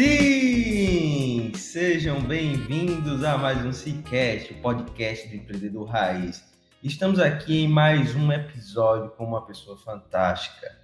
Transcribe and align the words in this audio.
Sim! 0.00 1.52
Sejam 1.54 2.22
bem-vindos 2.22 3.22
a 3.22 3.36
mais 3.36 3.62
um 3.66 3.70
Cicast, 3.70 4.50
o 4.50 4.62
podcast 4.62 5.28
do 5.28 5.36
empreendedor 5.36 5.86
raiz. 5.86 6.42
Estamos 6.82 7.20
aqui 7.20 7.64
em 7.64 7.68
mais 7.68 8.16
um 8.16 8.32
episódio 8.32 9.10
com 9.10 9.26
uma 9.26 9.44
pessoa 9.44 9.76
fantástica, 9.76 10.74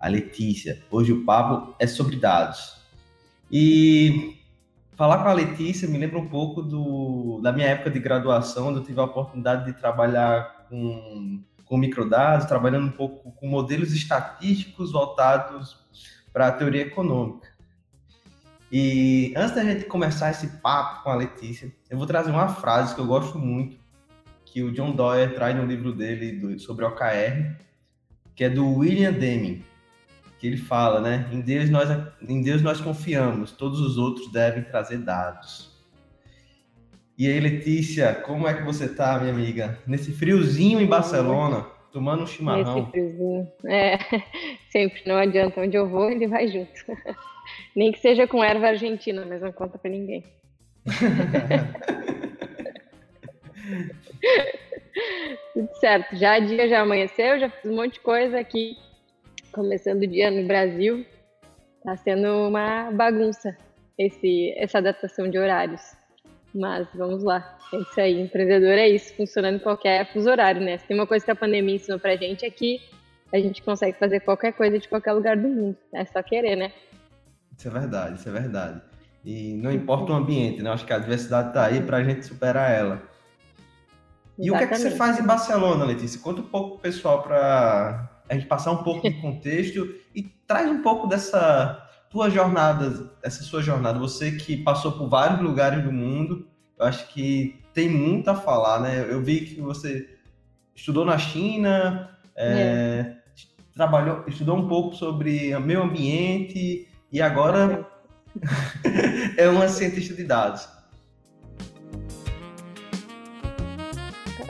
a 0.00 0.08
Letícia. 0.08 0.82
Hoje 0.90 1.12
o 1.12 1.22
papo 1.22 1.74
é 1.78 1.86
sobre 1.86 2.16
dados. 2.16 2.78
E 3.50 4.38
falar 4.96 5.22
com 5.22 5.28
a 5.28 5.34
Letícia 5.34 5.86
me 5.86 5.98
lembra 5.98 6.18
um 6.18 6.30
pouco 6.30 6.62
do, 6.62 7.42
da 7.42 7.52
minha 7.52 7.66
época 7.66 7.90
de 7.90 7.98
graduação, 7.98 8.68
onde 8.68 8.78
eu 8.78 8.84
tive 8.84 9.00
a 9.00 9.04
oportunidade 9.04 9.66
de 9.66 9.78
trabalhar 9.78 10.64
com, 10.70 11.44
com 11.66 11.76
microdados, 11.76 12.46
trabalhando 12.46 12.86
um 12.86 12.92
pouco 12.92 13.32
com 13.32 13.46
modelos 13.46 13.92
estatísticos 13.92 14.92
voltados 14.92 15.76
para 16.32 16.48
a 16.48 16.52
teoria 16.52 16.80
econômica. 16.80 17.51
E 18.72 19.34
antes 19.36 19.54
da 19.54 19.62
gente 19.62 19.84
começar 19.84 20.30
esse 20.30 20.46
papo 20.62 21.02
com 21.02 21.10
a 21.10 21.14
Letícia, 21.14 21.70
eu 21.90 21.98
vou 21.98 22.06
trazer 22.06 22.30
uma 22.30 22.48
frase 22.48 22.94
que 22.94 23.00
eu 23.02 23.06
gosto 23.06 23.38
muito, 23.38 23.76
que 24.46 24.62
o 24.62 24.72
John 24.72 24.92
Doyer 24.92 25.34
traz 25.34 25.54
no 25.54 25.66
livro 25.66 25.92
dele 25.92 26.58
sobre 26.58 26.86
OKR, 26.86 27.54
que 28.34 28.44
é 28.44 28.48
do 28.48 28.66
William 28.78 29.12
Deming, 29.12 29.62
que 30.38 30.46
ele 30.46 30.56
fala, 30.56 31.02
né? 31.02 31.28
Em 31.30 31.42
Deus 31.42 31.68
nós 31.68 31.90
em 32.26 32.40
Deus 32.40 32.62
nós 32.62 32.80
confiamos, 32.80 33.52
todos 33.52 33.78
os 33.78 33.98
outros 33.98 34.32
devem 34.32 34.62
trazer 34.62 34.98
dados. 34.98 35.70
E 37.18 37.28
aí, 37.28 37.38
Letícia, 37.38 38.14
como 38.14 38.48
é 38.48 38.54
que 38.54 38.62
você 38.62 38.88
tá, 38.88 39.18
minha 39.18 39.34
amiga? 39.34 39.78
Nesse 39.86 40.12
friozinho 40.12 40.80
em 40.80 40.86
Barcelona, 40.86 41.66
tomando 41.92 42.22
um 42.22 42.26
chimarrão. 42.26 42.76
Nesse 42.76 42.90
friozinho. 42.90 43.48
É, 43.66 43.98
sempre 44.72 45.02
não 45.06 45.16
adianta 45.16 45.60
onde 45.60 45.76
eu 45.76 45.86
vou, 45.86 46.10
ele 46.10 46.26
vai 46.26 46.48
junto. 46.48 46.72
Nem 47.74 47.92
que 47.92 47.98
seja 47.98 48.26
com 48.26 48.42
erva 48.44 48.68
argentina, 48.68 49.24
mas 49.26 49.40
não 49.40 49.52
conta 49.52 49.78
para 49.78 49.90
ninguém. 49.90 50.24
Tudo 55.54 55.68
certo. 55.76 56.16
Já 56.16 56.38
dia 56.38 56.68
já 56.68 56.80
amanheceu, 56.80 57.38
já 57.38 57.48
fiz 57.48 57.70
um 57.70 57.76
monte 57.76 57.94
de 57.94 58.00
coisa 58.00 58.38
aqui. 58.38 58.76
Começando 59.52 60.02
o 60.02 60.06
dia 60.06 60.30
no 60.30 60.46
Brasil. 60.46 61.04
Tá 61.84 61.96
sendo 61.96 62.48
uma 62.48 62.90
bagunça 62.90 63.56
esse, 63.98 64.54
essa 64.56 64.78
adaptação 64.78 65.28
de 65.28 65.38
horários. 65.38 65.80
Mas 66.54 66.86
vamos 66.94 67.22
lá. 67.22 67.58
É 67.72 67.78
isso 67.78 68.00
aí. 68.00 68.20
Empreendedor 68.20 68.78
é 68.78 68.88
isso, 68.88 69.14
funcionando 69.14 69.56
em 69.56 69.60
qualquer 69.60 70.12
fuso 70.12 70.30
horário, 70.30 70.60
né? 70.60 70.78
Se 70.78 70.86
tem 70.86 70.96
uma 70.96 71.06
coisa 71.06 71.24
que 71.24 71.30
a 71.30 71.36
pandemia 71.36 71.76
ensinou 71.76 71.98
pra 71.98 72.16
gente 72.16 72.44
é 72.44 72.50
que 72.50 72.80
a 73.32 73.38
gente 73.38 73.62
consegue 73.62 73.98
fazer 73.98 74.20
qualquer 74.20 74.52
coisa 74.52 74.78
de 74.78 74.88
qualquer 74.88 75.12
lugar 75.12 75.36
do 75.36 75.48
mundo. 75.48 75.76
É 75.94 76.04
só 76.04 76.22
querer, 76.22 76.56
né? 76.56 76.72
Isso 77.62 77.68
é 77.68 77.70
verdade, 77.70 78.18
isso 78.18 78.28
é 78.28 78.32
verdade. 78.32 78.82
E 79.24 79.54
não 79.54 79.70
importa 79.70 80.12
o 80.12 80.16
ambiente, 80.16 80.60
né? 80.60 80.70
Acho 80.72 80.84
que 80.84 80.92
a 80.92 80.98
diversidade 80.98 81.50
está 81.50 81.66
aí 81.66 81.80
para 81.80 81.98
a 81.98 82.02
gente 82.02 82.26
superar 82.26 82.72
ela. 82.72 83.00
E 84.36 84.48
Exatamente. 84.48 84.50
o 84.50 84.58
que 84.58 84.64
é 84.64 84.66
que 84.66 84.76
você 84.78 84.90
faz 84.96 85.20
em 85.20 85.22
Barcelona, 85.22 85.84
Letícia? 85.84 86.20
Conta 86.20 86.40
um 86.40 86.46
pouco 86.46 86.70
pro 86.70 86.80
pessoal 86.80 87.22
para 87.22 88.10
a 88.28 88.34
gente 88.34 88.46
passar 88.46 88.72
um 88.72 88.82
pouco 88.82 89.08
de 89.08 89.14
contexto 89.20 89.94
e 90.12 90.24
traz 90.44 90.68
um 90.68 90.82
pouco 90.82 91.06
dessa 91.06 91.88
tua 92.10 92.28
jornada, 92.28 93.12
essa 93.22 93.44
sua 93.44 93.62
jornada. 93.62 93.96
Você 94.00 94.32
que 94.32 94.56
passou 94.56 94.90
por 94.90 95.08
vários 95.08 95.40
lugares 95.40 95.84
do 95.84 95.92
mundo, 95.92 96.48
eu 96.76 96.84
acho 96.84 97.06
que 97.10 97.62
tem 97.72 97.88
muito 97.88 98.28
a 98.28 98.34
falar, 98.34 98.80
né? 98.80 99.06
Eu 99.08 99.22
vi 99.22 99.42
que 99.42 99.60
você 99.60 100.18
estudou 100.74 101.04
na 101.04 101.16
China, 101.16 102.10
é, 102.34 102.44
é. 102.44 103.16
trabalhou, 103.72 104.24
estudou 104.26 104.56
um 104.56 104.66
pouco 104.66 104.96
sobre 104.96 105.56
meio 105.60 105.80
ambiente, 105.80 106.88
e 107.12 107.20
agora 107.20 107.86
é 109.36 109.48
uma 109.48 109.68
cientista 109.68 110.14
de 110.14 110.24
dados. 110.24 110.66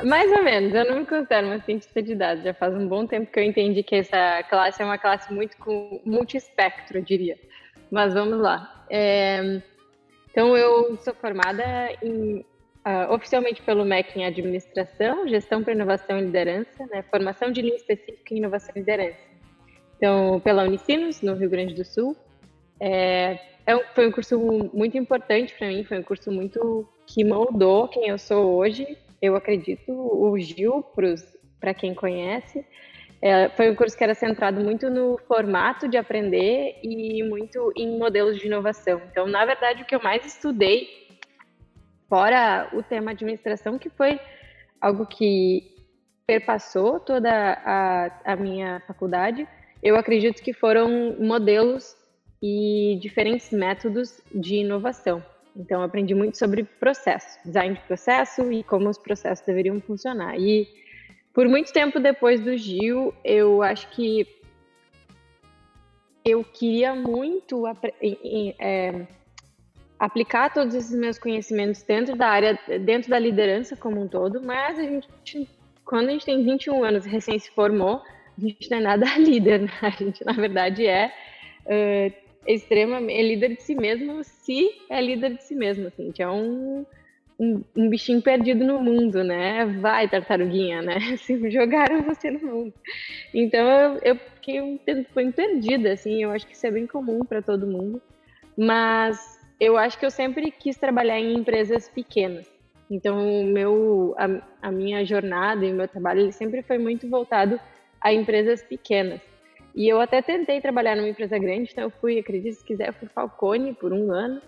Mais 0.05 0.31
ou 0.33 0.43
menos, 0.43 0.75
eu 0.75 0.84
não 0.84 1.00
me 1.00 1.06
considero 1.06 1.47
uma 1.47 1.61
cientista 1.61 2.03
de 2.03 2.15
dados. 2.15 2.43
Já 2.43 2.55
faz 2.55 2.75
um 2.75 2.89
bom 2.89 3.06
tempo 3.06 3.31
que 3.31 3.39
eu 3.39 3.45
entendi 3.45 3.83
que 3.83 3.97
essa 3.97 4.43
classe 4.45 4.83
é 4.83 4.84
uma 4.84 4.99
classe 4.99 5.33
muito 5.33 5.56
com 5.59 6.00
multiespectro, 6.05 6.99
eu 6.99 7.03
diria. 7.03 7.39
Mas 7.91 8.12
vamos 8.15 8.41
lá. 8.41 8.84
É... 8.91 9.61
Então, 10.31 10.56
eu 10.56 10.97
sou 10.97 11.15
formada 11.15 11.62
em, 12.03 12.44
uh, 12.87 13.12
oficialmente 13.12 13.61
pelo 13.62 13.84
MEC 13.84 14.19
em 14.19 14.25
Administração, 14.25 15.29
Gestão 15.29 15.62
para 15.62 15.75
Inovação 15.75 16.19
e 16.19 16.23
Liderança, 16.23 16.87
né? 16.87 17.03
formação 17.03 17.53
de 17.53 17.61
linha 17.61 17.77
específica 17.77 18.34
em 18.34 18.39
Inovação 18.39 18.73
e 18.75 18.79
Liderança. 18.79 19.21
Então, 19.97 20.41
pela 20.41 20.65
Unicinos, 20.65 21.21
no 21.21 21.34
Rio 21.34 21.50
Grande 21.50 21.75
do 21.75 21.84
Sul, 21.84 22.17
é, 22.84 23.38
é 23.65 23.78
foi 23.94 24.09
um 24.09 24.10
curso 24.10 24.37
muito 24.75 24.98
importante 24.98 25.54
para 25.56 25.69
mim, 25.69 25.84
foi 25.84 26.00
um 26.00 26.03
curso 26.03 26.32
muito 26.32 26.88
que 27.06 27.22
moldou 27.22 27.87
quem 27.87 28.09
eu 28.09 28.19
sou 28.19 28.56
hoje. 28.56 28.98
Eu 29.20 29.37
acredito, 29.37 29.93
o 29.93 30.37
Gil, 30.41 30.84
para 31.60 31.72
quem 31.72 31.94
conhece, 31.94 32.66
é, 33.20 33.48
foi 33.50 33.70
um 33.70 33.76
curso 33.76 33.97
que 33.97 34.03
era 34.03 34.15
centrado 34.15 34.60
muito 34.60 34.91
no 34.91 35.16
formato 35.28 35.87
de 35.87 35.97
aprender 35.97 36.81
e 36.82 37.22
muito 37.22 37.72
em 37.76 37.97
modelos 37.97 38.37
de 38.37 38.48
inovação. 38.48 39.00
Então, 39.12 39.28
na 39.28 39.44
verdade, 39.44 39.85
o 39.85 39.87
que 39.87 39.94
eu 39.94 40.02
mais 40.02 40.26
estudei, 40.26 40.88
fora 42.08 42.69
o 42.73 42.82
tema 42.82 43.12
administração, 43.12 43.78
que 43.78 43.88
foi 43.90 44.19
algo 44.81 45.06
que 45.06 45.73
perpassou 46.26 46.99
toda 46.99 47.31
a, 47.31 48.32
a 48.32 48.35
minha 48.35 48.82
faculdade, 48.88 49.46
eu 49.81 49.94
acredito 49.96 50.43
que 50.43 50.52
foram 50.52 51.17
modelos 51.20 52.01
e 52.43 52.99
diferentes 53.00 53.53
métodos 53.53 54.21
de 54.35 54.56
inovação. 54.56 55.25
Então, 55.55 55.83
aprendi 55.83 56.15
muito 56.15 56.37
sobre 56.37 56.65
processo, 56.65 57.39
design 57.44 57.77
de 57.77 57.81
processo 57.83 58.50
e 58.50 58.65
como 58.65 58.89
os 58.89 58.99
processos 58.99 59.44
deveriam 59.47 59.81
funcionar. 59.81 60.39
E 60.39 60.67
por 61.33 61.47
muito 61.47 61.73
tempo 61.73 62.00
depois 62.00 62.41
do 62.41 62.56
Gil, 62.56 63.15
eu 63.25 63.62
acho 63.62 63.89
que 63.91 64.27
eu 66.25 66.43
queria 66.43 66.94
muito 66.94 67.65
é, 68.59 69.06
aplicar 69.99 70.53
todos 70.53 70.75
esses 70.75 70.99
meus 70.99 71.19
conhecimentos 71.19 71.83
dentro 71.83 72.17
da 72.17 72.29
área, 72.29 72.59
dentro 72.81 73.11
da 73.11 73.19
liderança 73.19 73.77
como 73.77 74.00
um 74.00 74.09
todo, 74.09 74.43
mas 74.43 74.79
a 74.79 74.83
gente, 74.83 75.49
quando 75.85 76.09
a 76.09 76.12
gente 76.12 76.25
tem 76.25 76.43
21 76.43 76.83
anos 76.83 77.05
recém 77.05 77.38
se 77.38 77.50
formou, 77.50 78.03
a 78.37 78.41
gente 78.41 78.71
não 78.71 78.79
é 78.79 78.81
nada 78.81 79.06
líder, 79.19 79.61
né? 79.61 79.73
A 79.83 79.91
gente, 79.91 80.25
na 80.25 80.33
verdade, 80.33 80.87
é 80.87 81.12
uh, 81.67 82.22
extremamente 82.47 83.19
é 83.19 83.23
líder 83.23 83.56
de 83.56 83.62
si 83.62 83.75
mesmo 83.75 84.23
se 84.25 84.71
é 84.91 85.00
líder 85.00 85.35
de 85.35 85.44
si 85.44 85.55
mesmo, 85.55 85.87
assim, 85.89 86.11
que 86.12 86.23
é 86.23 86.29
um 86.29 86.85
um, 87.39 87.65
um, 87.77 87.89
bichinho 87.89 88.23
perdido 88.23 88.65
no 88.65 88.79
mundo, 88.81 89.25
né? 89.25 89.67
Vai, 89.81 90.09
tartaruguinha, 90.09 90.81
né? 90.81 91.17
Se 91.17 91.37
jogaram 91.50 92.03
você 92.03 92.31
no 92.31 92.47
mundo. 92.47 92.75
Então 93.35 93.69
eu, 93.69 94.00
eu 94.03 94.17
fiquei 94.17 94.61
um 94.61 94.77
tempo 94.77 95.09
perdida, 95.33 95.93
assim. 95.93 96.23
Eu 96.23 96.31
acho 96.31 96.47
que 96.47 96.55
isso 96.55 96.67
é 96.67 96.71
bem 96.71 96.87
comum 96.87 97.25
para 97.25 97.43
todo 97.43 97.67
mundo. 97.67 98.00
Mas 98.56 99.41
eu 99.59 99.77
acho 99.77 99.99
que 99.99 100.06
eu 100.06 100.11
sempre 100.11 100.50
quis 100.50 100.77
trabalhar 100.77 101.19
em 101.19 101.35
empresas 101.35 101.88
pequenas. 101.88 102.49
Então, 102.91 103.45
meu, 103.45 104.15
a, 104.19 104.69
a 104.69 104.71
minha 104.71 105.05
jornada 105.05 105.65
e 105.65 105.73
o 105.73 105.75
meu 105.75 105.88
trabalho 105.88 106.21
ele 106.21 106.33
sempre 106.33 106.62
foi 106.62 106.79
muito 106.79 107.09
voltado 107.09 107.59
a 108.00 108.12
empresas 108.12 108.62
pequenas. 108.62 109.21
E 109.75 109.89
eu 109.89 110.01
até 110.01 110.21
tentei 110.21 110.61
trabalhar 110.61 110.97
numa 110.97 111.09
empresa 111.09 111.39
grande, 111.39 111.71
então 111.73 111.85
eu 111.85 111.91
fui, 111.91 112.19
acredite 112.19 112.57
se 112.57 112.65
quiser, 112.65 112.93
fui 112.93 113.09
Falcone 113.09 113.75
por 113.75 113.93
um 113.93 114.13
ano. 114.13 114.41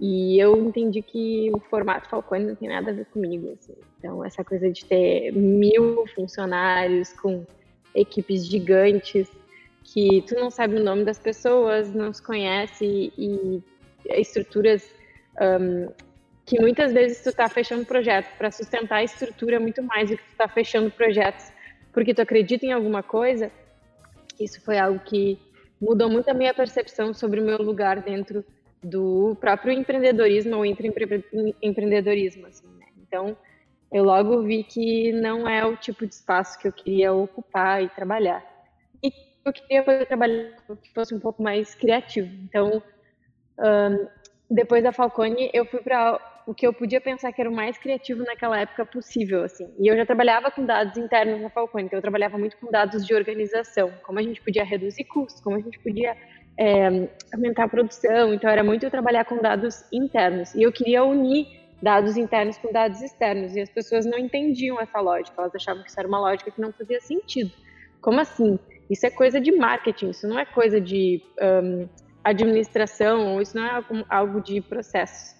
E 0.00 0.38
eu 0.38 0.56
entendi 0.56 1.02
que 1.02 1.50
o 1.52 1.58
formato 1.58 2.08
Falcone 2.08 2.44
não 2.44 2.54
tem 2.54 2.68
nada 2.68 2.90
a 2.90 2.94
ver 2.94 3.06
comigo. 3.06 3.52
Assim. 3.52 3.74
Então, 3.98 4.24
essa 4.24 4.44
coisa 4.44 4.70
de 4.70 4.84
ter 4.84 5.32
mil 5.32 6.06
funcionários 6.14 7.12
com 7.14 7.44
equipes 7.94 8.46
gigantes, 8.46 9.28
que 9.82 10.22
tu 10.22 10.36
não 10.36 10.50
sabe 10.50 10.76
o 10.76 10.84
nome 10.84 11.04
das 11.04 11.18
pessoas, 11.18 11.92
não 11.92 12.12
se 12.12 12.22
conhece 12.22 13.12
e 13.18 13.62
estruturas 14.04 14.88
um, 15.40 15.90
que 16.46 16.60
muitas 16.60 16.92
vezes 16.92 17.22
tu 17.22 17.30
está 17.30 17.48
fechando 17.48 17.84
projetos 17.84 18.30
para 18.38 18.50
sustentar 18.50 18.96
a 18.96 19.04
estrutura 19.04 19.58
muito 19.58 19.82
mais 19.82 20.08
do 20.08 20.16
que 20.16 20.22
tu 20.22 20.30
está 20.30 20.48
fechando 20.48 20.90
projetos 20.90 21.52
porque 21.92 22.14
tu 22.14 22.22
acredita 22.22 22.64
em 22.64 22.72
alguma 22.72 23.02
coisa. 23.02 23.50
Isso 24.40 24.60
foi 24.62 24.78
algo 24.78 25.00
que 25.00 25.38
mudou 25.80 26.10
muito 26.10 26.28
a 26.28 26.34
minha 26.34 26.54
percepção 26.54 27.14
sobre 27.14 27.40
o 27.40 27.44
meu 27.44 27.58
lugar 27.58 28.02
dentro 28.02 28.44
do 28.82 29.36
próprio 29.40 29.72
empreendedorismo 29.72 30.56
ou 30.56 30.64
empreendedorismo. 30.64 32.46
Assim, 32.46 32.68
né? 32.78 32.86
Então, 33.06 33.36
eu 33.92 34.04
logo 34.04 34.42
vi 34.42 34.62
que 34.64 35.12
não 35.12 35.48
é 35.48 35.64
o 35.64 35.76
tipo 35.76 36.06
de 36.06 36.14
espaço 36.14 36.58
que 36.58 36.68
eu 36.68 36.72
queria 36.72 37.12
ocupar 37.12 37.82
e 37.82 37.88
trabalhar. 37.88 38.44
E 39.02 39.12
eu 39.44 39.52
queria 39.52 39.82
poder 39.82 40.06
trabalhar 40.06 40.56
que 40.82 40.92
fosse 40.92 41.14
um 41.14 41.20
pouco 41.20 41.42
mais 41.42 41.74
criativo. 41.74 42.28
Então, 42.44 42.82
um, 43.58 44.06
depois 44.50 44.82
da 44.82 44.92
Falcone, 44.92 45.50
eu 45.52 45.64
fui 45.64 45.80
para 45.80 46.18
o 46.48 46.54
que 46.54 46.66
eu 46.66 46.72
podia 46.72 46.98
pensar 46.98 47.30
que 47.30 47.42
era 47.42 47.50
o 47.50 47.52
mais 47.52 47.76
criativo 47.76 48.24
naquela 48.24 48.58
época 48.58 48.86
possível, 48.86 49.44
assim. 49.44 49.68
E 49.78 49.86
eu 49.86 49.94
já 49.94 50.06
trabalhava 50.06 50.50
com 50.50 50.64
dados 50.64 50.96
internos 50.96 51.42
na 51.42 51.50
Falcone, 51.50 51.84
então 51.84 51.98
eu 51.98 52.00
trabalhava 52.00 52.38
muito 52.38 52.56
com 52.56 52.70
dados 52.70 53.06
de 53.06 53.14
organização, 53.14 53.92
como 54.02 54.18
a 54.18 54.22
gente 54.22 54.40
podia 54.40 54.64
reduzir 54.64 55.04
custos, 55.04 55.42
como 55.42 55.56
a 55.56 55.60
gente 55.60 55.78
podia 55.78 56.16
é, 56.58 57.06
aumentar 57.34 57.64
a 57.64 57.68
produção. 57.68 58.32
Então 58.32 58.48
era 58.48 58.64
muito 58.64 58.90
trabalhar 58.90 59.26
com 59.26 59.36
dados 59.42 59.84
internos. 59.92 60.54
E 60.54 60.62
eu 60.62 60.72
queria 60.72 61.04
unir 61.04 61.46
dados 61.82 62.16
internos 62.16 62.56
com 62.56 62.72
dados 62.72 63.02
externos. 63.02 63.54
E 63.54 63.60
as 63.60 63.68
pessoas 63.68 64.06
não 64.06 64.18
entendiam 64.18 64.80
essa 64.80 65.00
lógica, 65.00 65.34
elas 65.36 65.54
achavam 65.54 65.82
que 65.82 65.90
isso 65.90 66.00
era 66.00 66.08
uma 66.08 66.18
lógica 66.18 66.50
que 66.50 66.60
não 66.62 66.72
fazia 66.72 66.98
sentido. 67.02 67.52
Como 68.00 68.20
assim? 68.20 68.58
Isso 68.88 69.04
é 69.04 69.10
coisa 69.10 69.38
de 69.38 69.52
marketing, 69.52 70.08
isso 70.08 70.26
não 70.26 70.38
é 70.38 70.46
coisa 70.46 70.80
de 70.80 71.22
um, 71.42 71.86
administração, 72.24 73.38
isso 73.38 73.54
não 73.54 73.66
é 73.66 73.84
algo 74.08 74.40
de 74.40 74.62
processos. 74.62 75.37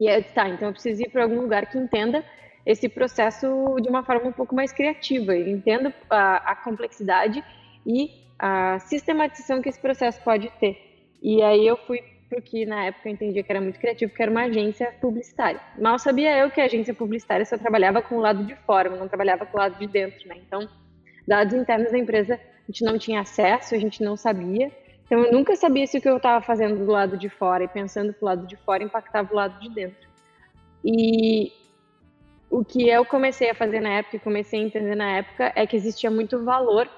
E 0.00 0.08
é, 0.08 0.22
tá, 0.22 0.48
então 0.48 0.68
eu 0.68 0.72
preciso 0.72 1.02
ir 1.02 1.10
para 1.10 1.22
algum 1.22 1.42
lugar 1.42 1.66
que 1.66 1.76
entenda 1.76 2.24
esse 2.64 2.88
processo 2.88 3.46
de 3.80 3.88
uma 3.88 4.02
forma 4.02 4.28
um 4.28 4.32
pouco 4.32 4.54
mais 4.54 4.72
criativa, 4.72 5.36
entenda 5.36 5.94
a, 6.08 6.52
a 6.52 6.56
complexidade 6.56 7.44
e 7.86 8.10
a 8.38 8.78
sistematização 8.78 9.60
que 9.60 9.68
esse 9.68 9.78
processo 9.78 10.20
pode 10.22 10.50
ter. 10.58 10.78
E 11.22 11.42
aí 11.42 11.66
eu 11.66 11.76
fui 11.76 12.02
para 12.30 12.40
que 12.40 12.64
na 12.64 12.84
época 12.84 13.08
eu 13.08 13.12
entendia 13.12 13.42
que 13.42 13.52
era 13.52 13.60
muito 13.60 13.78
criativo, 13.78 14.14
que 14.14 14.22
era 14.22 14.30
uma 14.30 14.44
agência 14.44 14.94
publicitária. 15.00 15.60
Mal 15.78 15.98
sabia 15.98 16.38
eu 16.38 16.50
que 16.50 16.60
a 16.60 16.64
agência 16.64 16.94
publicitária 16.94 17.44
só 17.44 17.58
trabalhava 17.58 18.00
com 18.00 18.16
o 18.16 18.20
lado 18.20 18.44
de 18.44 18.54
fora, 18.54 18.88
não 18.88 19.08
trabalhava 19.08 19.44
com 19.44 19.58
o 19.58 19.60
lado 19.60 19.78
de 19.78 19.86
dentro, 19.86 20.26
né? 20.28 20.36
Então, 20.46 20.68
dados 21.26 21.52
internos 21.52 21.90
da 21.90 21.98
empresa 21.98 22.34
a 22.34 22.72
gente 22.72 22.84
não 22.84 22.96
tinha 22.96 23.20
acesso, 23.20 23.74
a 23.74 23.78
gente 23.78 24.02
não 24.02 24.16
sabia, 24.16 24.70
então 25.10 25.24
eu 25.24 25.32
nunca 25.32 25.56
sabia 25.56 25.84
se 25.88 25.98
o 25.98 26.00
que 26.00 26.08
eu 26.08 26.18
estava 26.18 26.40
fazendo 26.40 26.84
do 26.86 26.92
lado 26.92 27.16
de 27.16 27.28
fora 27.28 27.64
e 27.64 27.68
pensando 27.68 28.12
pro 28.12 28.26
lado 28.26 28.46
de 28.46 28.54
fora 28.54 28.84
impactava 28.84 29.28
o 29.32 29.34
lado 29.34 29.58
de 29.58 29.68
dentro. 29.68 30.08
E 30.84 31.52
o 32.48 32.64
que 32.64 32.88
eu 32.88 33.04
comecei 33.04 33.50
a 33.50 33.54
fazer 33.54 33.80
na 33.80 33.88
época 33.88 34.20
comecei 34.20 34.60
a 34.60 34.62
entender 34.62 34.94
na 34.94 35.16
época 35.16 35.52
é 35.56 35.66
que 35.66 35.74
existia 35.74 36.12
muito 36.12 36.44
valor 36.44 36.88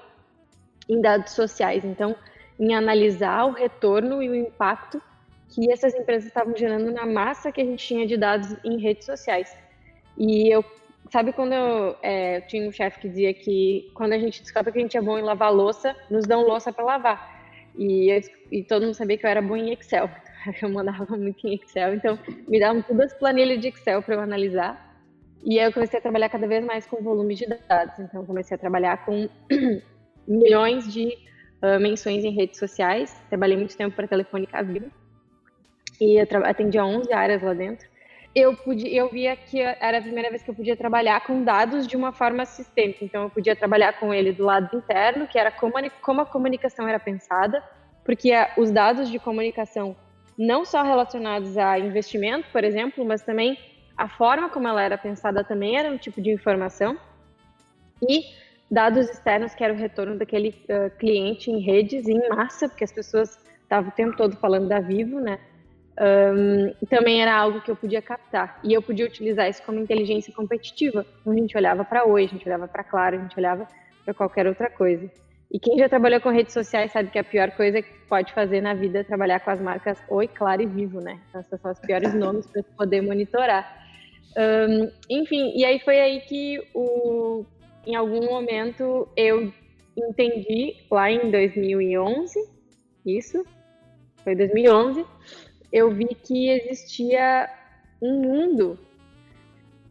em 0.87 1.01
dados 1.01 1.33
sociais. 1.33 1.83
Então, 1.83 2.15
em 2.59 2.75
analisar 2.75 3.47
o 3.47 3.51
retorno 3.51 4.21
e 4.21 4.29
o 4.29 4.35
impacto 4.35 5.01
que 5.49 5.71
essas 5.71 5.95
empresas 5.95 6.27
estavam 6.27 6.55
gerando 6.55 6.91
na 6.91 7.07
massa 7.07 7.51
que 7.51 7.61
a 7.61 7.65
gente 7.65 7.83
tinha 7.83 8.05
de 8.05 8.15
dados 8.15 8.55
em 8.63 8.77
redes 8.77 9.07
sociais. 9.07 9.57
E 10.15 10.53
eu, 10.53 10.63
sabe 11.11 11.33
quando 11.33 11.53
eu, 11.53 11.95
é, 12.03 12.37
eu 12.37 12.41
tinha 12.45 12.69
um 12.69 12.71
chefe 12.71 12.99
que 12.99 13.09
dizia 13.09 13.33
que 13.33 13.89
quando 13.95 14.13
a 14.13 14.19
gente 14.19 14.39
descobre 14.39 14.71
que 14.71 14.77
a 14.77 14.81
gente 14.83 14.97
é 14.97 15.01
bom 15.01 15.17
em 15.17 15.23
lavar 15.23 15.51
louça, 15.51 15.95
nos 16.11 16.27
dão 16.27 16.45
louça 16.45 16.71
para 16.71 16.85
lavar. 16.85 17.33
E, 17.75 18.09
eu, 18.09 18.21
e 18.51 18.63
todo 18.63 18.83
mundo 18.83 18.93
sabia 18.93 19.17
que 19.17 19.25
eu 19.25 19.29
era 19.29 19.41
boa 19.41 19.57
em 19.57 19.73
Excel. 19.73 20.09
Eu 20.61 20.69
mandava 20.69 21.15
muito 21.15 21.47
em 21.47 21.55
Excel, 21.55 21.95
então 21.95 22.19
me 22.49 22.59
davam 22.59 22.81
todas 22.81 23.13
as 23.13 23.17
planilhas 23.17 23.61
de 23.61 23.69
Excel 23.69 24.01
para 24.01 24.15
eu 24.15 24.19
analisar. 24.19 24.93
E 25.41 25.57
aí 25.57 25.65
eu 25.65 25.71
comecei 25.71 25.99
a 25.99 26.01
trabalhar 26.01 26.27
cada 26.27 26.45
vez 26.45 26.65
mais 26.65 26.85
com 26.85 27.01
volume 27.01 27.33
de 27.33 27.45
dados. 27.45 27.97
Então 27.97 28.25
comecei 28.25 28.55
a 28.55 28.57
trabalhar 28.57 29.05
com 29.05 29.29
milhões 30.27 30.91
de 30.91 31.17
uh, 31.61 31.79
menções 31.79 32.25
em 32.25 32.31
redes 32.31 32.59
sociais. 32.59 33.15
Trabalhei 33.29 33.55
muito 33.55 33.75
tempo 33.77 33.95
para 33.95 34.05
Telefônica 34.05 34.61
Viva. 34.63 34.87
E 35.99 36.17
eu 36.21 36.45
atendia 36.45 36.85
11 36.85 37.13
áreas 37.13 37.41
lá 37.41 37.53
dentro 37.53 37.87
eu 38.35 38.55
podia, 38.55 38.89
eu 38.89 39.09
via 39.09 39.35
que 39.35 39.61
era 39.61 39.99
a 39.99 40.01
primeira 40.01 40.29
vez 40.29 40.41
que 40.41 40.49
eu 40.49 40.55
podia 40.55 40.75
trabalhar 40.75 41.21
com 41.21 41.43
dados 41.43 41.85
de 41.85 41.95
uma 41.95 42.11
forma 42.11 42.45
sistêmica. 42.45 43.05
Então, 43.05 43.23
eu 43.23 43.29
podia 43.29 43.55
trabalhar 43.55 43.99
com 43.99 44.13
ele 44.13 44.31
do 44.31 44.43
lado 44.43 44.75
interno, 44.75 45.27
que 45.27 45.37
era 45.37 45.51
como, 45.51 45.73
como 46.01 46.21
a 46.21 46.25
comunicação 46.25 46.87
era 46.87 46.99
pensada, 46.99 47.63
porque 48.03 48.31
os 48.57 48.71
dados 48.71 49.09
de 49.09 49.19
comunicação, 49.19 49.95
não 50.37 50.65
só 50.65 50.81
relacionados 50.81 51.57
a 51.57 51.77
investimento, 51.77 52.47
por 52.51 52.63
exemplo, 52.63 53.05
mas 53.05 53.21
também 53.21 53.57
a 53.95 54.09
forma 54.09 54.49
como 54.49 54.67
ela 54.67 54.81
era 54.81 54.97
pensada 54.97 55.43
também 55.43 55.77
era 55.77 55.89
um 55.89 55.97
tipo 55.97 56.19
de 56.19 56.31
informação. 56.31 56.97
E 58.09 58.23
dados 58.69 59.07
externos, 59.09 59.53
que 59.53 59.63
era 59.63 59.71
o 59.71 59.77
retorno 59.77 60.17
daquele 60.17 60.49
uh, 60.49 60.89
cliente 60.97 61.51
em 61.51 61.59
redes, 61.59 62.07
em 62.07 62.27
massa, 62.29 62.67
porque 62.67 62.83
as 62.83 62.91
pessoas 62.91 63.39
estavam 63.61 63.89
o 63.89 63.93
tempo 63.93 64.17
todo 64.17 64.35
falando 64.37 64.67
da 64.67 64.79
Vivo, 64.79 65.19
né? 65.19 65.39
Um, 65.99 66.73
também 66.87 67.21
era 67.21 67.35
algo 67.35 67.61
que 67.61 67.69
eu 67.69 67.75
podia 67.75 68.01
captar. 68.01 68.59
E 68.63 68.73
eu 68.73 68.81
podia 68.81 69.05
utilizar 69.05 69.49
isso 69.49 69.61
como 69.63 69.79
inteligência 69.79 70.33
competitiva. 70.33 71.05
Então, 71.21 71.33
a 71.33 71.35
gente 71.35 71.55
olhava 71.55 71.85
para 71.85 72.05
Oi, 72.05 72.25
a 72.25 72.27
gente 72.27 72.47
olhava 72.47 72.67
para 72.67 72.83
Claro, 72.83 73.17
a 73.17 73.19
gente 73.19 73.37
olhava 73.37 73.67
para 74.03 74.13
qualquer 74.13 74.47
outra 74.47 74.69
coisa. 74.69 75.09
E 75.51 75.59
quem 75.59 75.77
já 75.77 75.87
trabalhou 75.87 76.19
com 76.19 76.29
redes 76.29 76.51
sociais 76.51 76.91
sabe 76.91 77.11
que 77.11 77.19
a 77.19 77.23
pior 77.23 77.51
coisa 77.51 77.81
que 77.81 77.93
pode 78.09 78.33
fazer 78.33 78.59
na 78.59 78.73
vida 78.73 78.99
é 78.99 79.03
trabalhar 79.03 79.39
com 79.39 79.51
as 79.51 79.61
marcas 79.61 79.99
Oi, 80.09 80.27
Claro 80.27 80.63
e 80.63 80.65
Vivo, 80.65 80.99
né? 80.99 81.19
Então, 81.29 81.41
essas 81.41 81.61
são 81.61 81.71
os 81.71 81.79
piores 81.79 82.13
nomes 82.13 82.47
para 82.47 82.63
poder 82.75 83.01
monitorar. 83.01 83.83
Um, 84.35 84.89
enfim, 85.07 85.53
e 85.55 85.63
aí 85.63 85.79
foi 85.79 85.99
aí 85.99 86.21
que 86.21 86.59
o, 86.73 87.45
em 87.85 87.95
algum 87.95 88.25
momento 88.25 89.07
eu 89.15 89.53
entendi, 89.95 90.75
lá 90.89 91.11
em 91.11 91.29
2011, 91.29 92.33
isso, 93.05 93.45
foi 94.23 94.35
2011, 94.35 95.05
eu 95.73 95.89
vi 95.89 96.13
que 96.13 96.49
existia 96.49 97.49
um 97.99 98.21
mundo 98.21 98.77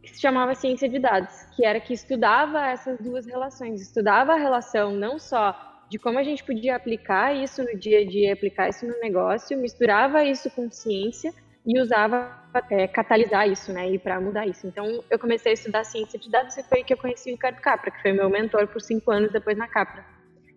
que 0.01 0.09
se 0.09 0.21
chamava 0.21 0.55
ciência 0.55 0.87
de 0.87 0.97
dados, 0.97 1.43
que 1.55 1.65
era 1.65 1.79
que 1.79 1.93
estudava 1.93 2.65
essas 2.67 2.99
duas 2.99 3.25
relações, 3.25 3.81
estudava 3.81 4.33
a 4.33 4.37
relação 4.37 4.91
não 4.91 5.19
só 5.19 5.53
de 5.89 5.99
como 5.99 6.17
a 6.17 6.23
gente 6.23 6.43
podia 6.43 6.77
aplicar 6.77 7.35
isso 7.35 7.61
no 7.61 7.77
dia 7.77 7.99
a 7.99 8.05
dia, 8.05 8.33
aplicar 8.33 8.69
isso 8.69 8.87
no 8.87 8.97
negócio, 8.99 9.57
misturava 9.57 10.23
isso 10.23 10.49
com 10.51 10.71
ciência 10.71 11.33
e 11.65 11.79
usava 11.79 12.33
é, 12.71 12.87
catalisar 12.87 13.49
isso, 13.49 13.71
né, 13.71 13.89
e 13.89 13.99
para 13.99 14.19
mudar 14.19 14.47
isso. 14.47 14.65
Então, 14.65 15.03
eu 15.09 15.19
comecei 15.19 15.51
a 15.51 15.53
estudar 15.53 15.83
ciência 15.83 16.17
de 16.17 16.29
dados 16.29 16.57
e 16.57 16.63
foi 16.63 16.83
que 16.83 16.93
eu 16.93 16.97
conheci 16.97 17.29
o 17.29 17.33
Ricardo 17.33 17.61
Capra, 17.61 17.91
que 17.91 18.01
foi 18.01 18.13
meu 18.13 18.29
mentor 18.29 18.67
por 18.67 18.81
cinco 18.81 19.11
anos 19.11 19.31
depois 19.31 19.57
na 19.57 19.67
Capra. 19.67 20.03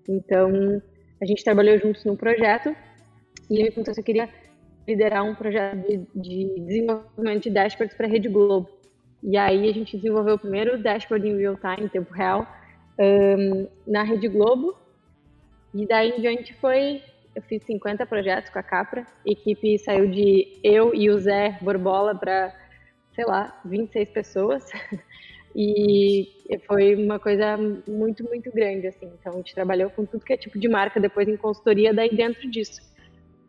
Então, 0.09 0.81
a 1.21 1.27
gente 1.27 1.45
trabalhou 1.45 1.79
juntos 1.79 2.05
num 2.05 2.17
projeto 2.17 2.75
e 3.51 3.55
ele 3.55 3.65
me 3.65 3.71
perguntou 3.71 3.95
se 3.95 4.01
eu 4.01 4.05
queria 4.05 4.29
liderar 4.87 5.25
um 5.25 5.35
projeto 5.35 5.87
de, 5.87 6.07
de 6.15 6.61
desenvolvimento 6.61 7.43
de 7.45 7.51
dashboards 7.51 7.97
para 7.97 8.07
a 8.07 8.11
Rede 8.11 8.29
Globo. 8.29 8.69
E 9.23 9.37
aí 9.37 9.69
a 9.69 9.73
gente 9.73 9.97
desenvolveu 9.97 10.35
o 10.35 10.39
primeiro 10.39 10.79
dashboard 10.79 11.27
em 11.27 11.37
real 11.37 11.57
time, 11.57 11.87
em 11.87 11.89
tempo 11.89 12.13
real, 12.13 12.47
um, 12.99 13.67
na 13.87 14.03
Rede 14.03 14.29
Globo. 14.29 14.77
E 15.75 15.87
daí 15.87 16.11
em 16.11 16.21
diante 16.21 16.55
foi, 16.55 17.03
eu 17.35 17.43
fiz 17.43 17.63
50 17.65 18.07
projetos 18.07 18.51
com 18.51 18.59
a 18.59 18.63
Capra, 18.63 19.03
a 19.03 19.31
equipe 19.31 19.79
saiu 19.79 20.09
de 20.09 20.59
eu 20.63 20.95
e 20.95 21.11
o 21.11 21.19
Zé 21.19 21.59
Borbola 21.61 22.15
para, 22.15 22.55
sei 23.15 23.25
lá, 23.25 23.61
26 23.65 24.11
pessoas. 24.11 24.65
E 25.59 26.29
foi 26.67 26.95
uma 26.95 27.19
coisa 27.19 27.57
muito, 27.89 28.23
muito 28.25 28.53
grande, 28.53 28.89
assim. 28.89 29.11
Então, 29.19 29.33
a 29.33 29.37
gente 29.37 29.55
trabalhou 29.55 29.89
com 29.89 30.05
tudo 30.05 30.23
que 30.23 30.35
é 30.35 30.37
tipo 30.37 30.59
de 30.59 30.69
marca 30.69 31.01
depois 31.01 31.27
em 31.27 31.35
consultoria 31.35 31.95
daí 31.95 32.15
dentro 32.15 32.47
disso. 32.51 32.83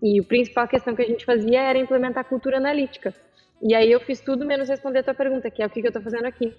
E 0.02 0.20
a 0.20 0.24
principal 0.24 0.68
questão 0.68 0.96
que 0.96 1.02
a 1.02 1.08
gente 1.08 1.26
fazia 1.26 1.62
era 1.62 1.78
implementar 1.78 2.26
cultura 2.26 2.58
analítica. 2.58 3.14
E 3.62 3.74
aí 3.74 3.92
eu 3.92 4.00
fiz 4.00 4.20
tudo 4.22 4.46
menos 4.46 4.70
responder 4.70 5.00
a 5.00 5.04
tua 5.04 5.14
pergunta, 5.14 5.50
que 5.50 5.62
é 5.62 5.66
o 5.66 5.70
que, 5.70 5.82
que 5.82 5.88
eu 5.88 5.90
estou 5.90 6.02
fazendo 6.02 6.26
aqui. 6.26 6.54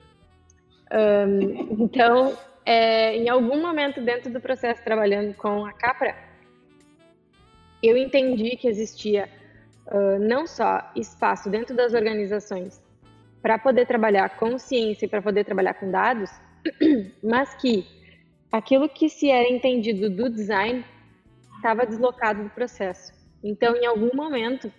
Um, 0.92 1.84
então, 1.84 2.36
é, 2.64 3.16
em 3.16 3.28
algum 3.28 3.60
momento 3.60 4.00
dentro 4.00 4.32
do 4.32 4.40
processo 4.40 4.82
trabalhando 4.82 5.34
com 5.34 5.64
a 5.64 5.72
Capra, 5.72 6.16
eu 7.82 7.96
entendi 7.96 8.56
que 8.56 8.66
existia 8.66 9.28
uh, 9.86 10.18
não 10.18 10.46
só 10.46 10.90
espaço 10.96 11.48
dentro 11.48 11.76
das 11.76 11.94
organizações 11.94 12.82
para 13.40 13.56
poder 13.56 13.86
trabalhar 13.86 14.36
com 14.36 14.58
ciência 14.58 15.06
e 15.06 15.08
para 15.08 15.22
poder 15.22 15.44
trabalhar 15.44 15.74
com 15.74 15.90
dados, 15.90 16.30
mas 17.22 17.54
que 17.54 17.86
aquilo 18.50 18.88
que 18.88 19.08
se 19.08 19.30
era 19.30 19.48
entendido 19.48 20.10
do 20.10 20.28
design 20.28 20.84
estava 21.56 21.86
deslocado 21.86 22.42
do 22.42 22.50
processo. 22.50 23.17
Então, 23.48 23.74
em 23.74 23.86
algum 23.86 24.14
momento, 24.14 24.70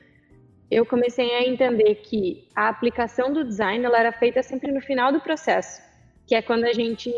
eu 0.70 0.86
comecei 0.86 1.34
a 1.34 1.44
entender 1.44 1.96
que 1.96 2.48
a 2.56 2.70
aplicação 2.70 3.34
do 3.34 3.44
design 3.44 3.84
ela 3.84 3.98
era 3.98 4.12
feita 4.12 4.44
sempre 4.44 4.72
no 4.72 4.80
final 4.80 5.12
do 5.12 5.20
processo, 5.20 5.82
que 6.28 6.36
é 6.36 6.42
quando 6.42 6.66
a 6.66 6.74
gente 6.74 7.10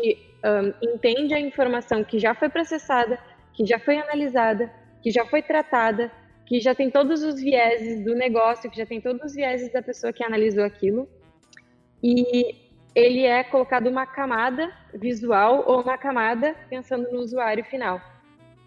um, 0.42 0.94
entende 0.94 1.34
a 1.34 1.40
informação 1.40 2.02
que 2.02 2.18
já 2.18 2.34
foi 2.34 2.48
processada, 2.48 3.18
que 3.52 3.66
já 3.66 3.78
foi 3.78 3.98
analisada, 3.98 4.72
que 5.02 5.10
já 5.10 5.26
foi 5.26 5.42
tratada, 5.42 6.10
que 6.46 6.58
já 6.58 6.74
tem 6.74 6.90
todos 6.90 7.22
os 7.22 7.38
vieses 7.38 8.02
do 8.02 8.14
negócio, 8.14 8.70
que 8.70 8.78
já 8.78 8.86
tem 8.86 8.98
todos 8.98 9.22
os 9.22 9.34
vieses 9.34 9.70
da 9.70 9.82
pessoa 9.82 10.10
que 10.10 10.24
analisou 10.24 10.64
aquilo, 10.64 11.06
e 12.02 12.56
ele 12.94 13.26
é 13.26 13.44
colocado 13.44 13.88
uma 13.88 14.06
camada 14.06 14.72
visual 14.94 15.64
ou 15.66 15.82
uma 15.82 15.98
camada 15.98 16.56
pensando 16.70 17.12
no 17.12 17.20
usuário 17.20 17.64
final. 17.64 18.00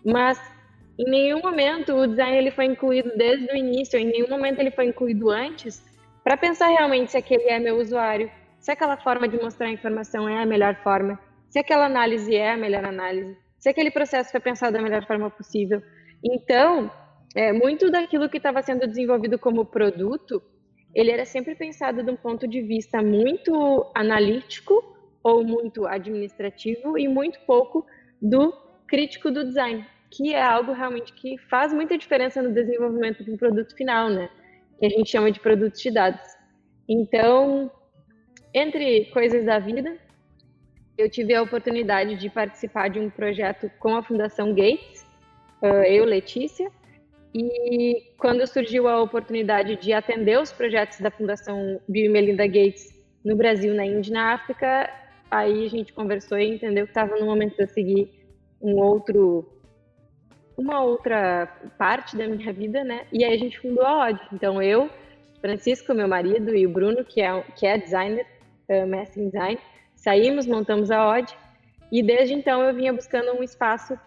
Mas 0.06 0.40
em 0.98 1.10
nenhum 1.10 1.42
momento 1.42 1.94
o 1.94 2.08
design 2.08 2.38
ele 2.38 2.52
foi 2.52 2.66
incluído 2.66 3.12
desde 3.16 3.52
o 3.52 3.56
início, 3.56 4.00
em 4.00 4.06
nenhum 4.06 4.30
momento 4.30 4.60
ele 4.60 4.72
foi 4.72 4.86
incluído 4.86 5.30
antes, 5.30 5.84
para 6.24 6.38
pensar 6.38 6.68
realmente 6.68 7.12
se 7.12 7.18
aquele 7.18 7.50
é 7.50 7.60
meu 7.60 7.78
usuário, 7.78 8.32
se 8.60 8.72
aquela 8.72 8.98
forma 8.98 9.28
de 9.28 9.38
mostrar 9.38 9.68
a 9.68 9.72
informação 9.72 10.28
é 10.28 10.42
a 10.42 10.46
melhor 10.46 10.76
forma, 10.78 11.20
se 11.50 11.60
aquela 11.60 11.86
análise 11.86 12.36
é 12.36 12.52
a 12.52 12.58
melhor 12.58 12.84
análise, 12.86 13.38
se 13.60 13.70
aquele 13.70 13.92
processo 13.92 14.32
foi 14.32 14.40
pensado 14.40 14.74
da 14.74 14.82
melhor 14.82 15.06
forma 15.06 15.30
possível. 15.30 15.82
Então, 16.24 16.90
é, 17.36 17.52
muito 17.52 17.92
daquilo 17.92 18.30
que 18.30 18.38
estava 18.38 18.62
sendo 18.62 18.88
desenvolvido 18.88 19.38
como 19.38 19.66
produto, 19.66 20.42
ele 20.94 21.12
era 21.12 21.26
sempre 21.26 21.56
pensado 21.56 22.02
de 22.02 22.10
um 22.10 22.16
ponto 22.16 22.48
de 22.48 22.62
vista 22.62 23.02
muito 23.02 23.92
analítico 23.94 24.96
ou 25.22 25.44
muito 25.44 25.86
administrativo 25.86 26.98
e 26.98 27.08
muito 27.08 27.40
pouco 27.42 27.86
do 28.22 28.54
crítico 28.88 29.30
do 29.30 29.44
design, 29.44 29.86
que 30.16 30.34
é 30.34 30.42
algo 30.42 30.72
realmente 30.72 31.12
que 31.14 31.38
faz 31.50 31.74
muita 31.74 31.98
diferença 31.98 32.42
no 32.42 32.54
desenvolvimento 32.54 33.24
de 33.24 33.32
um 33.32 33.38
produto 33.38 33.76
final, 33.76 34.10
né? 34.10 34.30
Que 34.80 34.86
a 34.86 34.90
gente 34.90 35.10
chama 35.10 35.30
de 35.30 35.40
produtos 35.42 35.82
de 35.82 35.92
dados. 35.92 36.22
Então, 36.88 37.70
entre 38.54 39.06
coisas 39.06 39.46
da 39.46 39.60
vida, 39.60 39.98
eu 40.98 41.10
tive 41.10 41.34
a 41.34 41.42
oportunidade 41.42 42.16
de 42.16 42.30
participar 42.30 42.90
de 42.90 43.00
um 43.00 43.10
projeto 43.10 43.70
com 43.80 43.98
a 43.98 44.04
Fundação 44.04 44.54
Gates, 44.54 45.06
eu, 45.90 46.06
Letícia, 46.06 46.72
e 47.34 48.14
quando 48.18 48.48
surgiu 48.48 48.88
a 48.88 49.02
oportunidade 49.02 49.76
de 49.76 49.92
atender 49.92 50.40
os 50.40 50.54
projetos 50.54 51.00
da 51.02 51.12
Fundação 51.12 51.82
Bill 51.90 52.06
e 52.06 52.10
Melinda 52.10 52.48
Gates 52.48 52.94
no 53.26 53.36
Brasil, 53.36 53.74
na 53.74 53.86
Índia 53.86 54.12
e 54.12 54.14
na 54.14 54.34
África, 54.34 54.90
aí 55.30 55.66
a 55.66 55.70
gente 55.70 55.92
conversou 55.92 56.38
e 56.38 56.56
entendeu 56.56 56.86
que 56.86 56.92
estava 56.92 57.18
no 57.18 57.26
momento 57.26 57.58
de 57.58 57.64
eu 57.64 57.68
seguir 57.68 58.10
um 58.62 58.78
outro 58.78 59.55
uma 60.58 60.82
outra 60.82 61.48
parte 61.78 62.16
da 62.16 62.28
minha 62.28 62.52
vida, 62.54 62.84
né? 62.84 63.06
E 63.12 63.24
aí 63.24 63.34
a 63.34 63.38
gente 63.38 63.60
fundou 63.60 63.86
a 63.86 64.08
OD. 64.08 64.20
Então 64.34 64.62
eu, 64.62 64.90
Francisco, 65.42 65.94
meu 65.94 66.08
marido, 66.08 66.56
e 66.56 66.66
o 66.66 66.70
Bruno, 66.70 67.04
que 67.04 67.22
é, 67.22 67.42
que 67.56 67.66
é 67.66 67.78
designer, 67.78 68.26
uh, 68.70 68.88
mestre 68.88 69.22
em 69.22 69.30
design, 69.30 69.60
saímos, 69.96 70.46
montamos 70.48 70.92
a 70.92 71.10
OD. 71.10 71.34
E 71.92 72.02
desde 72.02 72.34
então 72.34 72.64
eu 72.64 72.74
vinha 72.74 72.94
buscando 72.94 73.32
um 73.38 73.44
espaço 73.44 73.98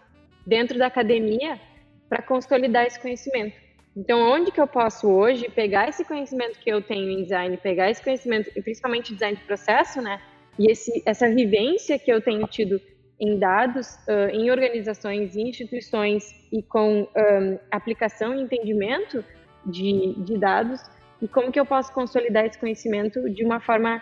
dentro 0.45 0.77
da 0.77 0.87
academia 0.87 1.59
para 2.07 2.21
consolidar 2.21 2.85
esse 2.85 2.99
conhecimento. 2.99 3.55
Então, 3.95 4.19
onde 4.31 4.51
que 4.51 4.61
eu 4.61 4.67
posso 4.67 5.07
hoje 5.07 5.49
pegar 5.49 5.89
esse 5.89 6.05
conhecimento 6.05 6.59
que 6.59 6.69
eu 6.69 6.81
tenho 6.81 7.09
em 7.09 7.23
design, 7.23 7.57
pegar 7.57 7.89
esse 7.89 8.03
conhecimento, 8.03 8.51
e 8.55 8.61
principalmente 8.61 9.13
design 9.13 9.37
de 9.37 9.43
processo, 9.43 10.01
né? 10.01 10.21
E 10.57 10.71
esse, 10.71 11.01
essa 11.05 11.29
vivência 11.29 11.97
que 11.97 12.11
eu 12.11 12.21
tenho 12.21 12.45
tido 12.47 12.81
em 13.19 13.37
dados, 13.37 13.95
uh, 14.07 14.29
em 14.31 14.49
organizações, 14.49 15.35
em 15.35 15.49
instituições 15.49 16.33
e 16.51 16.63
com 16.63 17.01
um, 17.01 17.59
aplicação 17.69 18.33
e 18.33 18.41
entendimento 18.41 19.23
de, 19.65 20.13
de 20.17 20.37
dados 20.37 20.81
e 21.21 21.27
como 21.27 21.51
que 21.51 21.59
eu 21.59 21.65
posso 21.65 21.93
consolidar 21.93 22.45
esse 22.45 22.57
conhecimento 22.57 23.29
de 23.29 23.43
uma 23.43 23.59
forma 23.59 24.01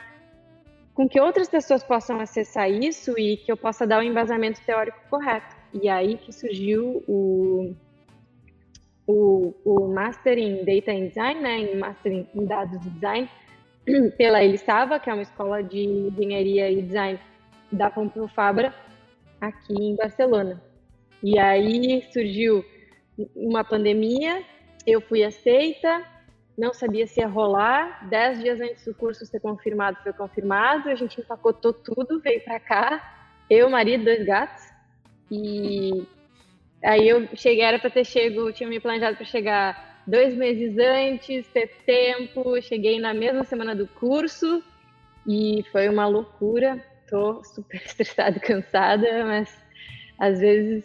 com 0.93 1.07
que 1.07 1.19
outras 1.19 1.49
pessoas 1.49 1.83
possam 1.83 2.19
acessar 2.19 2.69
isso 2.69 3.17
e 3.17 3.37
que 3.37 3.51
eu 3.51 3.57
possa 3.57 3.85
dar 3.85 3.99
o 3.99 4.03
embasamento 4.03 4.61
teórico 4.65 4.99
correto. 5.09 5.55
E 5.73 5.89
aí 5.89 6.17
que 6.17 6.31
surgiu 6.31 7.03
o, 7.07 7.75
o, 9.05 9.53
o 9.63 9.87
Master 9.93 10.37
em 10.37 10.63
Data 10.63 10.91
and 10.91 11.07
Design, 11.07 11.41
né, 11.41 11.59
em 11.59 11.77
Master 11.77 12.25
em 12.33 12.45
Dados 12.45 12.85
e 12.85 12.89
Design, 12.89 13.29
pela 14.17 14.43
Elisava, 14.43 14.99
que 14.99 15.09
é 15.09 15.13
uma 15.13 15.23
escola 15.23 15.63
de 15.63 15.79
engenharia 15.79 16.69
e 16.71 16.81
design 16.81 17.19
da 17.71 17.89
Pompeu 17.89 18.27
Fabra, 18.27 18.73
aqui 19.39 19.73
em 19.73 19.95
Barcelona. 19.95 20.61
E 21.23 21.37
aí 21.39 22.03
surgiu 22.11 22.63
uma 23.35 23.63
pandemia, 23.63 24.43
eu 24.85 25.01
fui 25.01 25.23
aceita, 25.23 26.05
não 26.57 26.73
sabia 26.73 27.05
se 27.05 27.19
ia 27.19 27.27
rolar. 27.27 28.07
Dez 28.09 28.39
dias 28.39 28.59
antes 28.59 28.83
do 28.85 28.93
curso 28.93 29.25
ser 29.25 29.39
confirmado, 29.39 29.97
foi 30.01 30.11
confirmado. 30.13 30.89
A 30.89 30.95
gente 30.95 31.21
empacotou 31.21 31.71
tudo, 31.71 32.19
veio 32.19 32.41
para 32.43 32.59
cá. 32.59 33.35
Eu, 33.49 33.69
marido, 33.69 34.05
dois 34.05 34.25
gatos. 34.25 34.63
E 35.29 36.05
aí 36.83 37.07
eu 37.07 37.27
cheguei, 37.35 37.63
era 37.63 37.77
para 37.77 37.89
ter 37.89 38.05
chego, 38.05 38.51
tinha 38.51 38.67
me 38.67 38.79
planejado 38.79 39.17
para 39.17 39.25
chegar 39.25 40.01
dois 40.07 40.33
meses 40.35 40.75
antes, 40.79 41.47
ter 41.49 41.67
tempo. 41.85 42.59
Cheguei 42.61 42.99
na 42.99 43.13
mesma 43.13 43.43
semana 43.43 43.75
do 43.75 43.87
curso 43.87 44.63
e 45.27 45.63
foi 45.71 45.87
uma 45.89 46.07
loucura. 46.07 46.83
Tô 47.07 47.43
super 47.43 47.81
estressada, 47.85 48.39
cansada, 48.39 49.25
mas 49.25 49.49
às 50.19 50.39
vezes 50.39 50.83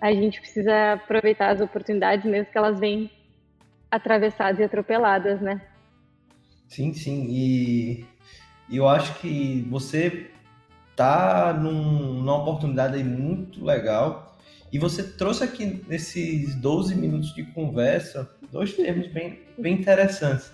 a 0.00 0.12
gente 0.12 0.40
precisa 0.40 0.94
aproveitar 0.94 1.50
as 1.50 1.60
oportunidades, 1.60 2.24
mesmo 2.24 2.50
que 2.50 2.58
elas 2.58 2.78
venham 2.78 3.10
atravessadas 3.90 4.60
e 4.60 4.64
atropeladas, 4.64 5.40
né? 5.40 5.60
Sim, 6.68 6.94
sim. 6.94 7.26
E, 7.28 8.06
e 8.68 8.76
eu 8.76 8.88
acho 8.88 9.18
que 9.20 9.66
você 9.68 10.30
tá 10.94 11.52
num, 11.52 12.14
numa 12.14 12.36
oportunidade 12.36 12.96
aí 12.96 13.04
muito 13.04 13.64
legal. 13.64 14.38
E 14.72 14.78
você 14.78 15.02
trouxe 15.02 15.42
aqui 15.42 15.84
nesses 15.88 16.54
12 16.54 16.94
minutos 16.94 17.34
de 17.34 17.42
conversa 17.42 18.30
dois 18.52 18.74
termos 18.74 19.06
bem, 19.08 19.40
bem 19.58 19.74
interessantes, 19.74 20.50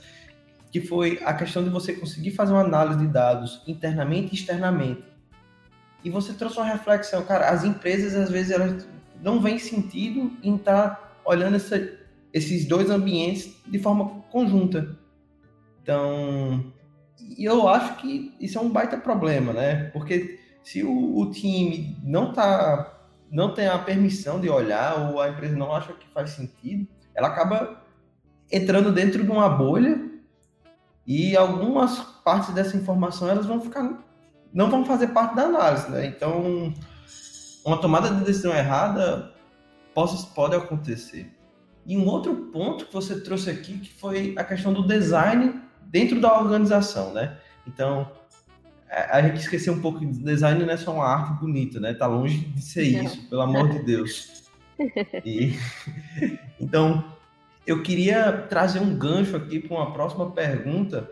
que 0.77 0.87
foi 0.87 1.19
a 1.25 1.33
questão 1.33 1.65
de 1.65 1.71
você 1.71 1.95
conseguir 1.95 2.33
fazer 2.33 2.53
uma 2.53 2.61
análise 2.61 2.99
de 2.99 3.07
dados 3.07 3.63
internamente 3.67 4.33
e 4.33 4.35
externamente. 4.35 5.03
E 6.05 6.11
você 6.11 6.35
trouxe 6.35 6.59
uma 6.59 6.67
reflexão, 6.67 7.25
cara, 7.25 7.49
as 7.49 7.65
empresas 7.65 8.15
às 8.15 8.31
vezes 8.31 8.51
elas 8.51 8.87
não 9.23 9.41
veem 9.41 9.59
sentido 9.59 10.37
em 10.43 10.57
estar 10.57 10.91
tá 10.91 11.13
olhando 11.25 11.57
essa, 11.57 11.81
esses 12.31 12.67
dois 12.69 12.91
ambientes 12.91 13.57
de 13.67 13.79
forma 13.79 14.23
conjunta. 14.31 14.99
Então, 15.83 16.71
eu 17.39 17.67
acho 17.69 17.97
que 17.97 18.35
isso 18.39 18.59
é 18.59 18.61
um 18.61 18.69
baita 18.69 18.99
problema, 18.99 19.55
né? 19.55 19.85
Porque 19.95 20.39
se 20.63 20.85
o, 20.85 21.17
o 21.17 21.31
time 21.31 21.97
não 22.05 22.35
tá 22.35 22.93
não 23.31 23.55
tem 23.55 23.67
a 23.67 23.79
permissão 23.79 24.39
de 24.39 24.51
olhar 24.51 25.11
ou 25.11 25.23
a 25.23 25.31
empresa 25.31 25.57
não 25.57 25.75
acha 25.75 25.95
que 25.95 26.07
faz 26.13 26.31
sentido, 26.31 26.87
ela 27.15 27.29
acaba 27.29 27.83
entrando 28.53 28.93
dentro 28.93 29.25
de 29.25 29.31
uma 29.31 29.49
bolha 29.49 30.16
e 31.07 31.37
algumas 31.37 31.99
partes 32.25 32.53
dessa 32.53 32.77
informação 32.77 33.29
elas 33.29 33.47
vão 33.47 33.61
ficar 33.61 34.05
não 34.53 34.71
vão 34.71 34.85
fazer 34.85 35.09
parte 35.09 35.37
da 35.37 35.43
análise, 35.43 35.91
né? 35.91 36.07
Então, 36.07 36.73
uma 37.65 37.77
tomada 37.77 38.09
de 38.11 38.25
decisão 38.25 38.55
errada 38.55 39.35
pode, 39.95 40.17
pode 40.35 40.57
acontecer. 40.57 41.31
E 41.85 41.97
um 41.97 42.07
outro 42.07 42.35
ponto 42.53 42.87
que 42.87 42.93
você 42.93 43.21
trouxe 43.21 43.51
aqui 43.51 43.79
que 43.79 43.93
foi 43.93 44.35
a 44.37 44.43
questão 44.43 44.73
do 44.73 44.87
design 44.87 45.61
dentro 45.83 46.21
da 46.21 46.39
organização, 46.39 47.13
né? 47.13 47.37
Então, 47.67 48.11
a 48.89 49.21
gente 49.21 49.41
esqueceu 49.41 49.75
um 49.75 49.81
pouco 49.81 49.99
que 49.99 50.07
design 50.07 50.65
não 50.65 50.73
é 50.73 50.77
só 50.77 50.95
uma 50.95 51.07
arte 51.07 51.39
bonita, 51.39 51.79
né? 51.79 51.93
Tá 51.93 52.07
longe 52.07 52.39
de 52.39 52.63
ser 52.63 52.83
isso, 52.83 53.29
pelo 53.29 53.43
amor 53.43 53.69
de 53.69 53.81
Deus. 53.81 54.35
E, 55.25 55.59
então, 56.61 57.16
eu 57.67 57.83
queria 57.83 58.33
trazer 58.49 58.81
um 58.81 58.95
gancho 58.97 59.37
aqui 59.37 59.59
para 59.59 59.77
uma 59.77 59.93
próxima 59.93 60.31
pergunta, 60.31 61.11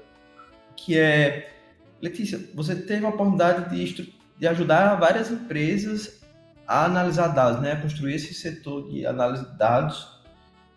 que 0.76 0.98
é, 0.98 1.52
Letícia, 2.00 2.40
você 2.54 2.74
teve 2.74 3.04
a 3.04 3.08
oportunidade 3.08 3.74
de, 3.74 4.14
de 4.38 4.46
ajudar 4.46 4.94
várias 4.96 5.30
empresas 5.30 6.22
a 6.66 6.84
analisar 6.84 7.28
dados, 7.28 7.60
né? 7.60 7.72
A 7.72 7.80
construir 7.80 8.14
esse 8.14 8.32
setor 8.32 8.88
de 8.88 9.06
análise 9.06 9.44
de 9.44 9.58
dados 9.58 10.14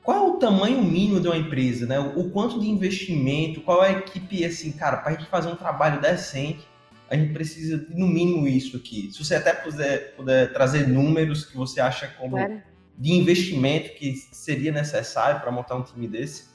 qual 0.07 0.17
é 0.17 0.22
o 0.29 0.34
tamanho 0.38 0.81
mínimo 0.81 1.19
de 1.19 1.27
uma 1.27 1.36
empresa, 1.36 1.86
né? 1.86 2.00
O 2.00 2.29
quanto 2.29 2.62
de 2.62 2.69
investimento, 2.69 3.60
qual 3.60 3.84
é 3.84 3.89
a 3.89 4.00
equipe, 4.00 4.46
assim, 4.46 4.72
cara, 4.72 4.96
para 4.96 5.12
a 5.12 5.15
gente 5.17 5.29
fazer 5.29 5.50
um 5.50 5.55
trabalho 5.57 6.00
decente, 6.00 6.65
a 7.10 7.15
gente 7.17 7.34
precisa 7.34 7.77
de, 7.77 7.93
no 7.93 8.07
mínimo 8.07 8.48
isso 8.48 8.77
aqui. 8.77 9.12
Se 9.12 9.22
você 9.22 9.36
até 9.36 9.51
puder, 9.51 10.15
puder 10.15 10.53
trazer 10.53 10.88
números 10.88 11.46
que 11.46 11.57
você 11.57 11.81
acha 11.81 12.07
como 12.17 12.38
claro. 12.38 12.63
De 12.97 13.13
investimento 13.13 13.93
que 13.93 14.13
seria 14.13 14.71
necessário 14.71 15.39
para 15.39 15.51
montar 15.51 15.75
um 15.75 15.83
time 15.83 16.07
desse. 16.07 16.49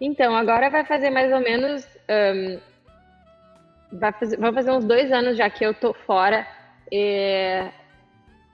Então, 0.00 0.36
agora 0.36 0.70
vai 0.70 0.84
fazer 0.84 1.10
mais 1.10 1.32
ou 1.32 1.40
menos. 1.40 1.84
Um, 2.08 2.60
vai 3.98 4.12
fazer, 4.12 4.38
fazer 4.38 4.70
uns 4.70 4.84
dois 4.84 5.10
anos 5.10 5.36
já 5.36 5.50
que 5.50 5.64
eu 5.64 5.74
tô 5.74 5.92
fora 5.92 6.46
é, 6.92 7.70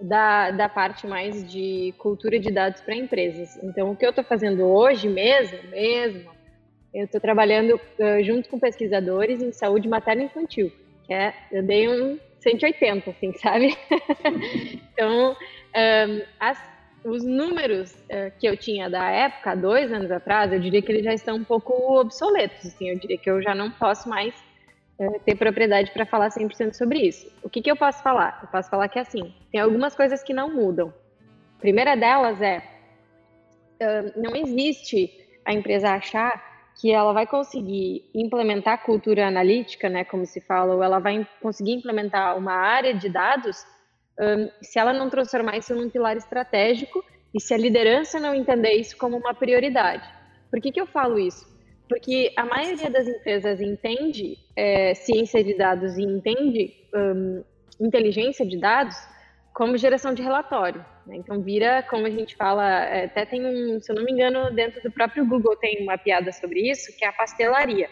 da, 0.00 0.50
da 0.50 0.68
parte 0.68 1.06
mais 1.06 1.50
de 1.50 1.92
cultura 1.98 2.38
de 2.38 2.50
dados 2.50 2.80
para 2.80 2.94
empresas. 2.94 3.62
Então, 3.62 3.90
o 3.90 3.96
que 3.96 4.06
eu 4.06 4.10
estou 4.10 4.24
fazendo 4.24 4.64
hoje 4.64 5.08
mesmo, 5.08 5.58
mesmo, 5.70 6.30
eu 6.92 7.04
estou 7.04 7.20
trabalhando 7.20 7.74
uh, 7.74 8.22
junto 8.24 8.48
com 8.48 8.58
pesquisadores 8.58 9.42
em 9.42 9.52
saúde 9.52 9.88
materna 9.88 10.22
infantil, 10.22 10.72
é, 11.08 11.32
eu 11.52 11.62
dei 11.62 11.88
um 11.88 12.18
180, 12.40 13.10
assim, 13.10 13.32
sabe? 13.38 13.76
então, 14.92 15.36
um, 15.76 16.22
as 16.38 16.58
os 17.04 17.22
números 17.22 17.92
uh, 17.92 18.32
que 18.38 18.46
eu 18.46 18.56
tinha 18.56 18.88
da 18.88 19.10
época, 19.10 19.54
dois 19.54 19.92
anos 19.92 20.10
atrás, 20.10 20.50
eu 20.52 20.58
diria 20.58 20.80
que 20.80 20.90
eles 20.90 21.04
já 21.04 21.12
estão 21.12 21.36
um 21.36 21.44
pouco 21.44 22.00
obsoletos. 22.00 22.66
Assim, 22.66 22.88
eu 22.88 22.98
diria 22.98 23.18
que 23.18 23.30
eu 23.30 23.42
já 23.42 23.54
não 23.54 23.70
posso 23.70 24.08
mais 24.08 24.34
uh, 24.98 25.20
ter 25.20 25.36
propriedade 25.36 25.90
para 25.92 26.06
falar 26.06 26.30
100% 26.30 26.72
sobre 26.72 27.00
isso. 27.00 27.30
O 27.42 27.50
que, 27.50 27.60
que 27.60 27.70
eu 27.70 27.76
posso 27.76 28.02
falar? 28.02 28.40
Eu 28.42 28.48
posso 28.48 28.70
falar 28.70 28.88
que, 28.88 28.98
assim, 28.98 29.34
tem 29.52 29.60
algumas 29.60 29.94
coisas 29.94 30.22
que 30.22 30.32
não 30.32 30.52
mudam. 30.52 30.94
A 31.58 31.60
primeira 31.60 31.94
delas 31.94 32.40
é, 32.40 32.58
uh, 32.58 34.20
não 34.20 34.34
existe 34.34 35.10
a 35.44 35.52
empresa 35.52 35.90
achar 35.90 36.54
que 36.80 36.90
ela 36.90 37.12
vai 37.12 37.26
conseguir 37.26 38.10
implementar 38.14 38.82
cultura 38.82 39.28
analítica, 39.28 39.88
né, 39.88 40.04
como 40.04 40.26
se 40.26 40.40
fala, 40.40 40.74
ou 40.74 40.82
ela 40.82 40.98
vai 40.98 41.24
conseguir 41.40 41.72
implementar 41.72 42.36
uma 42.36 42.54
área 42.54 42.94
de 42.94 43.08
dados 43.08 43.64
se 44.62 44.78
ela 44.78 44.92
não 44.92 45.10
transformar 45.10 45.56
isso 45.56 45.74
num 45.74 45.90
pilar 45.90 46.16
estratégico 46.16 47.04
e 47.34 47.40
se 47.40 47.52
a 47.52 47.58
liderança 47.58 48.20
não 48.20 48.34
entender 48.34 48.72
isso 48.72 48.96
como 48.96 49.16
uma 49.16 49.34
prioridade. 49.34 50.08
Por 50.50 50.60
que, 50.60 50.70
que 50.70 50.80
eu 50.80 50.86
falo 50.86 51.18
isso? 51.18 51.52
Porque 51.88 52.32
a 52.36 52.44
maioria 52.44 52.88
das 52.88 53.08
empresas 53.08 53.60
entende 53.60 54.38
é, 54.56 54.94
ciência 54.94 55.42
de 55.42 55.56
dados 55.56 55.98
e 55.98 56.02
entende 56.02 56.72
um, 56.94 57.44
inteligência 57.80 58.46
de 58.46 58.58
dados 58.58 58.96
como 59.52 59.76
geração 59.76 60.14
de 60.14 60.22
relatório. 60.22 60.84
Né? 61.06 61.16
Então 61.16 61.42
vira, 61.42 61.82
como 61.82 62.06
a 62.06 62.10
gente 62.10 62.36
fala, 62.36 62.84
é, 62.84 63.04
até 63.06 63.26
tem 63.26 63.44
um, 63.44 63.80
se 63.80 63.90
eu 63.90 63.96
não 63.96 64.04
me 64.04 64.12
engano, 64.12 64.54
dentro 64.54 64.80
do 64.82 64.90
próprio 64.90 65.26
Google 65.26 65.56
tem 65.56 65.82
uma 65.82 65.98
piada 65.98 66.32
sobre 66.32 66.70
isso, 66.70 66.96
que 66.96 67.04
é 67.04 67.08
a 67.08 67.12
pastelaria, 67.12 67.90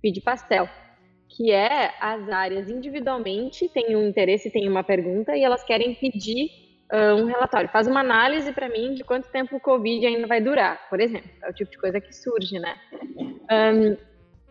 pedir 0.00 0.20
pastel 0.20 0.68
que 1.28 1.50
é 1.50 1.92
as 2.00 2.28
áreas 2.28 2.70
individualmente 2.70 3.68
têm 3.68 3.96
um 3.96 4.06
interesse, 4.06 4.50
têm 4.50 4.68
uma 4.68 4.84
pergunta 4.84 5.36
e 5.36 5.42
elas 5.42 5.64
querem 5.64 5.94
pedir 5.94 6.48
uh, 6.92 7.16
um 7.16 7.26
relatório. 7.26 7.68
Faz 7.68 7.86
uma 7.86 8.00
análise 8.00 8.52
para 8.52 8.68
mim 8.68 8.94
de 8.94 9.02
quanto 9.02 9.28
tempo 9.30 9.56
o 9.56 9.60
Covid 9.60 10.06
ainda 10.06 10.26
vai 10.26 10.40
durar, 10.40 10.88
por 10.88 11.00
exemplo. 11.00 11.30
É 11.42 11.50
o 11.50 11.52
tipo 11.52 11.70
de 11.70 11.78
coisa 11.78 12.00
que 12.00 12.14
surge, 12.14 12.58
né? 12.58 12.76
Um, 13.50 13.96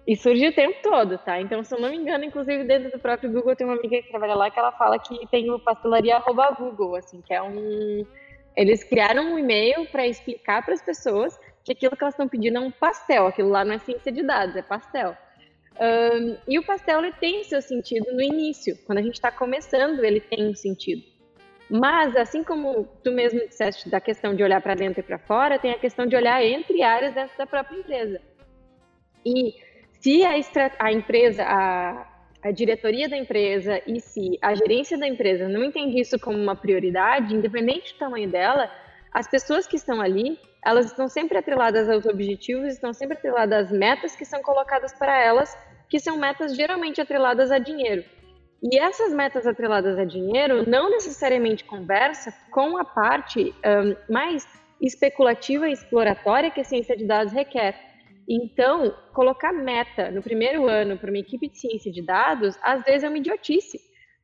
e 0.06 0.18
surge 0.18 0.48
o 0.48 0.54
tempo 0.54 0.78
todo, 0.84 1.18
tá? 1.18 1.40
Então, 1.40 1.64
se 1.64 1.74
eu 1.74 1.80
não 1.80 1.90
me 1.90 1.96
engano, 1.96 2.26
inclusive 2.26 2.66
dentro 2.66 2.92
do 2.92 3.00
próprio 3.00 3.32
Google 3.32 3.56
tem 3.56 3.66
uma 3.66 3.78
amiga 3.78 4.02
que 4.02 4.10
trabalha 4.10 4.36
lá 4.36 4.52
que 4.52 4.60
ela 4.60 4.74
fala 4.74 5.00
que 5.00 5.26
tem 5.28 5.50
o 5.50 5.60
pastelaria 5.60 6.22
Google, 6.60 6.96
assim, 6.96 7.22
que 7.22 7.34
é 7.34 7.42
um... 7.42 8.06
Eles 8.56 8.84
criaram 8.84 9.34
um 9.34 9.40
e-mail 9.40 9.88
para 9.88 10.06
explicar 10.06 10.64
para 10.64 10.74
as 10.74 10.82
pessoas 10.82 11.40
que 11.64 11.72
aquilo 11.72 11.96
que 11.96 12.04
elas 12.04 12.14
estão 12.14 12.28
pedindo 12.28 12.58
é 12.58 12.60
um 12.60 12.70
pastel, 12.70 13.28
aquilo 13.28 13.50
lá 13.50 13.64
não 13.64 13.74
é 13.74 13.80
ciência 13.80 14.12
de 14.12 14.22
dados, 14.22 14.56
é 14.56 14.62
pastel. 14.62 15.16
Um, 15.80 16.38
e 16.48 16.60
o 16.60 16.64
pastel 16.64 17.00
ele 17.00 17.14
tem 17.14 17.44
seu 17.44 17.62
sentido 17.62 18.14
no 18.14 18.22
início, 18.22 18.78
quando 18.86 19.00
a 19.00 19.02
gente 19.02 19.16
está 19.16 19.32
começando, 19.32 20.04
ele 20.04 20.20
tem 20.20 20.48
um 20.48 20.56
sentido. 20.56 21.04
Mas, 21.70 22.16
assim 22.16 22.44
como 22.44 22.88
tu 23.04 23.12
mesmo 23.12 23.40
disseste 23.48 23.90
da 23.90 24.00
questão 24.00 24.36
de 24.36 24.44
olhar 24.44 24.62
para 24.62 24.76
dentro 24.76 25.00
e 25.00 25.04
para 25.04 25.18
fora, 25.18 25.58
tem 25.58 25.72
a 25.72 25.80
questão 25.80 26.06
de 26.06 26.16
olhar 26.16 26.44
entre 26.44 26.84
áreas 26.84 27.16
dentro 27.16 27.36
da 27.38 27.48
própria 27.48 27.78
empresa. 27.78 28.22
E 29.26 29.56
se 30.00 30.24
a, 30.24 30.34
a 30.80 30.92
empresa, 30.92 31.44
a, 31.44 32.08
a 32.44 32.52
diretoria 32.52 33.10
da 33.10 33.18
empresa 33.18 33.82
e 33.88 34.00
se 34.00 34.38
a 34.42 34.54
gerência 34.54 34.98
da 34.98 35.08
empresa 35.08 35.48
não 35.48 35.64
entende 35.64 36.00
isso 36.00 36.20
como 36.20 36.38
uma 36.38 36.56
prioridade, 36.56 37.34
independente 37.34 37.94
do 37.94 38.00
tamanho 38.00 38.30
dela, 38.30 38.70
as 39.14 39.28
pessoas 39.28 39.68
que 39.68 39.76
estão 39.76 40.02
ali, 40.02 40.40
elas 40.66 40.88
estão 40.88 41.08
sempre 41.08 41.38
atreladas 41.38 41.90
aos 41.90 42.06
objetivos, 42.06 42.74
estão 42.74 42.94
sempre 42.94 43.18
atreladas 43.18 43.66
às 43.66 43.72
metas 43.72 44.16
que 44.16 44.26
são 44.26 44.42
colocadas 44.42 44.94
para 44.94 45.18
elas, 45.22 45.56
que 45.88 46.00
são 46.00 46.18
metas 46.18 46.56
geralmente 46.56 47.00
atreladas 47.00 47.52
a 47.52 47.60
dinheiro. 47.60 48.04
E 48.64 48.80
essas 48.80 49.14
metas 49.14 49.46
atreladas 49.46 50.00
a 50.00 50.06
dinheiro 50.06 50.68
não 50.68 50.90
necessariamente 50.90 51.66
conversa 51.66 52.34
com 52.50 52.78
a 52.78 52.86
parte 52.86 53.54
um, 53.66 54.14
mais 54.14 54.48
especulativa 54.82 55.70
e 55.70 55.74
exploratória 55.74 56.50
que 56.50 56.62
a 56.62 56.64
ciência 56.64 56.96
de 56.96 57.06
dados 57.06 57.34
requer. 57.34 57.80
Então, 58.28 58.96
colocar 59.14 59.52
meta 59.52 60.10
no 60.10 60.24
primeiro 60.24 60.68
ano 60.68 60.98
para 60.98 61.10
uma 61.10 61.20
equipe 61.20 61.50
de 61.50 61.60
ciência 61.60 61.92
de 61.92 62.02
dados, 62.02 62.58
às 62.64 62.84
vezes 62.84 63.04
é 63.04 63.10
uma 63.10 63.18
idiotice, 63.18 63.80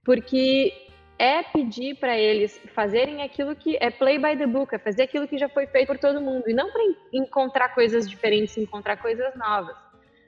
porque 0.05 0.71
é 1.19 1.43
pedir 1.43 1.95
para 1.95 2.17
eles 2.17 2.57
fazerem 2.73 3.21
aquilo 3.21 3.53
que 3.53 3.77
é 3.81 3.91
play 3.91 4.17
by 4.17 4.37
the 4.37 4.47
book, 4.47 4.73
é 4.73 4.79
fazer 4.79 5.03
aquilo 5.03 5.27
que 5.27 5.37
já 5.37 5.49
foi 5.49 5.67
feito 5.67 5.87
por 5.87 5.97
todo 5.97 6.21
mundo, 6.21 6.49
e 6.49 6.53
não 6.53 6.71
para 6.71 6.81
encontrar 7.11 7.75
coisas 7.75 8.09
diferentes, 8.09 8.57
encontrar 8.57 8.95
coisas 8.97 9.35
novas. 9.35 9.75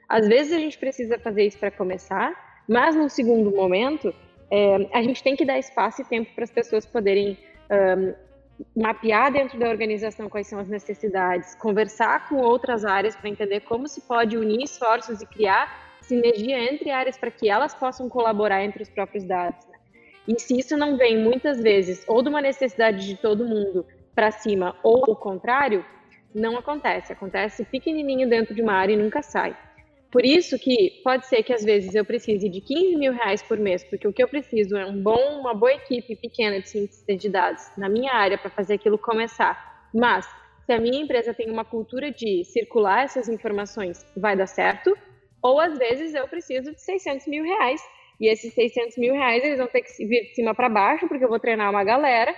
Às 0.10 0.28
vezes 0.28 0.52
a 0.52 0.60
gente 0.60 0.78
precisa 0.78 1.18
fazer 1.18 1.46
isso 1.46 1.58
para 1.58 1.72
começar, 1.72 2.62
mas 2.68 2.94
no 2.94 3.10
segundo 3.10 3.50
momento, 3.52 4.14
é, 4.52 4.90
a 4.92 5.02
gente 5.02 5.24
tem 5.24 5.34
que 5.34 5.46
dar 5.46 5.58
espaço 5.58 6.02
e 6.02 6.06
tempo 6.06 6.36
para 6.36 6.44
as 6.44 6.52
pessoas 6.52 6.86
poderem 6.86 7.38
um, 7.72 8.14
mapear 8.76 9.32
dentro 9.32 9.58
da 9.58 9.70
organização 9.70 10.30
quais 10.30 10.48
são 10.48 10.60
as 10.60 10.68
necessidades, 10.68 11.56
conversar 11.56 12.28
com 12.28 12.36
outras 12.36 12.84
áreas 12.84 13.16
para 13.16 13.30
entender 13.30 13.62
como 13.62 13.88
se 13.88 14.02
pode 14.02 14.38
unir 14.38 14.64
esforços 14.64 15.22
e 15.22 15.26
criar 15.26 15.98
sinergia 16.02 16.60
entre 16.72 16.92
áreas 16.92 17.18
para 17.18 17.32
que 17.32 17.50
elas 17.50 17.74
possam 17.74 18.10
colaborar 18.10 18.62
entre 18.62 18.84
os 18.84 18.90
próprios 18.90 19.24
dados. 19.24 19.71
E 20.28 20.40
se 20.40 20.58
isso 20.58 20.78
não 20.78 20.98
vem 20.98 21.18
muitas 21.18 21.62
vezes 21.62 22.04
ou 22.08 22.22
de 22.22 22.30
uma 22.30 22.42
necessidade 22.42 23.06
de 23.08 23.18
todo 23.18 23.46
mundo 23.46 23.86
para 24.14 24.32
cima 24.32 24.76
ou 24.84 25.04
o 25.08 25.16
contrário, 25.16 25.86
não 26.34 26.58
acontece. 26.58 27.12
Acontece 27.12 27.66
pequenininho 27.66 28.30
dentro 28.30 28.54
de 28.54 28.62
uma 28.62 28.74
área 28.74 28.94
e 28.94 28.98
nunca 28.98 29.22
sai. 29.22 29.58
Por 30.12 30.26
isso 30.26 30.60
que 30.60 31.02
pode 31.04 31.26
ser 31.26 31.42
que 31.42 31.54
às 31.54 31.64
vezes 31.64 31.96
eu 31.96 32.04
precise 32.04 32.50
de 32.50 32.60
15 32.60 32.98
mil 32.98 33.14
reais 33.14 33.42
por 33.42 33.58
mês, 33.58 33.82
porque 33.84 34.06
o 34.06 34.12
que 34.12 34.22
eu 34.22 34.28
preciso 34.28 34.76
é 34.76 34.86
um 34.86 35.02
bom, 35.02 35.40
uma 35.40 35.54
boa 35.54 35.74
equipe 35.74 36.18
pequena 36.18 36.60
de 36.60 36.68
cientistas 36.68 37.18
de 37.18 37.30
dados 37.30 37.72
na 37.78 37.88
minha 37.88 38.14
área 38.14 38.38
para 38.38 38.50
fazer 38.50 38.74
aquilo 38.74 38.98
começar. 38.98 39.90
Mas 39.94 40.28
se 40.66 40.74
a 40.74 40.80
minha 40.80 41.02
empresa 41.02 41.34
tem 41.34 41.50
uma 41.50 41.64
cultura 41.64 42.12
de 42.12 42.44
circular 42.44 43.06
essas 43.06 43.30
informações, 43.30 44.06
vai 44.16 44.36
dar 44.36 44.48
certo. 44.48 44.96
Ou 45.42 45.62
às 45.62 45.78
vezes 45.78 46.14
eu 46.14 46.28
preciso 46.28 46.72
de 46.72 46.82
600 46.82 47.28
mil 47.28 47.44
reais 47.46 47.82
e 48.22 48.28
esses 48.28 48.54
600 48.54 48.98
mil 49.00 49.16
reais, 49.16 49.44
eles 49.44 49.58
vão 49.58 49.66
ter 49.66 49.82
que 49.82 50.06
vir 50.06 50.26
de 50.26 50.36
cima 50.36 50.54
para 50.54 50.70
baixo, 50.70 51.08
porque 51.08 51.26
eu 51.26 51.28
vou 51.28 51.40
treinar 51.40 51.72
uma 51.72 51.84
galera. 51.84 52.36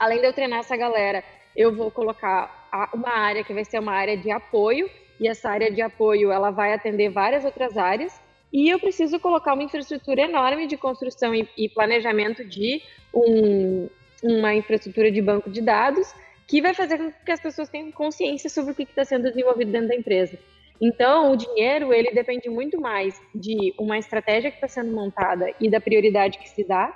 Além 0.00 0.18
de 0.18 0.26
eu 0.26 0.32
treinar 0.32 0.58
essa 0.58 0.76
galera, 0.76 1.22
eu 1.54 1.72
vou 1.72 1.92
colocar 1.92 2.68
uma 2.92 3.10
área 3.10 3.44
que 3.44 3.54
vai 3.54 3.64
ser 3.64 3.78
uma 3.78 3.92
área 3.92 4.16
de 4.16 4.32
apoio, 4.32 4.90
e 5.20 5.28
essa 5.28 5.48
área 5.48 5.70
de 5.70 5.80
apoio, 5.80 6.32
ela 6.32 6.50
vai 6.50 6.72
atender 6.72 7.08
várias 7.08 7.44
outras 7.44 7.78
áreas, 7.78 8.20
e 8.52 8.68
eu 8.68 8.80
preciso 8.80 9.20
colocar 9.20 9.54
uma 9.54 9.62
infraestrutura 9.62 10.22
enorme 10.22 10.66
de 10.66 10.76
construção 10.76 11.32
e, 11.32 11.68
planejamento 11.68 12.44
de 12.44 12.82
um, 13.14 13.88
uma 14.24 14.54
infraestrutura 14.56 15.08
de 15.12 15.22
banco 15.22 15.48
de 15.48 15.62
dados, 15.62 16.12
que 16.48 16.60
vai 16.60 16.74
fazer 16.74 16.98
com 16.98 17.12
que 17.24 17.30
as 17.30 17.40
pessoas 17.40 17.68
tenham 17.68 17.92
consciência 17.92 18.50
sobre 18.50 18.72
o 18.72 18.74
que 18.74 18.82
está 18.82 19.04
sendo 19.04 19.22
desenvolvido 19.22 19.70
dentro 19.70 19.88
da 19.88 19.94
empresa. 19.94 20.36
Então, 20.80 21.32
o 21.32 21.36
dinheiro, 21.36 21.92
ele 21.92 22.10
depende 22.10 22.48
muito 22.48 22.80
mais 22.80 23.20
de 23.34 23.74
uma 23.78 23.98
estratégia 23.98 24.50
que 24.50 24.56
está 24.56 24.68
sendo 24.68 24.92
montada 24.92 25.52
e 25.60 25.70
da 25.70 25.80
prioridade 25.80 26.38
que 26.38 26.48
se 26.48 26.64
dá 26.64 26.92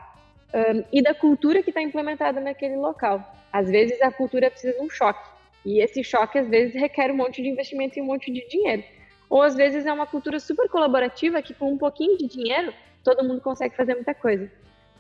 um, 0.53 0.85
e 0.93 1.03
da 1.03 1.15
cultura 1.15 1.63
que 1.63 1.71
está 1.71 1.81
implementada 1.81 2.41
naquele 2.41 2.77
local. 2.77 3.25
Às 3.53 3.71
vezes, 3.71 4.01
a 4.03 4.11
cultura 4.11 4.51
precisa 4.51 4.75
de 4.75 4.81
um 4.81 4.91
choque. 4.91 5.29
E 5.65 5.83
esse 5.83 6.03
choque, 6.05 6.39
às 6.39 6.49
vezes, 6.49 6.75
requer 6.75 7.11
um 7.11 7.17
monte 7.17 7.43
de 7.43 7.49
investimento 7.49 7.99
e 7.99 8.03
um 8.03 8.07
monte 8.07 8.31
de 8.31 8.47
dinheiro. 8.49 8.85
Ou, 9.29 9.43
às 9.43 9.55
vezes, 9.55 9.87
é 9.87 9.93
uma 9.93 10.07
cultura 10.07 10.39
super 10.41 10.69
colaborativa 10.69 11.41
que, 11.41 11.55
com 11.55 11.73
um 11.73 11.79
pouquinho 11.79 12.19
de 12.19 12.27
dinheiro, 12.27 12.73
todo 13.05 13.25
mundo 13.25 13.41
consegue 13.41 13.77
fazer 13.77 13.95
muita 13.95 14.15
coisa. 14.15 14.51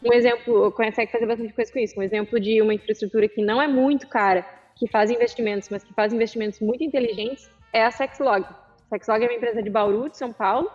Um 0.03 0.12
exemplo, 0.12 0.73
consegue 0.73 1.12
fazer 1.12 1.27
bastante 1.27 1.53
coisa 1.53 1.73
com 1.73 1.79
isso. 1.79 1.99
Um 1.99 2.03
exemplo 2.03 2.40
de 2.40 2.62
uma 2.62 2.73
infraestrutura 2.73 3.29
que 3.29 3.43
não 3.43 3.61
é 3.61 3.69
muito 3.69 4.09
cara, 4.09 4.47
que 4.77 4.87
faz 4.88 5.11
investimentos, 5.11 5.69
mas 5.69 5.85
que 5.85 5.93
faz 5.93 6.12
investimentos 6.12 6.61
muito 6.61 6.83
inteligentes, 6.83 7.51
é 7.73 7.85
a 7.85 7.90
Sexlog. 7.90 8.47
Sexlog 8.90 9.24
é 9.24 9.29
uma 9.29 9.37
empresa 9.37 9.62
de 9.62 9.70
Bauru, 9.70 10.11
de 10.11 10.18
São 10.18 10.33
Paulo. 10.33 10.68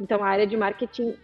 Então, 0.00 0.24
a 0.24 0.28
área 0.28 0.46
de 0.46 0.56
marketing. 0.56 1.14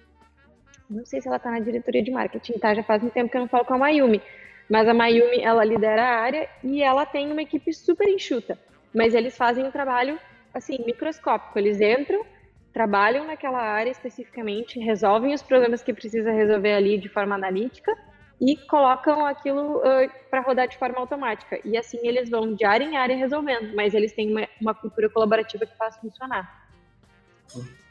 Não 0.88 1.04
sei 1.07 1.20
se 1.20 1.26
ela 1.26 1.38
está 1.38 1.50
na 1.50 1.59
diretoria 1.59 2.02
de 2.02 2.11
marketing, 2.11 2.59
tá? 2.59 2.74
Já 2.74 2.83
faz 2.83 3.02
um 3.02 3.09
tempo 3.09 3.30
que 3.30 3.37
eu 3.37 3.40
não 3.40 3.48
falo 3.48 3.64
com 3.64 3.72
a 3.72 3.78
Mayumi. 3.78 4.20
Mas 4.68 4.87
a 4.87 4.92
Mayumi, 4.92 5.40
ela 5.40 5.64
lidera 5.64 6.02
a 6.02 6.20
área 6.20 6.48
e 6.62 6.83
ela 6.83 7.07
tem 7.07 7.33
uma 7.33 7.42
equipe 7.42 7.72
super 7.72 8.07
enxuta. 8.07 8.59
Mas 8.94 9.14
eles 9.14 9.37
fazem 9.37 9.64
um 9.64 9.70
trabalho, 9.70 10.18
assim, 10.52 10.85
microscópico. 10.85 11.59
Eles 11.59 11.80
entram, 11.80 12.24
trabalham 12.72 13.26
naquela 13.26 13.62
área 13.62 13.90
especificamente, 13.90 14.78
resolvem 14.78 15.33
os 15.33 15.42
problemas 15.42 15.83
que 15.83 15.94
precisa 15.94 16.30
resolver 16.30 16.74
ali 16.74 16.98
de 16.98 17.09
forma 17.09 17.35
analítica 17.35 17.90
e 18.40 18.57
colocam 18.57 19.25
aquilo 19.25 19.79
uh, 19.79 20.11
para 20.31 20.40
rodar 20.40 20.68
de 20.68 20.77
forma 20.77 20.99
automática. 20.99 21.61
E 21.64 21.77
assim 21.77 21.99
eles 22.03 22.29
vão 22.29 22.55
de 22.55 22.64
área 22.64 22.85
em 22.85 22.97
área 22.97 23.16
resolvendo, 23.16 23.75
mas 23.75 23.94
eles 23.94 24.12
têm 24.12 24.31
uma, 24.31 24.49
uma 24.61 24.75
cultura 24.75 25.09
colaborativa 25.09 25.64
que 25.64 25.77
faz 25.77 25.97
funcionar. 25.97 26.68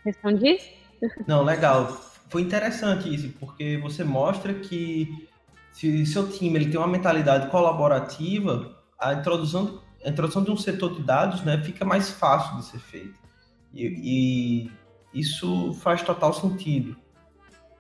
Respondi? 0.06 0.60
Não, 1.28 1.44
legal. 1.44 1.88
Foi 2.30 2.42
interessante 2.42 3.14
isso, 3.14 3.32
porque 3.40 3.78
você 3.78 4.04
mostra 4.04 4.54
que 4.54 5.30
se 5.72 6.06
seu 6.06 6.30
time 6.30 6.58
ele 6.58 6.70
tem 6.70 6.80
uma 6.80 6.88
mentalidade 6.88 7.50
colaborativa, 7.50 8.78
a 9.00 9.14
introdução, 9.14 9.82
a 10.04 10.10
introdução 10.10 10.44
de 10.44 10.52
um 10.52 10.58
setor 10.58 10.96
de 10.96 11.04
dados 11.04 11.44
né, 11.44 11.62
fica 11.64 11.84
mais 11.84 12.10
fácil 12.10 12.58
de 12.58 12.66
ser 12.66 12.80
feita. 12.80 13.20
E, 13.74 14.70
e 15.14 15.20
isso 15.20 15.74
faz 15.74 16.02
total 16.02 16.34
sentido. 16.34 16.96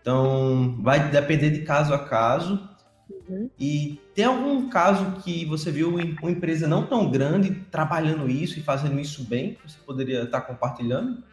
Então, 0.03 0.75
vai 0.81 1.09
depender 1.09 1.49
de 1.49 1.61
caso 1.61 1.93
a 1.93 1.99
caso. 2.05 2.69
Uhum. 3.09 3.49
E 3.57 4.01
tem 4.13 4.25
algum 4.25 4.67
caso 4.67 5.21
que 5.21 5.45
você 5.45 5.71
viu 5.71 5.95
uma 5.95 6.29
empresa 6.29 6.67
não 6.67 6.85
tão 6.85 7.09
grande 7.09 7.55
trabalhando 7.71 8.29
isso 8.29 8.59
e 8.59 8.61
fazendo 8.61 8.99
isso 8.99 9.23
bem, 9.23 9.53
que 9.53 9.71
você 9.71 9.79
poderia 9.85 10.23
estar 10.23 10.41
compartilhando? 10.41 11.23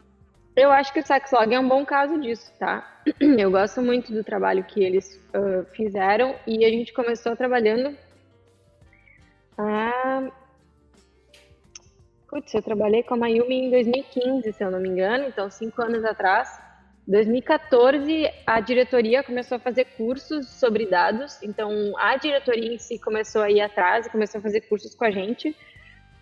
Eu 0.54 0.70
acho 0.70 0.92
que 0.92 1.00
o 1.00 1.06
Sexlog 1.06 1.52
é 1.52 1.58
um 1.58 1.68
bom 1.68 1.84
caso 1.84 2.16
disso, 2.20 2.52
tá? 2.60 3.02
Eu 3.20 3.50
gosto 3.50 3.82
muito 3.82 4.12
do 4.12 4.22
trabalho 4.22 4.62
que 4.62 4.84
eles 4.84 5.20
uh, 5.34 5.66
fizeram 5.74 6.36
e 6.46 6.64
a 6.64 6.68
gente 6.68 6.92
começou 6.92 7.34
trabalhando. 7.34 7.96
Ah, 9.58 10.30
putz, 12.28 12.54
eu 12.54 12.62
trabalhei 12.62 13.02
com 13.02 13.14
a 13.14 13.16
Mayumi 13.16 13.66
em 13.66 13.70
2015, 13.70 14.52
se 14.52 14.64
eu 14.64 14.70
não 14.70 14.80
me 14.80 14.88
engano, 14.88 15.24
então 15.24 15.50
cinco 15.50 15.82
anos 15.82 16.04
atrás. 16.04 16.69
2014, 17.10 18.30
a 18.46 18.60
diretoria 18.60 19.24
começou 19.24 19.56
a 19.56 19.58
fazer 19.58 19.84
cursos 19.96 20.48
sobre 20.48 20.86
dados, 20.86 21.42
então 21.42 21.92
a 21.98 22.16
diretoria 22.16 22.72
em 22.72 22.78
si 22.78 23.00
começou 23.00 23.42
a 23.42 23.50
ir 23.50 23.60
atrás 23.60 24.06
e 24.06 24.10
começou 24.10 24.38
a 24.38 24.42
fazer 24.42 24.60
cursos 24.62 24.94
com 24.94 25.04
a 25.04 25.10
gente. 25.10 25.56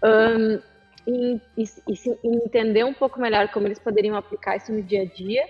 Um, 0.02 0.58
e, 1.06 1.40
e, 1.58 1.64
e, 1.64 2.28
entender 2.44 2.84
um 2.84 2.94
pouco 2.94 3.20
melhor 3.20 3.48
como 3.48 3.66
eles 3.66 3.78
poderiam 3.78 4.16
aplicar 4.16 4.56
isso 4.56 4.72
no 4.72 4.82
dia 4.82 5.02
a 5.02 5.04
dia. 5.04 5.46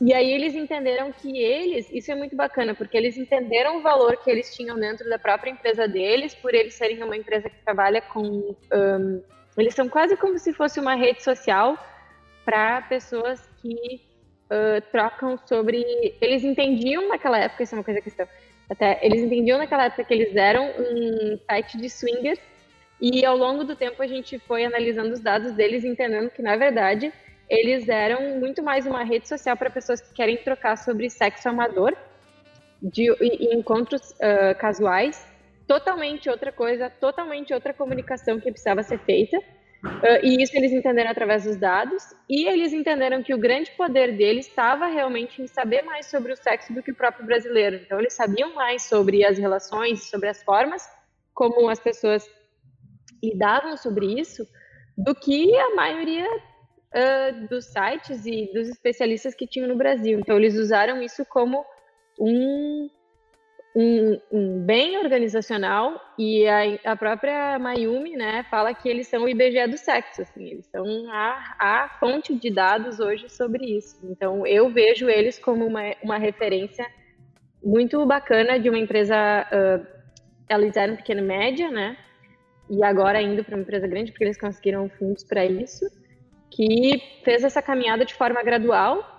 E 0.00 0.12
aí 0.12 0.32
eles 0.32 0.56
entenderam 0.56 1.12
que 1.12 1.38
eles, 1.38 1.88
isso 1.92 2.10
é 2.10 2.16
muito 2.16 2.34
bacana, 2.34 2.74
porque 2.74 2.96
eles 2.96 3.16
entenderam 3.16 3.78
o 3.78 3.82
valor 3.82 4.16
que 4.16 4.28
eles 4.28 4.54
tinham 4.56 4.76
dentro 4.76 5.08
da 5.08 5.20
própria 5.20 5.52
empresa 5.52 5.86
deles, 5.86 6.34
por 6.34 6.52
eles 6.52 6.74
serem 6.74 7.00
uma 7.02 7.16
empresa 7.16 7.48
que 7.48 7.62
trabalha 7.64 8.02
com. 8.02 8.56
Um, 8.72 9.22
eles 9.56 9.74
são 9.74 9.88
quase 9.88 10.16
como 10.16 10.36
se 10.36 10.52
fosse 10.52 10.80
uma 10.80 10.96
rede 10.96 11.22
social 11.22 11.78
para 12.44 12.82
pessoas 12.82 13.40
que 13.62 14.13
uh, 14.50 14.80
trocam 14.90 15.38
sobre. 15.46 15.84
Eles 16.20 16.44
entendiam 16.44 17.08
naquela 17.08 17.38
época, 17.38 17.62
isso 17.62 17.74
é 17.74 17.78
uma 17.78 17.84
coisa 17.84 18.00
que 18.00 18.08
estão. 18.08 18.26
Até, 18.68 18.98
eles 19.02 19.22
entendiam 19.22 19.58
naquela 19.58 19.84
época 19.84 20.04
que 20.04 20.14
eles 20.14 20.34
eram 20.34 20.66
um 20.78 21.38
site 21.46 21.76
de 21.76 21.90
swingers 21.90 22.40
e 23.00 23.24
ao 23.24 23.36
longo 23.36 23.64
do 23.64 23.76
tempo 23.76 24.02
a 24.02 24.06
gente 24.06 24.38
foi 24.38 24.64
analisando 24.64 25.12
os 25.12 25.20
dados 25.20 25.52
deles, 25.52 25.84
entendendo 25.84 26.30
que, 26.30 26.40
na 26.40 26.56
verdade, 26.56 27.12
eles 27.48 27.88
eram 27.88 28.38
muito 28.38 28.62
mais 28.62 28.86
uma 28.86 29.04
rede 29.04 29.28
social 29.28 29.56
para 29.56 29.68
pessoas 29.68 30.00
que 30.00 30.14
querem 30.14 30.36
trocar 30.38 30.76
sobre 30.76 31.10
sexo 31.10 31.48
amador, 31.48 31.94
de, 32.80 33.10
encontros 33.52 34.12
uh, 34.12 34.58
casuais, 34.58 35.26
totalmente 35.66 36.28
outra 36.28 36.52
coisa, 36.52 36.88
totalmente 36.88 37.52
outra 37.52 37.74
comunicação 37.74 38.38
que 38.40 38.50
precisava 38.50 38.82
ser 38.82 38.98
feita. 39.00 39.38
Uh, 39.84 40.24
e 40.24 40.42
isso 40.42 40.56
eles 40.56 40.72
entenderam 40.72 41.10
através 41.10 41.44
dos 41.44 41.56
dados, 41.56 42.02
e 42.28 42.48
eles 42.48 42.72
entenderam 42.72 43.22
que 43.22 43.34
o 43.34 43.38
grande 43.38 43.70
poder 43.72 44.16
deles 44.16 44.46
estava 44.46 44.86
realmente 44.86 45.42
em 45.42 45.46
saber 45.46 45.82
mais 45.82 46.06
sobre 46.06 46.32
o 46.32 46.36
sexo 46.36 46.72
do 46.72 46.82
que 46.82 46.90
o 46.90 46.94
próprio 46.94 47.26
brasileiro. 47.26 47.76
Então, 47.76 48.00
eles 48.00 48.14
sabiam 48.14 48.54
mais 48.54 48.82
sobre 48.84 49.24
as 49.24 49.38
relações, 49.38 50.08
sobre 50.08 50.28
as 50.28 50.42
formas 50.42 50.82
como 51.34 51.68
as 51.68 51.80
pessoas 51.80 52.26
lidavam 53.22 53.76
sobre 53.76 54.20
isso 54.20 54.46
do 54.96 55.14
que 55.14 55.54
a 55.56 55.74
maioria 55.74 56.28
uh, 56.28 57.48
dos 57.48 57.66
sites 57.66 58.24
e 58.24 58.50
dos 58.52 58.68
especialistas 58.68 59.34
que 59.34 59.46
tinham 59.46 59.68
no 59.68 59.76
Brasil. 59.76 60.18
Então, 60.20 60.36
eles 60.36 60.54
usaram 60.54 61.02
isso 61.02 61.24
como 61.26 61.64
um, 62.18 62.88
um, 63.74 64.20
um 64.30 64.60
bem 64.60 64.98
organizacional 64.98 66.00
e 66.16 66.46
a, 66.46 66.92
a, 66.92 66.96
própria 66.96 67.58
Mayumi 67.58 68.16
né, 68.16 68.44
fala 68.48 68.72
que 68.72 68.88
eles 68.88 69.08
são 69.08 69.24
o 69.24 69.28
IBGE 69.28 69.66
do 69.66 69.76
sexo, 69.76 70.22
assim, 70.22 70.44
eles 70.44 70.66
são 70.66 70.84
a, 71.10 71.56
a 71.58 71.88
fonte 71.98 72.34
de 72.34 72.50
dados 72.50 73.00
hoje 73.00 73.28
sobre 73.28 73.66
isso. 73.66 73.98
Então, 74.04 74.46
eu 74.46 74.70
vejo 74.70 75.08
eles 75.10 75.38
como 75.40 75.66
uma, 75.66 75.82
uma 76.02 76.18
referência 76.18 76.86
muito 77.62 78.04
bacana 78.06 78.60
de 78.60 78.68
uma 78.68 78.78
empresa, 78.78 79.16
uh, 79.16 79.86
eles 80.48 80.76
eram 80.76 80.94
pequena 80.94 81.20
e 81.20 81.24
média, 81.24 81.68
né, 81.68 81.96
e 82.70 82.84
agora 82.84 83.20
indo 83.20 83.42
para 83.42 83.56
uma 83.56 83.62
empresa 83.62 83.88
grande, 83.88 84.12
porque 84.12 84.24
eles 84.24 84.38
conseguiram 84.38 84.88
fundos 84.88 85.24
para 85.24 85.44
isso, 85.44 85.84
que 86.48 87.02
fez 87.24 87.42
essa 87.42 87.60
caminhada 87.60 88.04
de 88.04 88.14
forma 88.14 88.40
gradual 88.44 89.13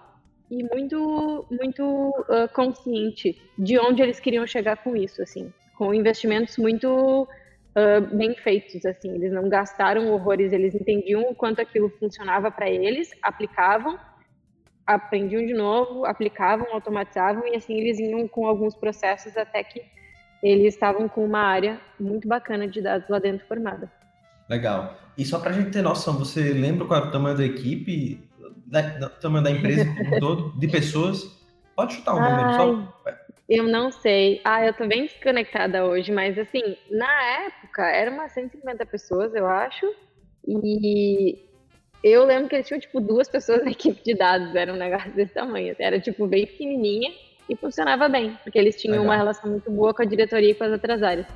e 0.50 0.64
muito 0.64 1.46
muito 1.50 1.84
uh, 1.84 2.48
consciente 2.54 3.42
de 3.58 3.80
onde 3.80 4.02
eles 4.02 4.20
queriam 4.20 4.46
chegar 4.46 4.78
com 4.78 4.96
isso, 4.96 5.22
assim, 5.22 5.52
com 5.78 5.94
investimentos 5.94 6.58
muito 6.58 7.24
uh, 7.24 8.16
bem 8.16 8.36
feitos, 8.36 8.86
assim, 8.86 9.14
eles 9.16 9.32
não 9.32 9.50
gastaram 9.50 10.12
horrores, 10.12 10.54
eles 10.54 10.76
entendiam 10.76 11.24
o 11.24 11.36
quanto 11.36 11.62
aquilo 11.62 11.90
funcionava 11.90 12.52
para 12.52 12.70
eles, 12.70 13.10
aplicavam, 13.22 14.00
aprendiam 14.86 15.46
de 15.46 15.54
novo, 15.54 16.06
aplicavam, 16.06 16.68
automatizavam 16.74 17.48
e 17.48 17.56
assim 17.56 17.78
eles 17.80 18.00
iam 18.00 18.28
com 18.28 18.48
alguns 18.48 18.76
processos 18.76 19.36
até 19.36 19.64
que 19.64 19.82
eles 20.44 20.76
estavam 20.76 21.08
com 21.10 21.26
uma 21.26 21.40
área 21.40 21.80
muito 22.00 22.28
bacana 22.28 22.68
de 22.68 22.82
dados 22.82 23.10
lá 23.10 23.18
dentro 23.18 23.48
formada. 23.48 23.92
Legal. 24.48 24.96
E 25.18 25.26
só 25.26 25.40
para 25.40 25.50
a 25.50 25.54
gente 25.54 25.72
ter 25.72 25.82
noção, 25.82 26.18
você 26.20 26.54
lembra 26.54 26.86
qual 26.86 27.04
é 27.04 27.08
o 27.08 27.12
tamanho 27.12 27.38
da 27.38 27.46
equipe, 27.46 28.20
da, 28.66 29.10
tamanho 29.10 29.44
da 29.44 29.52
empresa 29.52 29.86
todo, 30.20 30.58
de 30.60 30.68
pessoas? 30.68 31.24
Pode 31.76 31.94
chutar 31.94 32.16
um 32.16 32.22
número 32.22 32.54
só. 32.56 32.96
Eu 33.48 33.68
não 33.68 33.92
sei. 33.92 34.42
Ah, 34.44 34.66
eu 34.66 34.74
tô 34.74 34.88
bem 34.88 35.04
desconectada 35.04 35.86
hoje, 35.86 36.12
mas 36.12 36.38
assim, 36.38 36.76
na 36.90 37.24
época 37.46 37.86
eram 37.86 38.14
umas 38.14 38.32
150 38.32 38.86
pessoas, 38.86 39.36
eu 39.36 39.46
acho. 39.46 39.86
E 40.48 41.38
eu 42.04 42.26
lembro 42.26 42.50
que 42.50 42.56
eles 42.56 42.68
tinham, 42.68 42.80
tipo, 42.80 43.00
duas 43.00 43.28
pessoas 43.28 43.64
na 43.64 43.72
equipe 43.72 44.04
de 44.04 44.16
dados, 44.16 44.56
era 44.56 44.74
um 44.74 44.78
negócio 44.78 45.12
desse 45.12 45.34
tamanho. 45.34 45.76
Era, 45.78 46.00
tipo, 46.00 46.26
bem 46.28 46.46
pequenininha 46.46 47.12
e 47.50 47.56
funcionava 47.56 48.08
bem, 48.10 48.38
porque 48.44 48.58
eles 48.58 48.80
tinham 48.80 48.94
Legal. 48.94 49.08
uma 49.08 49.16
relação 49.16 49.50
muito 49.50 49.70
boa 49.70 49.94
com 49.94 50.02
a 50.02 50.06
diretoria 50.06 50.52
e 50.52 50.56
com 50.56 50.64
as 50.64 50.72
outras 50.72 51.04
áreas. 51.04 51.28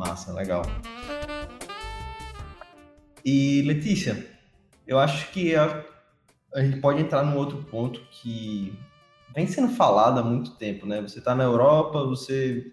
Massa, 0.00 0.32
legal. 0.32 0.62
E 3.22 3.60
Letícia, 3.66 4.26
eu 4.86 4.98
acho 4.98 5.30
que 5.30 5.54
a, 5.54 5.84
a 6.54 6.62
gente 6.62 6.80
pode 6.80 7.02
entrar 7.02 7.22
num 7.22 7.36
outro 7.36 7.58
ponto 7.64 8.00
que 8.10 8.72
vem 9.34 9.46
sendo 9.46 9.68
falado 9.74 10.18
há 10.18 10.22
muito 10.22 10.52
tempo, 10.52 10.86
né? 10.86 11.02
Você 11.02 11.18
está 11.18 11.34
na 11.34 11.44
Europa, 11.44 12.02
você 12.06 12.72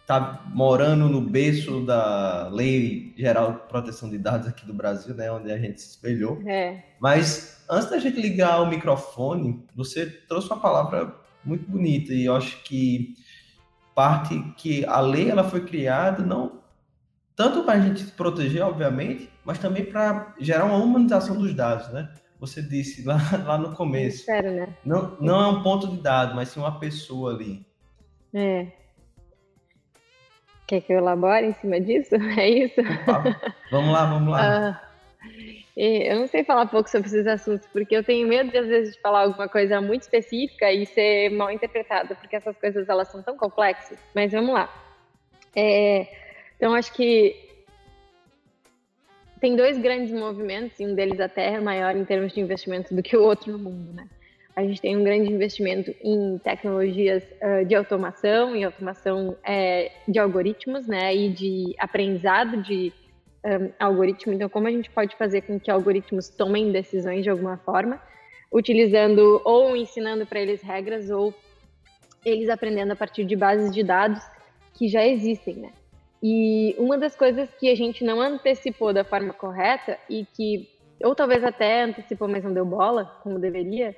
está 0.00 0.42
morando 0.52 1.08
no 1.08 1.20
berço 1.20 1.86
da 1.86 2.48
Lei 2.48 3.14
Geral 3.16 3.52
de 3.52 3.68
Proteção 3.68 4.10
de 4.10 4.18
Dados 4.18 4.48
aqui 4.48 4.66
do 4.66 4.74
Brasil, 4.74 5.14
né, 5.14 5.30
onde 5.30 5.52
a 5.52 5.58
gente 5.58 5.80
se 5.80 5.90
espelhou. 5.90 6.42
É. 6.44 6.82
Mas 7.00 7.64
antes 7.70 7.88
da 7.88 8.00
gente 8.00 8.20
ligar 8.20 8.62
o 8.62 8.66
microfone, 8.66 9.64
você 9.76 10.06
trouxe 10.06 10.48
uma 10.48 10.58
palavra 10.58 11.14
muito 11.44 11.70
bonita 11.70 12.12
e 12.12 12.24
eu 12.24 12.34
acho 12.34 12.64
que 12.64 13.14
parte 13.96 14.38
que 14.58 14.84
a 14.84 15.00
lei 15.00 15.30
ela 15.30 15.42
foi 15.42 15.64
criada 15.64 16.22
não 16.22 16.60
tanto 17.34 17.64
para 17.64 17.74
a 17.74 17.80
gente 17.80 18.00
se 18.00 18.12
proteger, 18.12 18.62
obviamente, 18.62 19.30
mas 19.44 19.58
também 19.58 19.84
para 19.84 20.34
gerar 20.40 20.64
uma 20.64 20.78
humanização 20.78 21.36
dos 21.36 21.52
dados, 21.54 21.88
né? 21.92 22.10
Você 22.40 22.62
disse 22.62 23.04
lá, 23.04 23.18
lá 23.44 23.58
no 23.58 23.74
começo. 23.74 24.26
Né? 24.30 24.74
Não, 24.84 25.16
não 25.20 25.40
é 25.40 25.46
um 25.48 25.62
ponto 25.62 25.86
de 25.88 25.98
dado, 25.98 26.34
mas 26.34 26.48
sim 26.48 26.60
uma 26.60 26.78
pessoa 26.78 27.34
ali. 27.34 27.66
É. 28.32 28.68
Quer 30.66 30.80
que 30.80 30.92
eu 30.92 30.98
elabore 30.98 31.46
em 31.46 31.52
cima 31.54 31.78
disso? 31.78 32.14
É 32.38 32.48
isso? 32.48 32.80
Vamos 33.70 33.92
lá, 33.92 34.06
vamos 34.06 34.30
lá. 34.30 34.82
Uh, 35.76 36.02
eu 36.04 36.20
não 36.20 36.26
sei 36.26 36.42
falar 36.42 36.66
pouco 36.66 36.88
sobre 36.88 37.08
esses 37.08 37.26
assuntos, 37.26 37.68
porque 37.68 37.94
eu 37.94 38.02
tenho 38.02 38.26
medo, 38.26 38.50
de, 38.50 38.56
às 38.56 38.66
vezes, 38.66 38.94
de 38.94 39.00
falar 39.00 39.24
alguma 39.24 39.48
coisa 39.48 39.80
muito 39.80 40.02
específica 40.02 40.72
e 40.72 40.86
ser 40.86 41.30
mal 41.30 41.50
interpretada, 41.50 42.14
porque 42.14 42.36
essas 42.36 42.56
coisas 42.56 42.88
elas 42.88 43.08
são 43.08 43.22
tão 43.22 43.36
complexas. 43.36 43.98
Mas 44.14 44.32
vamos 44.32 44.54
lá. 44.54 44.72
É, 45.54 46.06
então, 46.56 46.74
acho 46.74 46.92
que 46.94 47.36
tem 49.40 49.54
dois 49.54 49.78
grandes 49.78 50.12
movimentos, 50.12 50.80
e 50.80 50.86
um 50.86 50.94
deles 50.94 51.20
até 51.20 51.52
é 51.52 51.60
maior 51.60 51.94
em 51.94 52.04
termos 52.04 52.32
de 52.32 52.40
investimento 52.40 52.94
do 52.94 53.02
que 53.02 53.16
o 53.16 53.22
outro 53.22 53.52
no 53.52 53.58
mundo, 53.58 53.92
né? 53.92 54.08
A 54.56 54.62
gente 54.62 54.80
tem 54.80 54.96
um 54.96 55.04
grande 55.04 55.30
investimento 55.30 55.94
em 56.02 56.38
tecnologias 56.38 57.22
uh, 57.42 57.66
de 57.66 57.74
automação, 57.74 58.56
em 58.56 58.64
automação 58.64 59.36
é, 59.44 59.92
de 60.08 60.18
algoritmos, 60.18 60.86
né, 60.86 61.14
e 61.14 61.28
de 61.28 61.74
aprendizado 61.78 62.62
de 62.62 62.90
um, 63.46 63.72
algoritmo. 63.78 64.32
Então, 64.32 64.48
como 64.48 64.66
a 64.66 64.70
gente 64.70 64.90
pode 64.90 65.16
fazer 65.16 65.42
com 65.42 65.58
que 65.58 65.70
algoritmos 65.70 66.28
tomem 66.28 66.72
decisões 66.72 67.22
de 67.22 67.30
alguma 67.30 67.56
forma, 67.58 68.00
utilizando 68.52 69.40
ou 69.44 69.76
ensinando 69.76 70.26
para 70.26 70.40
eles 70.40 70.62
regras 70.62 71.10
ou 71.10 71.32
eles 72.24 72.48
aprendendo 72.48 72.92
a 72.92 72.96
partir 72.96 73.24
de 73.24 73.36
bases 73.36 73.72
de 73.72 73.82
dados 73.82 74.22
que 74.74 74.88
já 74.88 75.06
existem, 75.06 75.54
né? 75.54 75.72
E 76.22 76.74
uma 76.78 76.98
das 76.98 77.14
coisas 77.14 77.48
que 77.54 77.70
a 77.70 77.74
gente 77.76 78.02
não 78.02 78.20
antecipou 78.20 78.92
da 78.92 79.04
forma 79.04 79.32
correta 79.32 79.98
e 80.10 80.24
que, 80.24 80.68
ou 81.04 81.14
talvez 81.14 81.44
até 81.44 81.82
antecipou, 81.82 82.26
mas 82.26 82.42
não 82.42 82.52
deu 82.52 82.64
bola, 82.64 83.04
como 83.22 83.38
deveria, 83.38 83.94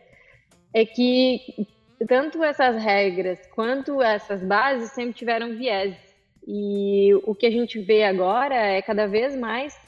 é 0.75 0.85
que 0.85 1.67
tanto 2.07 2.45
essas 2.45 2.83
regras 2.83 3.39
quanto 3.55 4.03
essas 4.03 4.43
bases 4.43 4.91
sempre 4.91 5.15
tiveram 5.15 5.57
viés. 5.57 5.97
E 6.51 7.11
o 7.25 7.35
que 7.35 7.45
a 7.45 7.51
gente 7.51 7.79
vê 7.79 8.05
agora 8.05 8.55
é 8.55 8.81
cada 8.81 9.07
vez 9.07 9.37
mais 9.37 9.79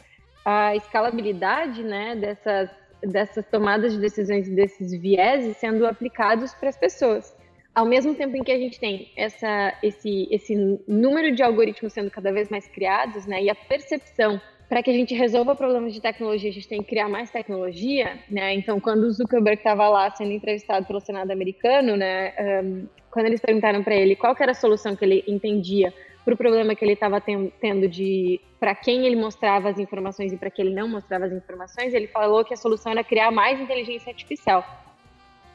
a 0.45 0.77
escalabilidade 0.77 1.83
né, 1.83 2.15
dessas, 2.15 2.69
dessas 3.03 3.47
tomadas 3.47 3.95
de 3.95 3.99
decisões 3.99 4.47
e 4.47 4.55
desses 4.55 4.93
vieses 4.93 5.57
sendo 5.57 5.87
aplicados 5.87 6.53
para 6.53 6.69
as 6.69 6.77
pessoas. 6.77 7.35
Ao 7.75 7.87
mesmo 7.87 8.15
tempo 8.15 8.37
em 8.37 8.45
que 8.45 8.53
a 8.53 8.59
gente 8.59 8.79
tem 8.79 9.11
essa, 9.17 9.73
esse, 9.83 10.29
esse 10.31 10.55
número 10.87 11.35
de 11.35 11.43
algoritmos 11.43 11.95
sendo 11.95 12.11
cada 12.11 12.31
vez 12.31 12.51
mais 12.51 12.69
criados, 12.69 13.25
né, 13.25 13.43
e 13.43 13.49
a 13.49 13.55
percepção 13.55 14.39
para 14.69 14.83
que 14.83 14.91
a 14.91 14.95
gente 14.95 15.15
resolva 15.15 15.57
problemas 15.57 15.95
de 15.95 16.01
tecnologia, 16.01 16.51
a 16.51 16.53
gente 16.53 16.69
tem 16.69 16.83
que 16.83 16.91
criar 16.91 17.09
mais 17.09 17.29
tecnologia, 17.29 18.21
né? 18.31 18.55
Então, 18.55 18.79
quando 18.79 19.03
o 19.03 19.11
Zuckerberg 19.11 19.59
estava 19.59 19.89
lá 19.89 20.09
sendo 20.13 20.31
entrevistado 20.31 20.87
pelo 20.87 21.01
Senado 21.01 21.33
americano, 21.33 21.97
né, 21.97 22.33
um, 22.63 22.87
quando 23.11 23.27
eles 23.27 23.41
perguntaram 23.41 23.83
para 23.83 23.97
ele 23.97 24.15
qual 24.15 24.37
era 24.39 24.53
a 24.53 24.55
solução 24.55 24.95
que 24.95 25.05
ele 25.05 25.25
entendia 25.27 25.93
para 26.31 26.35
o 26.35 26.37
problema 26.37 26.77
que 26.77 26.85
ele 26.85 26.93
estava 26.93 27.21
tendo 27.21 27.89
de 27.89 28.41
para 28.61 28.75
quem 28.75 29.05
ele 29.05 29.17
mostrava 29.17 29.69
as 29.69 29.79
informações 29.79 30.33
e 30.33 30.37
para 30.37 30.51
quem 30.51 30.67
ele 30.67 30.75
não 30.75 30.89
mostrava 30.89 31.25
as 31.25 31.33
informações, 31.33 31.93
ele 31.93 32.07
falou 32.07 32.45
que 32.45 32.55
a 32.55 32.57
solução 32.57 32.93
era 32.93 33.03
criar 33.03 33.33
mais 33.33 33.61
inteligência 33.61 34.11
artificial. 34.11 34.65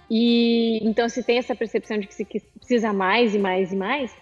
E 0.09 0.79
então 0.85 1.07
se 1.07 1.23
tem 1.23 1.37
essa 1.37 1.55
percepção 1.55 1.97
de 1.97 2.07
que 2.07 2.13
se 2.13 2.25
precisa 2.25 2.91
mais 2.91 3.33
e 3.33 3.39
mais 3.39 3.71
e 3.71 3.75
mais. 3.75 4.15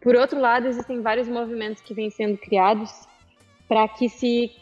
Por 0.00 0.16
outro 0.16 0.40
lado, 0.40 0.66
existem 0.66 1.02
vários 1.02 1.28
movimentos 1.28 1.82
que 1.82 1.92
vêm 1.92 2.08
sendo 2.08 2.38
criados 2.38 2.90
para 3.68 3.86
que 3.88 4.08
se 4.08 4.52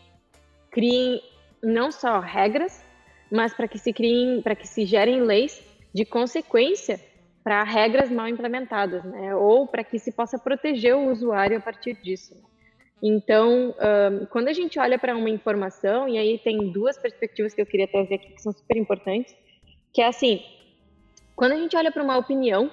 criem 0.70 1.22
não 1.62 1.92
só 1.92 2.18
regras, 2.18 2.84
mas 3.30 3.54
para 3.54 3.68
que 3.68 3.78
se 3.78 3.92
criem, 3.92 4.42
para 4.42 4.56
que 4.56 4.66
se 4.66 4.84
gerem 4.84 5.20
leis 5.22 5.62
de 5.94 6.04
consequência 6.04 7.00
para 7.46 7.62
regras 7.62 8.10
mal 8.10 8.26
implementadas, 8.26 9.04
né? 9.04 9.32
Ou 9.36 9.68
para 9.68 9.84
que 9.84 10.00
se 10.00 10.10
possa 10.10 10.36
proteger 10.36 10.96
o 10.96 11.12
usuário 11.12 11.56
a 11.56 11.60
partir 11.60 11.94
disso. 11.94 12.34
Né? 12.34 12.40
Então, 13.00 13.68
um, 13.70 14.26
quando 14.26 14.48
a 14.48 14.52
gente 14.52 14.80
olha 14.80 14.98
para 14.98 15.16
uma 15.16 15.30
informação, 15.30 16.08
e 16.08 16.18
aí 16.18 16.38
tem 16.38 16.72
duas 16.72 16.98
perspectivas 16.98 17.54
que 17.54 17.62
eu 17.62 17.66
queria 17.66 17.86
trazer 17.86 18.16
aqui 18.16 18.32
que 18.32 18.42
são 18.42 18.52
super 18.52 18.76
importantes, 18.76 19.32
que 19.92 20.02
é 20.02 20.08
assim, 20.08 20.42
quando 21.36 21.52
a 21.52 21.56
gente 21.56 21.76
olha 21.76 21.92
para 21.92 22.02
uma 22.02 22.16
opinião, 22.16 22.68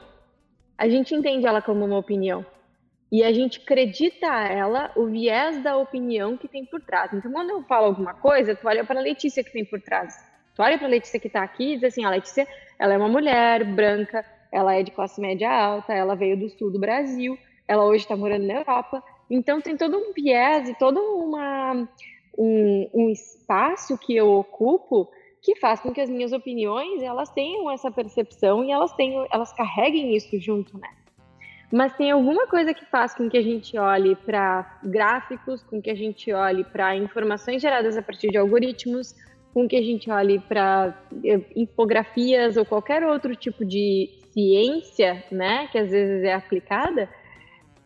a 0.76 0.90
gente 0.90 1.14
entende 1.14 1.46
ela 1.46 1.62
como 1.62 1.86
uma 1.86 2.00
opinião 2.00 2.44
e 3.12 3.24
a 3.24 3.32
gente 3.32 3.62
acredita 3.62 4.26
a 4.28 4.48
ela 4.48 4.92
o 4.96 5.06
viés 5.06 5.62
da 5.62 5.78
opinião 5.78 6.36
que 6.36 6.48
tem 6.48 6.66
por 6.66 6.82
trás. 6.82 7.14
Então, 7.14 7.32
quando 7.32 7.52
eu 7.52 7.62
falo 7.66 7.86
alguma 7.86 8.16
coisa, 8.16 8.56
tu 8.56 8.68
olha 8.68 8.84
para 8.84 9.00
a 9.00 9.04
Letícia 9.04 9.44
que 9.44 9.54
tem 9.54 9.64
por 9.64 9.80
trás. 9.80 10.16
Tu 10.56 10.64
olha 10.64 10.80
para 10.80 10.88
a 10.88 10.90
Letícia 10.90 11.20
que 11.20 11.28
está 11.28 11.44
aqui 11.44 11.74
e 11.74 11.76
diz 11.76 11.84
assim, 11.84 12.04
a 12.04 12.10
Letícia, 12.10 12.48
ela 12.80 12.96
é 12.96 12.98
uma 12.98 13.08
mulher 13.08 13.64
branca, 13.66 14.26
ela 14.54 14.76
é 14.76 14.84
de 14.84 14.92
classe 14.92 15.20
média 15.20 15.52
alta, 15.52 15.94
ela 15.94 16.16
veio 16.16 16.38
do 16.38 16.50
sul 16.50 16.72
do 16.72 16.80
Brasil, 16.80 17.38
ela 17.68 17.84
hoje 17.84 18.04
está 18.04 18.16
morando 18.16 18.46
na 18.46 18.54
Europa. 18.54 19.04
Então, 19.30 19.60
tem 19.60 19.76
todo 19.76 19.98
um 19.98 20.14
viés 20.14 20.70
e 20.70 20.76
todo 20.76 21.00
uma, 21.00 21.88
um, 22.38 22.90
um 22.94 23.10
espaço 23.10 23.98
que 23.98 24.16
eu 24.16 24.30
ocupo 24.32 25.10
que 25.42 25.56
faz 25.56 25.80
com 25.80 25.92
que 25.92 26.00
as 26.00 26.10
minhas 26.10 26.32
opiniões 26.32 27.02
elas 27.02 27.30
tenham 27.30 27.70
essa 27.70 27.92
percepção 27.92 28.64
e 28.64 28.72
elas 28.72 28.94
tenham, 28.94 29.28
elas 29.32 29.52
carreguem 29.52 30.16
isso 30.16 30.40
junto, 30.40 30.78
né? 30.78 30.88
mas 31.74 31.92
tem 31.96 32.12
alguma 32.12 32.46
coisa 32.46 32.72
que 32.72 32.86
faz 32.86 33.16
com 33.16 33.28
que 33.28 33.36
a 33.36 33.42
gente 33.42 33.76
olhe 33.80 34.16
para 34.16 34.80
gráficos, 34.84 35.64
com 35.64 35.82
que 35.82 35.90
a 35.90 35.96
gente 35.96 36.32
olhe 36.32 36.64
para 36.64 36.96
informações 36.96 37.64
geradas 37.64 37.98
a 37.98 38.02
partir 38.04 38.30
de 38.30 38.38
algoritmos, 38.38 39.16
com 39.52 39.68
que 39.68 39.76
a 39.76 39.82
gente 39.82 40.10
olhe 40.12 40.38
para 40.38 40.96
eh, 41.26 41.42
infografias 41.56 42.58
ou 42.58 42.64
qualquer 42.64 43.04
outro 43.04 43.36
tipo 43.36 43.66
de 43.66 44.08
ciência, 44.34 45.24
né, 45.32 45.68
que 45.72 45.78
às 45.78 45.92
vezes 45.92 46.24
é 46.24 46.34
aplicada, 46.34 47.08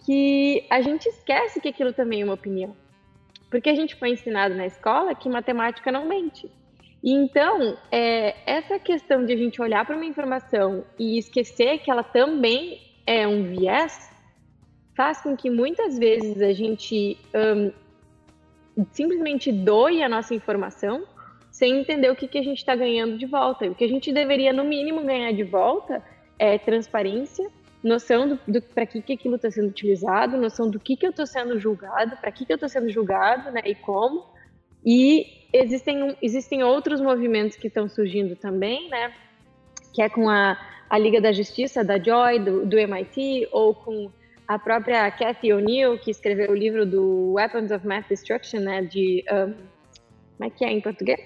que 0.06 0.66
a 0.70 0.82
gente 0.82 1.08
esquece 1.08 1.60
que 1.60 1.68
aquilo 1.68 1.92
também 1.94 2.22
é 2.22 2.24
uma 2.24 2.34
opinião. 2.34 2.76
Porque 3.52 3.70
a 3.70 3.76
gente 3.76 3.96
foi 3.96 4.12
ensinado 4.12 4.56
na 4.56 4.66
escola 4.66 5.14
que 5.14 5.30
matemática 5.30 5.92
não 5.92 6.08
mente. 6.08 6.50
E 7.04 7.12
então, 7.12 7.78
é, 7.92 8.36
essa 8.46 8.80
questão 8.80 9.26
de 9.26 9.34
a 9.34 9.38
gente 9.38 9.62
olhar 9.62 9.86
para 9.86 9.96
uma 9.96 10.06
informação 10.06 10.84
e 10.98 11.18
esquecer 11.18 11.80
que 11.80 11.92
ela 11.92 12.04
também 12.04 12.82
é 13.06 13.28
um 13.28 13.44
viés, 13.44 14.10
faz 14.96 15.22
com 15.22 15.36
que 15.36 15.50
muitas 15.50 15.98
vezes 15.98 16.42
a 16.42 16.52
gente 16.54 17.18
um, 17.36 17.72
simplesmente 18.92 19.52
doe 19.52 20.02
a 20.02 20.10
nossa 20.10 20.34
informação 20.34 21.06
sem 21.52 21.80
entender 21.80 22.12
o 22.12 22.16
que, 22.16 22.28
que 22.28 22.38
a 22.38 22.44
gente 22.44 22.58
está 22.58 22.76
ganhando 22.76 23.18
de 23.18 23.26
volta. 23.26 23.66
E 23.66 23.70
o 23.70 23.76
que 23.76 23.84
a 23.84 23.88
gente 23.88 24.12
deveria, 24.12 24.54
no 24.54 24.64
mínimo, 24.64 25.04
ganhar 25.04 25.32
de 25.32 25.44
volta 25.44 26.04
é 26.40 26.58
transparência, 26.58 27.50
noção 27.84 28.28
do, 28.28 28.40
do 28.48 28.62
para 28.62 28.86
que, 28.86 29.02
que 29.02 29.14
aquilo 29.14 29.36
está 29.36 29.50
sendo 29.50 29.70
utilizado, 29.70 30.38
noção 30.38 30.70
do 30.70 30.80
que, 30.80 30.96
que 30.96 31.06
eu 31.06 31.12
estou 31.12 31.26
sendo 31.26 31.60
julgado, 31.60 32.18
para 32.18 32.32
que, 32.32 32.46
que 32.46 32.52
eu 32.52 32.56
estou 32.56 32.70
sendo 32.70 32.90
julgado 32.90 33.52
né, 33.52 33.62
e 33.66 33.76
como. 33.76 34.26
E 34.86 35.48
existem, 35.54 36.16
existem 36.22 36.64
outros 36.64 37.02
movimentos 37.02 37.58
que 37.58 37.68
estão 37.68 37.88
surgindo 37.88 38.36
também, 38.36 38.90
né, 38.90 39.14
que 39.94 40.02
é 40.02 40.10
com 40.10 40.30
a 40.30 40.58
a 40.90 40.98
Liga 40.98 41.20
da 41.20 41.32
Justiça 41.32 41.84
da 41.84 42.02
Joy, 42.02 42.40
do, 42.40 42.66
do 42.66 42.78
MIT, 42.78 43.50
ou 43.52 43.74
com 43.74 44.12
a 44.48 44.58
própria 44.58 45.10
Cathy 45.12 45.54
O'Neill, 45.54 46.00
que 46.00 46.12
escreveu 46.12 46.52
o 46.52 46.56
livro 46.56 46.86
do 46.86 47.34
Weapons 47.34 47.72
of 47.72 47.86
Math 47.86 48.08
Destruction, 48.10 48.62
né, 48.62 48.82
de... 48.84 49.24
Um, 49.32 49.54
como 50.38 50.50
é 50.50 50.50
que 50.50 50.64
é 50.64 50.72
em 50.72 50.82
português? 50.82 51.20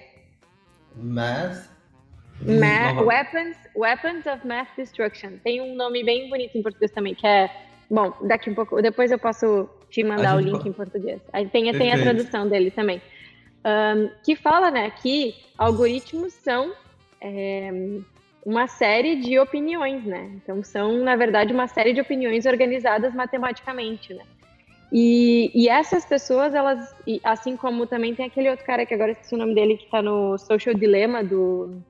Math? 2.46 2.96
Math 2.96 3.04
Weapons, 3.04 3.56
Weapons 3.76 4.26
of 4.26 4.46
Math 4.46 4.68
Destruction. 4.76 5.32
Tem 5.44 5.60
um 5.60 5.74
nome 5.74 6.04
bem 6.04 6.28
bonito 6.28 6.56
em 6.56 6.62
português 6.62 6.90
também, 6.90 7.14
que 7.14 7.26
é... 7.26 7.50
Bom, 7.90 8.12
daqui 8.22 8.50
um 8.50 8.54
pouco... 8.54 8.80
Depois 8.80 9.10
eu 9.10 9.18
posso 9.18 9.68
te 9.90 10.02
mandar 10.02 10.36
o 10.36 10.40
link 10.40 10.56
pode... 10.56 10.68
em 10.68 10.72
português. 10.72 11.20
Aí 11.32 11.46
tem, 11.48 11.70
tem 11.72 11.92
a 11.92 12.00
tradução 12.00 12.48
dele 12.48 12.70
também. 12.70 13.00
Um, 13.64 14.10
que 14.24 14.34
fala, 14.34 14.70
né, 14.70 14.90
que 14.90 15.34
algoritmos 15.56 16.32
são... 16.32 16.72
É, 17.20 17.70
uma 18.44 18.66
série 18.66 19.16
de 19.16 19.38
opiniões, 19.38 20.04
né? 20.04 20.30
Então 20.34 20.62
são, 20.64 20.98
na 20.98 21.14
verdade, 21.14 21.52
uma 21.52 21.68
série 21.68 21.92
de 21.92 22.00
opiniões 22.00 22.44
organizadas 22.44 23.14
matematicamente, 23.14 24.12
né? 24.12 24.24
E, 24.92 25.50
e 25.54 25.68
essas 25.68 26.04
pessoas, 26.04 26.52
elas, 26.52 26.94
assim 27.24 27.56
como 27.56 27.86
também 27.86 28.14
tem 28.14 28.26
aquele 28.26 28.50
outro 28.50 28.66
cara 28.66 28.84
que 28.84 28.92
agora 28.92 29.12
esqueci 29.12 29.34
o 29.34 29.38
nome 29.38 29.54
dele, 29.54 29.78
que 29.78 29.84
está 29.84 30.02
no 30.02 30.36
Social 30.36 30.74
Dilemma 30.74 31.24
do, 31.24 31.80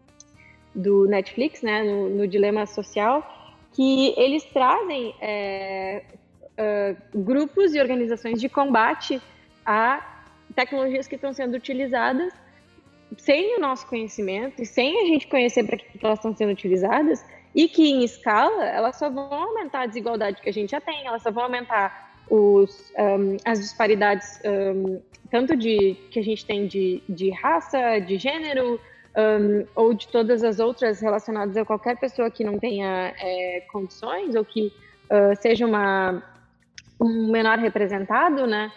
do 0.75 1.07
Netflix, 1.07 1.63
né? 1.63 1.83
No, 1.83 2.09
no 2.09 2.27
Dilema 2.27 2.67
Social, 2.67 3.27
que 3.73 4.15
eles 4.17 4.45
trazem 4.45 5.15
é, 5.21 6.03
uh, 6.53 7.23
grupos 7.23 7.75
e 7.75 7.81
organizações 7.81 8.41
de 8.41 8.49
combate 8.49 9.21
a 9.65 10.25
tecnologias 10.55 11.07
que 11.07 11.15
estão 11.15 11.33
sendo 11.33 11.55
utilizadas 11.55 12.33
sem 13.17 13.57
o 13.57 13.61
nosso 13.61 13.87
conhecimento 13.87 14.63
e 14.63 14.67
sem 14.67 15.01
a 15.03 15.07
gente 15.07 15.27
conhecer 15.27 15.65
para 15.65 15.77
que 15.77 15.87
elas 16.03 16.19
estão 16.19 16.35
sendo 16.35 16.53
utilizadas, 16.53 17.25
e 17.55 17.69
que 17.69 17.87
em 17.87 18.03
escala 18.03 18.65
elas 18.65 18.97
só 18.97 19.11
vão 19.11 19.33
aumentar 19.33 19.83
a 19.83 19.87
desigualdade 19.87 20.41
que 20.41 20.49
a 20.49 20.53
gente 20.53 20.71
já 20.71 20.81
tem, 20.81 21.07
elas 21.07 21.23
só 21.23 21.31
vão 21.31 21.45
aumentar 21.45 22.11
os, 22.31 22.93
um, 22.99 23.37
as 23.45 23.61
disparidades 23.61 24.41
um, 24.45 25.01
tanto 25.31 25.57
de 25.57 25.97
que 26.11 26.19
a 26.19 26.23
gente 26.23 26.47
tem 26.47 26.67
de, 26.67 27.03
de 27.09 27.31
raça, 27.31 27.99
de 27.99 28.17
gênero, 28.17 28.81
um, 29.17 29.67
ou 29.75 29.95
de 29.95 30.09
todas 30.09 30.43
as 30.43 30.59
outras 30.59 31.01
relacionadas 31.01 31.57
a 31.57 31.65
qualquer 31.65 31.97
pessoa 31.99 32.31
que 32.31 32.45
não 32.45 32.59
tenha 32.59 33.15
é, 33.19 33.65
condições 33.73 34.35
ou 34.35 34.45
que 34.45 34.73
uh, 35.11 35.41
seja 35.41 35.67
uma, 35.67 36.23
um 37.01 37.31
menor 37.31 37.59
representado, 37.59 38.47
né? 38.47 38.73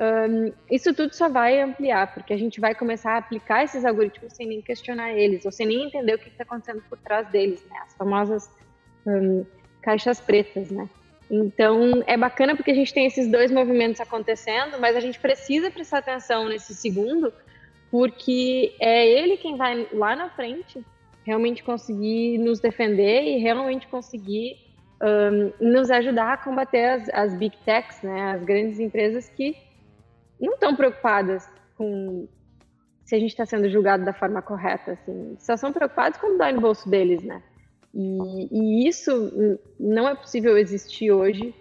Um, 0.00 0.52
isso 0.70 0.94
tudo 0.94 1.14
só 1.14 1.28
vai 1.28 1.60
ampliar, 1.60 2.14
porque 2.14 2.32
a 2.32 2.36
gente 2.36 2.58
vai 2.58 2.74
começar 2.74 3.12
a 3.12 3.18
aplicar 3.18 3.64
esses 3.64 3.84
algoritmos 3.84 4.32
sem 4.32 4.46
nem 4.46 4.62
questionar 4.62 5.12
eles, 5.12 5.44
ou 5.44 5.52
sem 5.52 5.66
nem 5.66 5.84
entender 5.84 6.14
o 6.14 6.18
que 6.18 6.28
está 6.28 6.42
acontecendo 6.42 6.82
por 6.88 6.96
trás 6.98 7.28
deles, 7.28 7.62
né? 7.68 7.76
As 7.84 7.94
famosas 7.94 8.50
um, 9.06 9.44
caixas 9.82 10.18
pretas, 10.18 10.70
né? 10.70 10.88
Então, 11.30 12.02
é 12.06 12.16
bacana 12.16 12.56
porque 12.56 12.70
a 12.70 12.74
gente 12.74 12.92
tem 12.92 13.06
esses 13.06 13.30
dois 13.30 13.52
movimentos 13.52 14.00
acontecendo, 14.00 14.78
mas 14.80 14.96
a 14.96 15.00
gente 15.00 15.20
precisa 15.20 15.70
prestar 15.70 15.98
atenção 15.98 16.48
nesse 16.48 16.74
segundo, 16.74 17.32
porque 17.90 18.74
é 18.80 19.06
ele 19.06 19.36
quem 19.36 19.56
vai 19.56 19.88
lá 19.92 20.14
na 20.14 20.30
frente 20.30 20.84
realmente 21.24 21.62
conseguir 21.62 22.38
nos 22.38 22.60
defender 22.60 23.22
e 23.22 23.38
realmente 23.38 23.86
conseguir 23.88 24.56
um, 25.02 25.52
nos 25.72 25.90
ajudar 25.90 26.34
a 26.34 26.36
combater 26.36 26.84
as, 26.90 27.08
as 27.10 27.34
big 27.34 27.56
techs, 27.64 28.02
né, 28.02 28.32
as 28.32 28.44
grandes 28.44 28.78
empresas 28.78 29.28
que 29.28 29.56
não 30.40 30.54
estão 30.54 30.74
preocupadas 30.74 31.48
com 31.76 32.28
se 33.04 33.16
a 33.16 33.18
gente 33.18 33.30
está 33.30 33.44
sendo 33.44 33.68
julgado 33.68 34.04
da 34.04 34.12
forma 34.12 34.40
correta, 34.40 34.92
assim, 34.92 35.36
só 35.40 35.56
são 35.56 35.72
preocupados 35.72 36.16
com 36.20 36.38
dá 36.38 36.52
no 36.52 36.60
bolso 36.60 36.88
deles, 36.88 37.24
né? 37.24 37.42
E, 37.92 38.48
e, 38.52 38.88
isso 38.88 39.58
não 39.80 40.08
é 40.08 40.14
possível 40.14 40.56
existir 40.56 41.10
hoje 41.10 41.52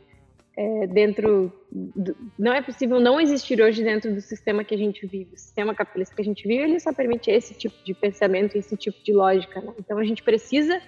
é, 0.59 0.87
dentro, 0.87 1.53
do, 1.71 2.17
não 2.37 2.51
é 2.51 2.61
possível 2.61 2.99
não 2.99 3.17
existir 3.17 3.61
hoje 3.61 3.81
dentro 3.81 4.13
do 4.13 4.19
sistema 4.19 4.61
que 4.61 4.75
a 4.75 4.77
gente 4.77 5.07
vive, 5.07 5.33
o 5.33 5.37
sistema 5.37 5.73
capitalista 5.73 6.13
que 6.13 6.21
a 6.21 6.25
gente 6.25 6.45
vive, 6.45 6.63
ele 6.63 6.79
só 6.81 6.91
permite 6.91 7.31
esse 7.31 7.53
tipo 7.53 7.81
de 7.81 7.93
pensamento, 7.93 8.57
esse 8.57 8.75
tipo 8.75 9.01
de 9.01 9.13
lógica, 9.13 9.61
né? 9.61 9.71
Então 9.79 9.97
a 9.97 10.03
gente 10.03 10.21
precisa 10.21 10.81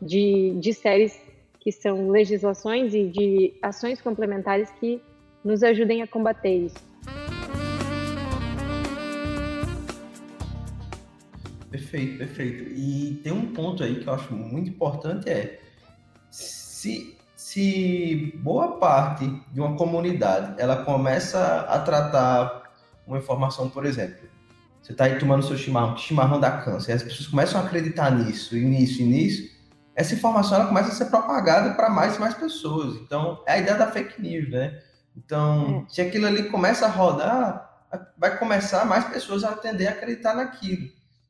de, 0.00 0.58
de 0.58 0.74
séries 0.74 1.16
que 1.60 1.70
são 1.70 2.10
legislações 2.10 2.94
e 2.94 3.04
de 3.06 3.54
ações 3.62 4.00
complementares 4.00 4.68
que 4.80 5.00
nos 5.44 5.62
ajudem 5.62 6.02
a 6.02 6.06
combater 6.08 6.56
isso. 6.56 6.84
Perfeito, 11.70 12.18
perfeito. 12.18 12.72
E 12.74 13.20
tem 13.22 13.32
um 13.32 13.52
ponto 13.52 13.84
aí 13.84 14.00
que 14.00 14.08
eu 14.08 14.14
acho 14.14 14.34
muito 14.34 14.68
importante 14.68 15.30
é 15.30 15.60
se, 16.28 17.16
se 17.52 18.32
boa 18.36 18.78
parte 18.78 19.26
de 19.52 19.60
uma 19.60 19.76
comunidade 19.76 20.54
ela 20.58 20.84
começa 20.84 21.66
a 21.68 21.78
tratar 21.80 22.62
uma 23.06 23.18
informação, 23.18 23.68
por 23.68 23.84
exemplo, 23.84 24.26
você 24.80 24.92
está 24.92 25.04
aí 25.04 25.18
tomando 25.18 25.44
seu 25.44 25.58
chimarrão, 25.58 25.94
chimarrão 25.98 26.40
da 26.40 26.50
câncer, 26.50 26.92
e 26.92 26.94
as 26.94 27.02
pessoas 27.02 27.26
começam 27.26 27.60
a 27.60 27.64
acreditar 27.64 28.10
nisso, 28.10 28.56
e 28.56 28.64
nisso, 28.64 29.02
e 29.02 29.04
nisso, 29.04 29.52
essa 29.94 30.14
informação 30.14 30.56
ela 30.56 30.66
começa 30.66 30.88
a 30.88 30.92
ser 30.92 31.04
propagada 31.06 31.74
para 31.74 31.90
mais 31.90 32.16
e 32.16 32.20
mais 32.20 32.32
pessoas. 32.32 32.96
Então, 32.96 33.42
é 33.46 33.52
a 33.52 33.58
ideia 33.58 33.76
da 33.76 33.88
fake 33.88 34.22
news, 34.22 34.50
né? 34.50 34.80
Então, 35.14 35.84
é. 35.86 35.92
se 35.92 36.00
aquilo 36.00 36.26
ali 36.26 36.44
começa 36.44 36.86
a 36.86 36.88
rodar, 36.88 37.84
vai 38.16 38.38
começar 38.38 38.86
mais 38.86 39.04
pessoas 39.04 39.44
a 39.44 39.52
tender 39.52 39.88
a 39.88 39.90
acreditar 39.90 40.32
naquilo. 40.34 40.88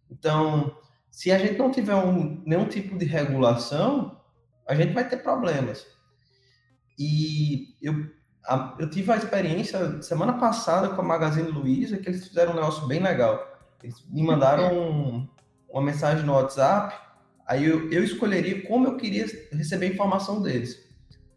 Então, 0.08 0.76
se 1.10 1.32
a 1.32 1.38
gente 1.38 1.58
não 1.58 1.72
tiver 1.72 1.96
um, 1.96 2.40
nenhum 2.46 2.66
tipo 2.66 2.96
de 2.96 3.06
regulação, 3.06 4.20
a 4.68 4.74
gente 4.76 4.92
vai 4.92 5.08
ter 5.08 5.16
problemas. 5.16 5.84
E 7.02 7.74
eu, 7.82 8.06
a, 8.46 8.76
eu 8.78 8.88
tive 8.88 9.10
a 9.10 9.16
experiência 9.16 10.00
semana 10.02 10.34
passada 10.34 10.90
com 10.90 11.00
a 11.00 11.04
Magazine 11.04 11.48
Luiza, 11.48 11.96
que 11.96 12.08
eles 12.08 12.28
fizeram 12.28 12.52
um 12.52 12.54
negócio 12.54 12.86
bem 12.86 13.02
legal. 13.02 13.44
Eles 13.82 13.96
me 14.08 14.22
mandaram 14.22 14.72
um, 14.72 15.28
uma 15.68 15.82
mensagem 15.82 16.24
no 16.24 16.34
WhatsApp, 16.34 16.94
aí 17.44 17.64
eu, 17.64 17.90
eu 17.90 18.04
escolheria 18.04 18.64
como 18.68 18.86
eu 18.86 18.96
queria 18.96 19.26
receber 19.50 19.86
a 19.86 19.88
informação 19.88 20.40
deles. 20.40 20.78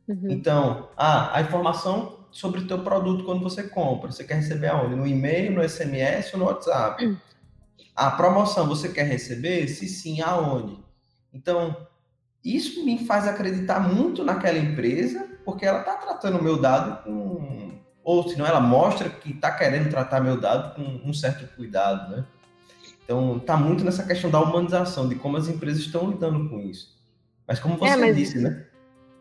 Uhum. 0.08 0.30
Então, 0.30 0.89
ah, 0.95 1.36
a 1.36 1.41
informação 1.41 2.28
sobre 2.30 2.60
o 2.60 2.67
teu 2.67 2.84
produto 2.84 3.23
quando 3.25 3.41
você 3.41 3.63
compra, 3.63 4.12
você 4.12 4.23
quer 4.23 4.36
receber 4.36 4.67
aonde? 4.67 4.95
No 4.95 5.08
e-mail, 5.08 5.51
no 5.51 5.67
SMS 5.67 6.32
ou 6.34 6.39
no 6.39 6.45
WhatsApp? 6.45 7.04
Uhum. 7.04 7.17
A 7.95 8.12
promoção 8.12 8.67
você 8.67 8.89
quer 8.89 9.08
receber? 9.08 9.67
Se 9.67 9.88
sim, 9.88 10.21
aonde? 10.21 10.78
Então, 11.34 11.88
isso 12.43 12.86
me 12.86 13.04
faz 13.08 13.28
acreditar 13.28 13.80
muito 13.80 14.23
naquela 14.23 14.60
empresa, 14.60 15.35
porque 15.46 15.66
ela 15.66 15.80
está 15.80 15.96
tratando 15.96 16.40
o 16.40 16.44
meu 16.44 16.58
dado 16.58 17.04
com. 17.04 17.80
Ou 18.04 18.28
senão 18.28 18.46
ela 18.46 18.60
mostra 18.60 19.10
que 19.10 19.32
está 19.32 19.52
querendo 19.52 19.90
tratar 19.90 20.20
meu 20.20 20.40
dado 20.40 20.76
com 20.76 20.82
um 20.82 21.14
certo 21.14 21.48
cuidado, 21.56 22.16
né? 22.16 22.26
Então, 23.04 23.38
está 23.38 23.56
muito 23.56 23.84
nessa 23.84 24.04
questão 24.04 24.30
da 24.30 24.40
humanização, 24.40 25.08
de 25.08 25.16
como 25.16 25.38
as 25.38 25.48
empresas 25.48 25.80
estão 25.80 26.10
lidando 26.10 26.50
com 26.50 26.60
isso. 26.60 26.96
Mas 27.48 27.60
como 27.60 27.78
você 27.78 27.94
é, 27.94 27.98
mas... 27.98 28.16
disse, 28.16 28.40
né? 28.40 28.66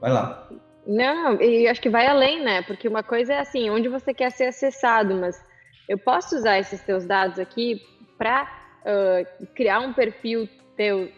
Vai 0.00 0.10
lá. 0.10 0.48
Não, 0.86 1.40
e 1.40 1.66
acho 1.66 1.80
que 1.80 1.88
vai 1.88 2.06
além, 2.06 2.42
né? 2.42 2.62
Porque 2.62 2.88
uma 2.88 3.02
coisa 3.02 3.34
é 3.34 3.40
assim, 3.40 3.70
onde 3.70 3.88
você 3.88 4.12
quer 4.12 4.30
ser 4.30 4.44
acessado, 4.44 5.14
mas 5.14 5.42
eu 5.88 5.98
posso 5.98 6.36
usar 6.36 6.58
esses 6.58 6.80
teus 6.82 7.06
dados 7.06 7.38
aqui 7.38 7.82
para 8.18 8.44
uh, 8.82 9.46
criar 9.54 9.80
um 9.80 9.92
perfil 9.92 10.48
teu 10.76 11.04
uh, 11.04 11.10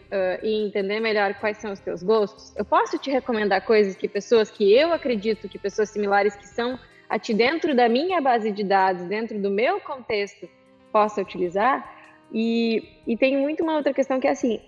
e 0.42 0.66
entender 0.66 1.00
melhor 1.00 1.34
quais 1.34 1.58
são 1.58 1.72
os 1.72 1.80
teus 1.80 2.02
gostos, 2.02 2.54
eu 2.56 2.64
posso 2.64 2.98
te 2.98 3.10
recomendar 3.10 3.64
coisas 3.64 3.96
que 3.96 4.08
pessoas 4.08 4.50
que 4.50 4.72
eu 4.72 4.92
acredito 4.92 5.48
que 5.48 5.58
pessoas 5.58 5.90
similares 5.90 6.36
que 6.36 6.46
são 6.46 6.78
a 7.08 7.18
ti 7.18 7.32
dentro 7.32 7.74
da 7.74 7.88
minha 7.88 8.20
base 8.20 8.50
de 8.50 8.64
dados, 8.64 9.04
dentro 9.04 9.40
do 9.40 9.50
meu 9.50 9.80
contexto, 9.80 10.48
possa 10.92 11.20
utilizar. 11.20 11.94
E, 12.32 12.82
e 13.06 13.16
tem 13.16 13.36
muito 13.36 13.62
uma 13.62 13.76
outra 13.76 13.94
questão 13.94 14.18
que 14.18 14.26
é 14.26 14.30
assim, 14.30 14.60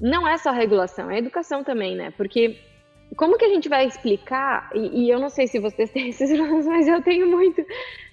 não 0.00 0.26
é 0.26 0.36
só 0.38 0.50
regulação, 0.50 1.10
é 1.10 1.18
educação 1.18 1.62
também, 1.62 1.94
né? 1.94 2.12
Porque 2.16 2.58
como 3.16 3.36
que 3.36 3.44
a 3.44 3.48
gente 3.48 3.68
vai 3.68 3.86
explicar, 3.86 4.70
e, 4.74 5.04
e 5.04 5.10
eu 5.10 5.18
não 5.18 5.28
sei 5.28 5.46
se 5.46 5.58
vocês 5.58 5.90
têm 5.92 6.08
esses 6.08 6.30
problemas, 6.30 6.66
mas 6.66 6.88
eu 6.88 7.02
tenho 7.02 7.26
muito, 7.26 7.64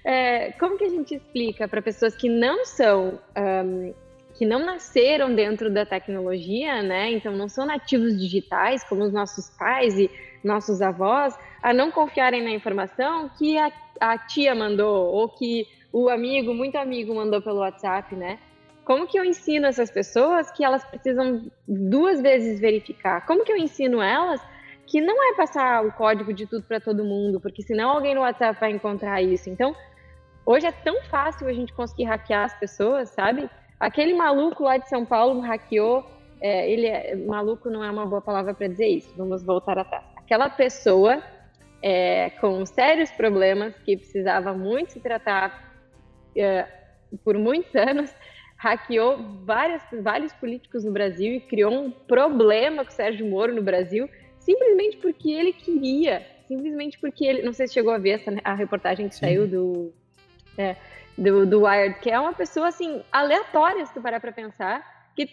é, 0.04 0.52
como 0.54 0.78
que 0.78 0.86
a 0.86 0.90
gente 0.90 1.16
explica 1.16 1.68
para 1.68 1.82
pessoas 1.82 2.16
que 2.16 2.30
não 2.30 2.66
são 2.66 3.20
um, 3.38 3.94
que 4.42 4.46
não 4.48 4.66
nasceram 4.66 5.36
dentro 5.36 5.72
da 5.72 5.86
tecnologia, 5.86 6.82
né? 6.82 7.12
Então 7.12 7.32
não 7.32 7.48
são 7.48 7.64
nativos 7.64 8.20
digitais 8.20 8.84
como 8.84 9.04
os 9.04 9.14
nossos 9.14 9.52
pais 9.52 10.00
e 10.00 10.10
nossos 10.44 10.82
avós, 10.82 11.38
a 11.62 11.72
não 11.72 11.92
confiarem 11.92 12.44
na 12.44 12.50
informação 12.50 13.30
que 13.38 13.56
a, 13.60 13.72
a 14.00 14.18
tia 14.18 14.56
mandou 14.56 15.14
ou 15.14 15.30
que 15.30 15.68
o 15.94 16.10
amigo, 16.10 16.56
muito 16.56 16.76
amigo, 16.76 17.14
mandou 17.14 17.40
pelo 17.40 17.60
WhatsApp, 17.60 18.16
né? 18.16 18.40
Como 18.84 19.06
que 19.06 19.20
eu 19.20 19.24
ensino 19.24 19.68
essas 19.68 19.92
pessoas 19.92 20.50
que 20.50 20.66
elas 20.66 20.84
precisam 20.86 21.46
duas 21.68 22.20
vezes 22.20 22.60
verificar? 22.60 23.24
Como 23.28 23.46
que 23.46 23.52
eu 23.52 23.58
ensino 23.58 24.02
elas 24.02 24.42
que 24.88 25.00
não 25.00 25.24
é 25.24 25.36
passar 25.36 25.86
o 25.86 25.92
código 25.92 26.34
de 26.34 26.48
tudo 26.48 26.64
para 26.64 26.80
todo 26.80 27.04
mundo, 27.04 27.40
porque 27.40 27.62
senão 27.62 27.92
alguém 27.92 28.16
no 28.16 28.22
WhatsApp 28.22 28.60
vai 28.60 28.72
encontrar 28.72 29.22
isso. 29.22 29.52
Então, 29.52 29.76
hoje 30.44 30.66
é 30.66 30.72
tão 30.72 31.00
fácil 31.04 31.48
a 31.48 31.54
gente 31.54 31.72
conseguir 31.74 32.06
hackear 32.06 32.46
as 32.46 32.56
pessoas, 32.56 33.10
sabe? 33.10 33.48
Aquele 33.82 34.14
maluco 34.14 34.64
lá 34.64 34.78
de 34.78 34.88
São 34.88 35.04
Paulo 35.04 35.40
hackeou. 35.40 36.06
É, 36.40 36.72
ele 36.72 36.88
é, 36.88 37.16
maluco 37.16 37.70
não 37.70 37.84
é 37.84 37.90
uma 37.90 38.06
boa 38.06 38.22
palavra 38.22 38.54
para 38.54 38.68
dizer 38.68 38.88
isso. 38.88 39.12
Vamos 39.18 39.44
voltar 39.44 39.78
atrás. 39.78 40.04
Aquela 40.18 40.50
pessoa 40.50 41.22
é, 41.82 42.30
com 42.40 42.64
sérios 42.66 43.10
problemas 43.12 43.76
que 43.80 43.98
precisava 43.98 44.54
muito 44.54 44.94
se 44.94 45.00
tratar 45.00 45.74
é, 46.36 46.68
por 47.24 47.38
muitos 47.38 47.74
anos 47.76 48.14
hackeou 48.58 49.18
várias, 49.44 49.82
vários 50.04 50.32
políticos 50.34 50.84
no 50.84 50.92
Brasil 50.92 51.34
e 51.34 51.40
criou 51.40 51.74
um 51.74 51.90
problema 51.90 52.86
com 52.86 52.92
o 52.92 52.94
Sérgio 52.94 53.26
Moro 53.26 53.56
no 53.56 53.64
Brasil 53.64 54.08
simplesmente 54.42 54.98
porque 54.98 55.32
ele 55.32 55.54
queria, 55.54 56.26
simplesmente 56.48 57.00
porque 57.00 57.26
ele, 57.26 57.42
não 57.42 57.54
sei 57.54 57.68
se 57.68 57.74
chegou 57.74 57.92
a 57.92 57.98
ver 57.98 58.12
essa, 58.12 58.32
a 58.44 58.54
reportagem 58.54 59.08
que 59.08 59.16
Sim. 59.16 59.22
saiu 59.22 59.48
do, 59.48 59.94
é, 60.58 60.76
do, 61.22 61.46
do 61.46 61.64
Wired, 61.64 62.00
que 62.00 62.10
é 62.10 62.20
uma 62.20 62.34
pessoa 62.34 62.68
assim 62.68 63.04
aleatória, 63.12 63.86
se 63.86 63.94
tu 63.94 64.02
parar 64.02 64.20
para 64.20 64.32
pensar, 64.32 64.84
que 65.16 65.28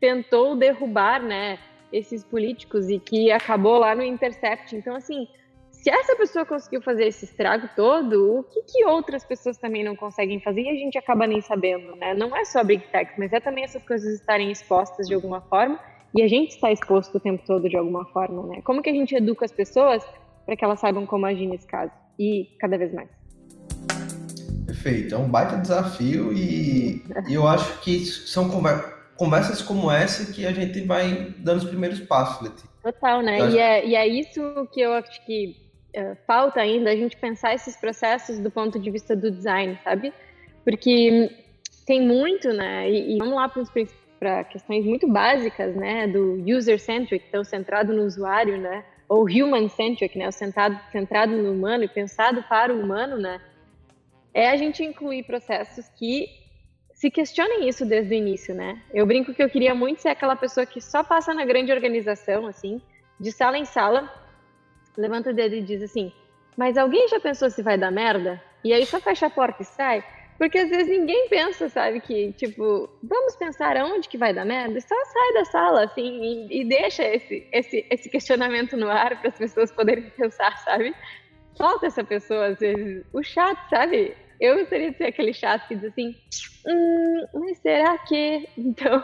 tentou 0.00 0.56
derrubar, 0.56 1.22
né, 1.22 1.58
esses 1.92 2.24
políticos 2.24 2.88
e 2.88 2.98
que 2.98 3.30
acabou 3.30 3.78
lá 3.78 3.94
no 3.94 4.02
Intercept. 4.02 4.74
Então, 4.74 4.96
assim, 4.96 5.28
se 5.70 5.90
essa 5.90 6.16
pessoa 6.16 6.44
conseguiu 6.44 6.82
fazer 6.82 7.06
esse 7.06 7.26
estrago 7.26 7.68
todo, 7.76 8.38
o 8.38 8.42
que, 8.42 8.62
que 8.62 8.84
outras 8.84 9.24
pessoas 9.24 9.56
também 9.58 9.84
não 9.84 9.94
conseguem 9.94 10.40
fazer 10.40 10.62
e 10.62 10.68
a 10.70 10.74
gente 10.74 10.98
acaba 10.98 11.26
nem 11.26 11.40
sabendo, 11.40 11.94
né? 11.96 12.14
Não 12.14 12.34
é 12.34 12.44
só 12.44 12.64
Big 12.64 12.84
Tech, 12.88 13.12
mas 13.18 13.32
é 13.32 13.40
também 13.40 13.64
essas 13.64 13.84
coisas 13.84 14.14
estarem 14.14 14.50
expostas 14.50 15.06
de 15.06 15.14
alguma 15.14 15.40
forma 15.42 15.78
e 16.14 16.22
a 16.22 16.28
gente 16.28 16.52
está 16.52 16.72
exposto 16.72 17.16
o 17.16 17.20
tempo 17.20 17.44
todo 17.46 17.68
de 17.68 17.76
alguma 17.76 18.04
forma, 18.06 18.42
né? 18.46 18.62
Como 18.62 18.82
que 18.82 18.90
a 18.90 18.94
gente 18.94 19.14
educa 19.14 19.44
as 19.44 19.52
pessoas 19.52 20.04
para 20.44 20.56
que 20.56 20.64
elas 20.64 20.80
saibam 20.80 21.06
como 21.06 21.26
agir 21.26 21.46
nesse 21.46 21.66
caso? 21.66 21.92
E 22.18 22.56
cada 22.58 22.76
vez 22.78 22.92
mais. 22.92 23.08
Perfeito, 24.66 25.14
é 25.14 25.18
um 25.18 25.28
baita 25.28 25.56
desafio 25.56 26.32
e, 26.32 27.04
e 27.28 27.34
eu 27.34 27.46
acho 27.46 27.80
que 27.80 28.04
são 28.04 28.50
conversas 29.16 29.62
como 29.62 29.90
essa 29.90 30.32
que 30.32 30.44
a 30.44 30.52
gente 30.52 30.80
vai 30.80 31.32
dando 31.38 31.58
os 31.58 31.68
primeiros 31.68 32.00
passos, 32.00 32.42
Leti. 32.42 32.64
Total, 32.82 33.22
né? 33.22 33.50
E 33.50 33.58
é, 33.58 33.86
e 33.86 33.94
é 33.94 34.06
isso 34.06 34.68
que 34.72 34.80
eu 34.80 34.92
acho 34.92 35.24
que 35.24 35.56
uh, 35.96 36.16
falta 36.26 36.60
ainda, 36.60 36.90
a 36.90 36.96
gente 36.96 37.16
pensar 37.16 37.54
esses 37.54 37.76
processos 37.76 38.38
do 38.38 38.50
ponto 38.50 38.78
de 38.78 38.90
vista 38.90 39.14
do 39.14 39.30
design, 39.30 39.78
sabe? 39.84 40.12
Porque 40.64 41.30
tem 41.86 42.04
muito, 42.04 42.52
né? 42.52 42.90
E, 42.90 43.14
e 43.14 43.18
vamos 43.18 43.34
lá 43.34 43.48
para 44.18 44.44
questões 44.44 44.84
muito 44.84 45.08
básicas, 45.08 45.74
né? 45.76 46.08
Do 46.08 46.42
user-centric, 46.44 47.24
então 47.28 47.44
centrado 47.44 47.92
no 47.92 48.02
usuário, 48.02 48.58
né? 48.58 48.84
Ou 49.08 49.24
human-centric, 49.24 50.18
né? 50.18 50.28
O 50.28 50.32
centrado, 50.32 50.78
centrado 50.90 51.36
no 51.36 51.52
humano 51.52 51.84
e 51.84 51.88
pensado 51.88 52.42
para 52.48 52.74
o 52.74 52.80
humano, 52.80 53.16
né? 53.16 53.40
É 54.36 54.50
a 54.50 54.56
gente 54.56 54.84
incluir 54.84 55.22
processos 55.22 55.88
que 55.96 56.28
se 56.92 57.10
questionem 57.10 57.66
isso 57.66 57.86
desde 57.86 58.14
o 58.14 58.18
início, 58.18 58.54
né? 58.54 58.82
Eu 58.92 59.06
brinco 59.06 59.32
que 59.32 59.42
eu 59.42 59.48
queria 59.48 59.74
muito 59.74 60.02
ser 60.02 60.10
aquela 60.10 60.36
pessoa 60.36 60.66
que 60.66 60.78
só 60.78 61.02
passa 61.02 61.32
na 61.32 61.46
grande 61.46 61.72
organização, 61.72 62.46
assim, 62.46 62.78
de 63.18 63.32
sala 63.32 63.56
em 63.56 63.64
sala, 63.64 64.12
levanta 64.94 65.30
o 65.30 65.34
dedo 65.34 65.54
e 65.54 65.62
diz 65.62 65.82
assim: 65.82 66.12
Mas 66.54 66.76
alguém 66.76 67.08
já 67.08 67.18
pensou 67.18 67.48
se 67.48 67.62
vai 67.62 67.78
dar 67.78 67.90
merda? 67.90 68.38
E 68.62 68.74
aí 68.74 68.84
só 68.84 69.00
fecha 69.00 69.24
a 69.24 69.30
porta 69.30 69.62
e 69.62 69.64
sai? 69.64 70.04
Porque 70.36 70.58
às 70.58 70.68
vezes 70.68 70.88
ninguém 70.88 71.30
pensa, 71.30 71.70
sabe, 71.70 71.98
que, 72.02 72.30
tipo, 72.34 72.90
vamos 73.02 73.36
pensar 73.36 73.74
aonde 73.78 74.06
que 74.06 74.18
vai 74.18 74.34
dar 74.34 74.44
merda? 74.44 74.78
Só 74.82 74.94
sai 75.06 75.32
da 75.32 75.44
sala, 75.46 75.84
assim, 75.84 76.46
e, 76.50 76.60
e 76.60 76.64
deixa 76.68 77.02
esse, 77.04 77.48
esse, 77.50 77.86
esse 77.88 78.10
questionamento 78.10 78.76
no 78.76 78.90
ar 78.90 79.18
para 79.18 79.30
as 79.30 79.38
pessoas 79.38 79.72
poderem 79.72 80.10
pensar, 80.14 80.58
sabe? 80.58 80.94
Falta 81.56 81.86
essa 81.86 82.04
pessoa, 82.04 82.48
às 82.48 82.58
vezes. 82.58 83.02
O 83.14 83.22
chato, 83.22 83.66
sabe? 83.70 84.14
Eu 84.40 84.58
gostaria 84.58 84.90
de 84.90 84.98
ser 84.98 85.04
aquele 85.04 85.32
chato 85.32 85.66
que 85.66 85.76
diz 85.76 85.84
assim, 85.84 86.14
hum, 86.66 87.26
mas 87.34 87.58
será 87.58 87.98
que? 87.98 88.48
Então, 88.56 89.02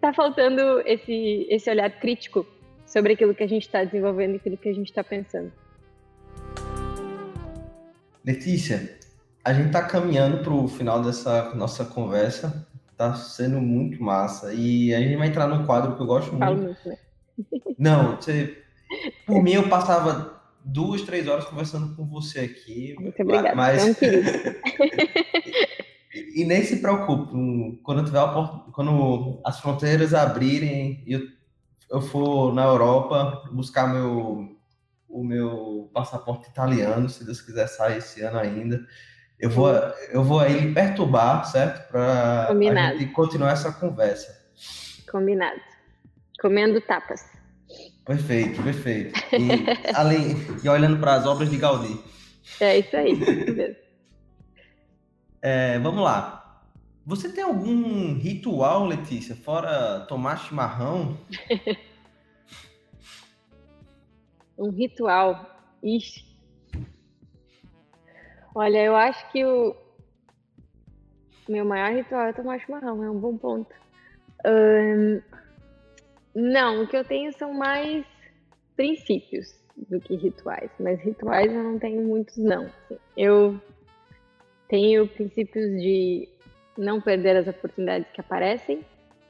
tá 0.00 0.12
faltando 0.14 0.80
esse, 0.86 1.46
esse 1.50 1.70
olhar 1.70 1.90
crítico 2.00 2.46
sobre 2.86 3.12
aquilo 3.12 3.34
que 3.34 3.42
a 3.42 3.48
gente 3.48 3.62
está 3.62 3.84
desenvolvendo 3.84 4.34
e 4.34 4.36
aquilo 4.36 4.56
que 4.56 4.68
a 4.68 4.74
gente 4.74 4.88
está 4.88 5.04
pensando. 5.04 5.52
Letícia, 8.24 8.98
a 9.44 9.52
gente 9.52 9.66
está 9.66 9.82
caminhando 9.82 10.42
para 10.42 10.52
o 10.52 10.68
final 10.68 11.02
dessa 11.02 11.54
nossa 11.54 11.84
conversa. 11.84 12.66
Está 12.92 13.14
sendo 13.14 13.60
muito 13.60 14.02
massa. 14.02 14.52
E 14.52 14.94
a 14.94 15.00
gente 15.00 15.16
vai 15.16 15.28
entrar 15.28 15.46
num 15.46 15.64
quadro 15.64 15.96
que 15.96 16.02
eu 16.02 16.06
gosto 16.06 16.30
muito. 16.30 16.40
Falo 16.40 16.56
muito, 16.56 16.88
né? 16.88 16.96
Não, 17.78 18.16
você. 18.16 18.62
Por 19.26 19.42
mim, 19.42 19.52
eu 19.52 19.68
passava 19.68 20.39
duas, 20.72 21.02
três 21.02 21.28
horas 21.28 21.44
conversando 21.44 21.94
com 21.94 22.06
você 22.06 22.40
aqui. 22.40 22.94
Muito 22.98 23.22
obrigada. 23.22 23.54
Mas... 23.54 23.96
e 26.34 26.44
nem 26.44 26.62
se 26.64 26.78
preocupe, 26.80 27.32
quando 27.82 28.04
tiver 28.04 28.20
quando 28.72 29.40
as 29.44 29.60
fronteiras 29.60 30.14
abrirem 30.14 31.02
e 31.06 31.12
eu, 31.12 31.20
eu 31.90 32.00
for 32.00 32.54
na 32.54 32.64
Europa 32.64 33.48
buscar 33.52 33.92
meu 33.92 34.48
o 35.10 35.24
meu 35.24 35.90
passaporte 35.92 36.48
italiano, 36.48 37.08
se 37.08 37.24
Deus 37.24 37.40
quiser 37.40 37.66
sair 37.66 37.98
esse 37.98 38.22
ano 38.22 38.38
ainda. 38.38 38.80
Eu 39.40 39.50
vou, 39.50 39.68
eu 40.12 40.22
vou 40.22 40.38
aí 40.38 40.72
perturbar, 40.72 41.44
certo? 41.46 41.88
Para 41.90 42.48
continuar 43.12 43.52
essa 43.52 43.72
conversa. 43.72 44.28
Combinado. 45.10 45.60
Comendo 46.40 46.80
tapas. 46.80 47.39
Perfeito, 48.04 48.62
perfeito. 48.62 49.18
E, 49.32 49.94
além, 49.94 50.36
e 50.62 50.68
olhando 50.68 50.98
para 50.98 51.14
as 51.14 51.26
obras 51.26 51.50
de 51.50 51.56
Gaudí. 51.56 52.00
É 52.60 52.78
isso 52.78 52.96
aí, 52.96 53.12
isso 53.12 53.54
mesmo. 53.54 53.76
É, 55.42 55.78
vamos 55.78 56.02
lá. 56.02 56.62
Você 57.06 57.32
tem 57.32 57.42
algum 57.42 58.14
ritual, 58.18 58.86
Letícia, 58.86 59.34
fora 59.34 60.00
tomar 60.06 60.36
chimarrão? 60.36 61.18
um 64.58 64.70
ritual. 64.70 65.58
Ixi. 65.82 66.24
Olha, 68.54 68.84
eu 68.84 68.94
acho 68.94 69.30
que 69.32 69.44
o 69.44 69.74
meu 71.48 71.64
maior 71.64 71.92
ritual 71.92 72.26
é 72.26 72.32
tomar 72.32 72.60
chimarrão, 72.60 73.02
é 73.02 73.10
um 73.10 73.18
bom 73.18 73.36
ponto. 73.36 73.74
Um, 74.44 75.22
não, 76.34 76.82
o 76.82 76.86
que 76.86 76.96
eu 76.96 77.04
tenho 77.04 77.32
são 77.32 77.52
mais 77.52 78.04
princípios 78.76 79.54
do 79.88 80.00
que 80.00 80.14
rituais, 80.16 80.70
mas 80.78 81.00
rituais 81.00 81.52
eu 81.52 81.62
não 81.62 81.78
tenho 81.78 82.02
muitos, 82.02 82.36
não. 82.36 82.70
Eu 83.16 83.60
tenho 84.68 85.06
princípios 85.06 85.70
de 85.80 86.28
não 86.76 87.00
perder 87.00 87.36
as 87.36 87.48
oportunidades 87.48 88.08
que 88.12 88.20
aparecem, 88.20 88.84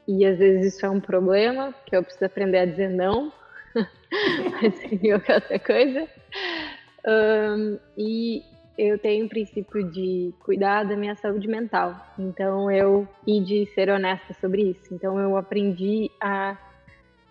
e 0.07 0.25
às 0.25 0.37
vezes 0.37 0.75
isso 0.75 0.85
é 0.85 0.89
um 0.89 0.99
problema, 0.99 1.73
que 1.85 1.95
eu 1.95 2.03
preciso 2.03 2.25
aprender 2.25 2.59
a 2.59 2.65
dizer 2.65 2.89
não, 2.89 3.31
mas 4.61 4.75
seria 4.75 5.15
outra 5.15 5.59
coisa. 5.59 6.07
Um, 7.07 7.79
e 7.97 8.43
eu 8.77 8.97
tenho 8.97 9.25
o 9.25 9.29
princípio 9.29 9.83
de 9.91 10.33
cuidar 10.39 10.83
da 10.83 10.95
minha 10.95 11.15
saúde 11.15 11.47
mental, 11.47 11.95
então 12.17 12.69
eu 12.69 13.07
e 13.25 13.39
de 13.39 13.65
ser 13.73 13.89
honesta 13.89 14.33
sobre 14.39 14.63
isso. 14.63 14.93
Então 14.93 15.19
eu 15.19 15.37
aprendi 15.37 16.09
a 16.19 16.57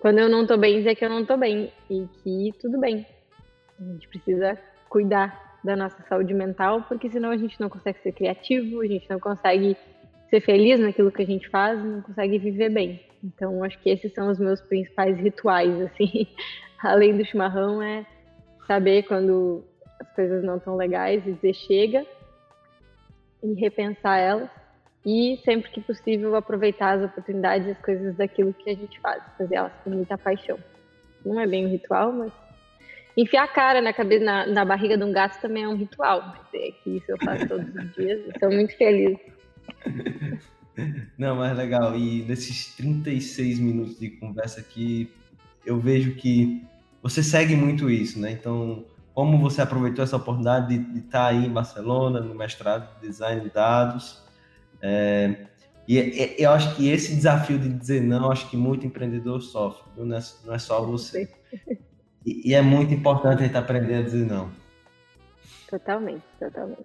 quando 0.01 0.19
eu 0.19 0.29
não 0.29 0.47
tô 0.47 0.57
bem, 0.57 0.79
dizer 0.79 0.95
que 0.95 1.05
eu 1.05 1.11
não 1.11 1.25
tô 1.25 1.37
bem 1.37 1.71
e 1.89 2.07
que 2.23 2.53
tudo 2.59 2.81
bem. 2.81 3.07
A 3.79 3.85
gente 3.85 4.09
precisa 4.09 4.59
cuidar 4.89 5.59
da 5.63 5.77
nossa 5.77 6.03
saúde 6.09 6.33
mental, 6.33 6.83
porque 6.89 7.11
senão 7.11 7.31
a 7.31 7.37
gente 7.37 7.61
não 7.61 7.69
consegue 7.69 7.99
ser 8.03 8.13
criativo, 8.13 8.81
a 8.81 8.87
gente 8.87 9.09
não 9.11 9.21
consegue 9.21 9.77
ser 10.31 10.41
feliz 10.41 10.81
naquilo 10.81 11.13
que 11.13 11.23
a 11.23 11.27
gente 11.27 11.49
faz, 11.51 11.83
não 11.85 12.01
consegue 12.01 12.39
viver 12.39 12.71
bem. 12.71 13.05
Então, 13.23 13.63
acho 13.63 13.79
que 13.81 13.91
esses 13.91 14.13
são 14.15 14.31
os 14.31 14.39
meus 14.39 14.61
principais 14.63 15.19
rituais, 15.19 15.79
assim, 15.83 16.27
além 16.83 17.17
do 17.17 17.25
chimarrão, 17.25 17.83
é 17.83 18.07
saber 18.67 19.03
quando 19.03 19.63
as 20.01 20.11
coisas 20.15 20.43
não 20.43 20.57
estão 20.57 20.77
legais 20.77 21.27
e 21.27 21.33
dizer 21.33 21.55
chega 21.55 22.07
e 23.43 23.53
repensar 23.55 24.19
elas 24.19 24.60
e 25.05 25.41
sempre 25.45 25.71
que 25.71 25.81
possível 25.81 26.37
aproveitar 26.37 26.99
as 26.99 27.05
oportunidades 27.05 27.67
e 27.67 27.71
as 27.71 27.79
coisas 27.79 28.15
daquilo 28.17 28.53
que 28.53 28.71
a 28.71 28.75
gente 28.75 29.01
faz, 29.01 29.23
fazer 29.39 29.55
elas 29.55 29.73
com 29.83 29.91
muita 29.91 30.19
paixão. 30.19 30.59
Não 31.25 31.41
é 31.41 31.47
bem 31.47 31.67
um 31.67 31.71
ritual, 31.71 32.13
mas 32.13 32.33
enfiar 33.17 33.45
a 33.45 33.49
cara 33.49 33.81
na 33.81 33.93
cabeça, 33.93 34.25
na, 34.25 34.47
na 34.47 34.65
barriga 34.65 34.97
de 34.97 35.05
um 35.05 35.13
gato 35.13 35.41
também 35.41 35.65
é 35.65 35.69
um 35.69 35.77
ritual, 35.77 36.23
mas 36.27 36.41
é 36.55 36.71
que 36.71 36.97
isso 36.97 37.07
eu 37.09 37.19
faço 37.19 37.49
todos 37.49 37.75
os 37.75 37.93
dias, 37.95 38.21
estou 38.29 38.51
muito 38.51 38.77
feliz. 38.77 39.19
Não, 41.19 41.37
mas 41.37 41.57
legal. 41.57 41.97
E 41.97 42.23
nesses 42.23 42.75
36 42.77 43.59
minutos 43.59 43.99
de 43.99 44.11
conversa 44.11 44.61
aqui, 44.61 45.11
eu 45.65 45.79
vejo 45.79 46.15
que 46.15 46.63
você 47.03 47.23
segue 47.23 47.55
muito 47.55 47.91
isso, 47.91 48.19
né? 48.19 48.31
Então, 48.31 48.85
como 49.15 49.39
você 49.39 49.61
aproveitou 49.63 50.03
essa 50.03 50.17
oportunidade 50.17 50.69
de, 50.69 50.93
de 50.93 50.99
estar 51.01 51.27
aí 51.27 51.47
em 51.47 51.51
Barcelona, 51.51 52.21
no 52.21 52.35
mestrado 52.35 52.95
de 53.01 53.09
design 53.09 53.43
de 53.43 53.51
dados, 53.51 54.23
é, 54.83 55.47
e, 55.87 55.99
e, 55.99 56.43
eu 56.43 56.51
acho 56.51 56.77
que 56.77 56.89
esse 56.89 57.15
desafio 57.15 57.59
de 57.59 57.69
dizer 57.69 58.01
não, 58.01 58.31
acho 58.31 58.49
que 58.49 58.57
muito 58.57 58.87
empreendedor 58.87 59.41
sofre, 59.43 59.83
não 59.97 60.17
é, 60.17 60.21
não 60.45 60.55
é 60.55 60.59
só 60.59 60.85
você. 60.85 61.29
E, 62.25 62.51
e, 62.51 62.55
é 62.55 62.63
muito 62.63 62.93
importante 62.93 63.43
a 63.43 63.47
gente 63.47 63.57
aprender 63.57 63.95
a 63.95 64.03
dizer 64.03 64.27
não. 64.27 64.51
Totalmente, 65.69 66.23
totalmente. 66.39 66.85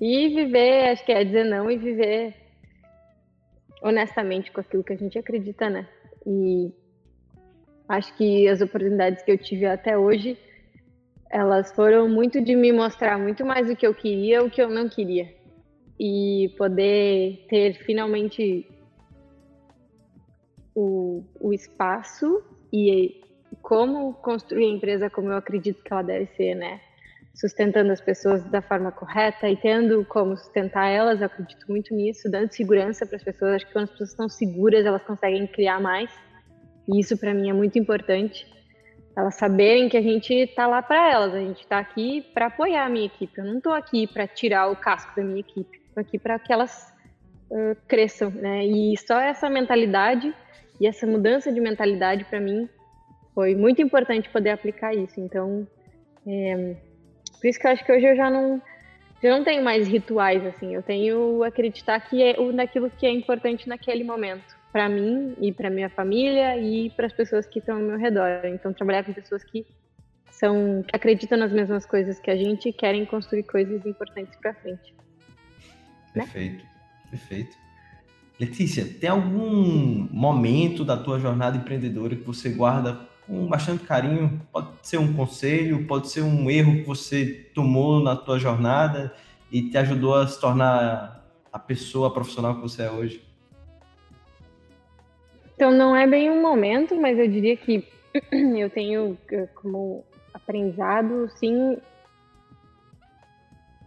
E 0.00 0.28
viver, 0.28 0.90
acho 0.90 1.04
que 1.04 1.12
é 1.12 1.24
dizer 1.24 1.44
não 1.44 1.70
e 1.70 1.76
viver 1.76 2.34
honestamente 3.82 4.52
com 4.52 4.60
aquilo 4.60 4.84
que 4.84 4.92
a 4.92 4.96
gente 4.96 5.18
acredita, 5.18 5.70
né? 5.70 5.88
E 6.26 6.70
acho 7.88 8.14
que 8.16 8.46
as 8.46 8.60
oportunidades 8.60 9.22
que 9.22 9.32
eu 9.32 9.38
tive 9.38 9.66
até 9.66 9.96
hoje, 9.96 10.36
elas 11.30 11.72
foram 11.72 12.08
muito 12.08 12.40
de 12.40 12.54
me 12.54 12.72
mostrar 12.72 13.18
muito 13.18 13.44
mais 13.44 13.70
o 13.70 13.74
que 13.74 13.86
eu 13.86 13.94
queria, 13.94 14.44
o 14.44 14.50
que 14.50 14.60
eu 14.60 14.68
não 14.68 14.88
queria 14.88 15.37
e 15.98 16.54
poder 16.56 17.46
ter 17.48 17.74
finalmente 17.84 18.66
o, 20.74 21.24
o 21.40 21.52
espaço 21.52 22.42
e 22.72 23.20
como 23.60 24.14
construir 24.14 24.66
a 24.66 24.74
empresa 24.74 25.10
como 25.10 25.30
eu 25.30 25.36
acredito 25.36 25.82
que 25.82 25.92
ela 25.92 26.02
deve 26.02 26.26
ser, 26.36 26.54
né? 26.54 26.80
Sustentando 27.34 27.92
as 27.92 28.00
pessoas 28.00 28.42
da 28.44 28.62
forma 28.62 28.92
correta 28.92 29.48
e 29.48 29.56
tendo 29.56 30.04
como 30.04 30.36
sustentar 30.36 30.88
elas, 30.88 31.20
eu 31.20 31.26
acredito 31.26 31.66
muito 31.68 31.94
nisso, 31.94 32.30
dando 32.30 32.52
segurança 32.52 33.06
para 33.06 33.16
as 33.16 33.22
pessoas. 33.22 33.54
Acho 33.54 33.66
que 33.66 33.72
quando 33.72 33.84
as 33.84 33.90
pessoas 33.90 34.10
estão 34.10 34.28
seguras, 34.28 34.86
elas 34.86 35.02
conseguem 35.02 35.46
criar 35.46 35.80
mais. 35.80 36.10
E 36.88 37.00
isso 37.00 37.16
para 37.16 37.34
mim 37.34 37.48
é 37.48 37.52
muito 37.52 37.78
importante. 37.78 38.46
Elas 39.16 39.34
saberem 39.34 39.88
que 39.88 39.96
a 39.96 40.02
gente 40.02 40.32
está 40.32 40.66
lá 40.66 40.80
para 40.80 41.10
elas, 41.10 41.34
a 41.34 41.40
gente 41.40 41.60
está 41.60 41.78
aqui 41.78 42.22
para 42.32 42.46
apoiar 42.46 42.86
a 42.86 42.88
minha 42.88 43.06
equipe. 43.06 43.38
Eu 43.38 43.44
não 43.44 43.58
estou 43.58 43.72
aqui 43.72 44.06
para 44.06 44.26
tirar 44.26 44.70
o 44.70 44.76
casco 44.76 45.14
da 45.16 45.22
minha 45.22 45.40
equipe 45.40 45.77
aqui 45.98 46.18
para 46.18 46.38
que 46.38 46.52
elas 46.52 46.94
uh, 47.50 47.76
cresçam, 47.86 48.30
né? 48.30 48.64
E 48.64 48.96
só 48.96 49.18
essa 49.18 49.48
mentalidade 49.50 50.34
e 50.80 50.86
essa 50.86 51.06
mudança 51.06 51.52
de 51.52 51.60
mentalidade 51.60 52.24
para 52.24 52.40
mim 52.40 52.68
foi 53.34 53.54
muito 53.54 53.82
importante 53.82 54.28
poder 54.28 54.50
aplicar 54.50 54.94
isso. 54.94 55.20
Então, 55.20 55.66
é, 56.26 56.76
por 57.40 57.46
isso 57.46 57.58
que 57.58 57.66
eu 57.66 57.70
acho 57.70 57.84
que 57.84 57.92
hoje 57.92 58.06
eu 58.06 58.16
já 58.16 58.30
não 58.30 58.60
eu 59.22 59.36
não 59.36 59.42
tenho 59.42 59.64
mais 59.64 59.88
rituais 59.88 60.44
assim. 60.46 60.74
Eu 60.74 60.82
tenho 60.82 61.42
acreditar 61.42 62.00
que 62.00 62.22
é 62.22 62.36
naquilo 62.52 62.90
que 62.90 63.06
é 63.06 63.10
importante 63.10 63.68
naquele 63.68 64.04
momento 64.04 64.56
para 64.72 64.88
mim 64.88 65.34
e 65.40 65.52
para 65.52 65.70
minha 65.70 65.88
família 65.88 66.56
e 66.56 66.90
para 66.90 67.06
as 67.06 67.12
pessoas 67.12 67.46
que 67.46 67.58
estão 67.58 67.76
ao 67.76 67.82
meu 67.82 67.98
redor. 67.98 68.44
Então, 68.44 68.72
trabalhar 68.72 69.04
com 69.04 69.12
pessoas 69.12 69.42
que 69.42 69.66
são 70.30 70.84
que 70.86 70.94
acreditam 70.94 71.36
nas 71.36 71.52
mesmas 71.52 71.84
coisas 71.84 72.20
que 72.20 72.30
a 72.30 72.36
gente 72.36 72.68
e 72.68 72.72
querem 72.72 73.04
construir 73.04 73.42
coisas 73.42 73.84
importantes 73.84 74.36
para 74.36 74.54
frente. 74.54 74.94
Né? 76.14 76.22
Perfeito, 76.22 76.64
perfeito. 77.10 77.56
Letícia, 78.38 78.84
tem 78.84 79.10
algum 79.10 80.08
momento 80.12 80.84
da 80.84 80.96
tua 80.96 81.18
jornada 81.18 81.56
empreendedora 81.56 82.14
que 82.14 82.22
você 82.22 82.50
guarda 82.50 83.08
com 83.26 83.46
bastante 83.46 83.84
carinho? 83.84 84.40
Pode 84.52 84.68
ser 84.82 84.98
um 84.98 85.12
conselho, 85.12 85.86
pode 85.86 86.08
ser 86.08 86.22
um 86.22 86.48
erro 86.48 86.76
que 86.76 86.84
você 86.84 87.50
tomou 87.54 88.00
na 88.00 88.14
tua 88.14 88.38
jornada 88.38 89.12
e 89.50 89.62
te 89.70 89.76
ajudou 89.76 90.14
a 90.14 90.26
se 90.26 90.40
tornar 90.40 91.26
a 91.52 91.58
pessoa 91.58 92.12
profissional 92.12 92.54
que 92.56 92.62
você 92.62 92.82
é 92.82 92.90
hoje? 92.90 93.22
Então, 95.54 95.72
não 95.72 95.96
é 95.96 96.06
bem 96.06 96.30
um 96.30 96.40
momento, 96.40 96.94
mas 96.94 97.18
eu 97.18 97.26
diria 97.26 97.56
que 97.56 97.84
eu 98.32 98.70
tenho 98.70 99.18
como 99.56 100.04
aprendizado, 100.32 101.28
sim, 101.36 101.76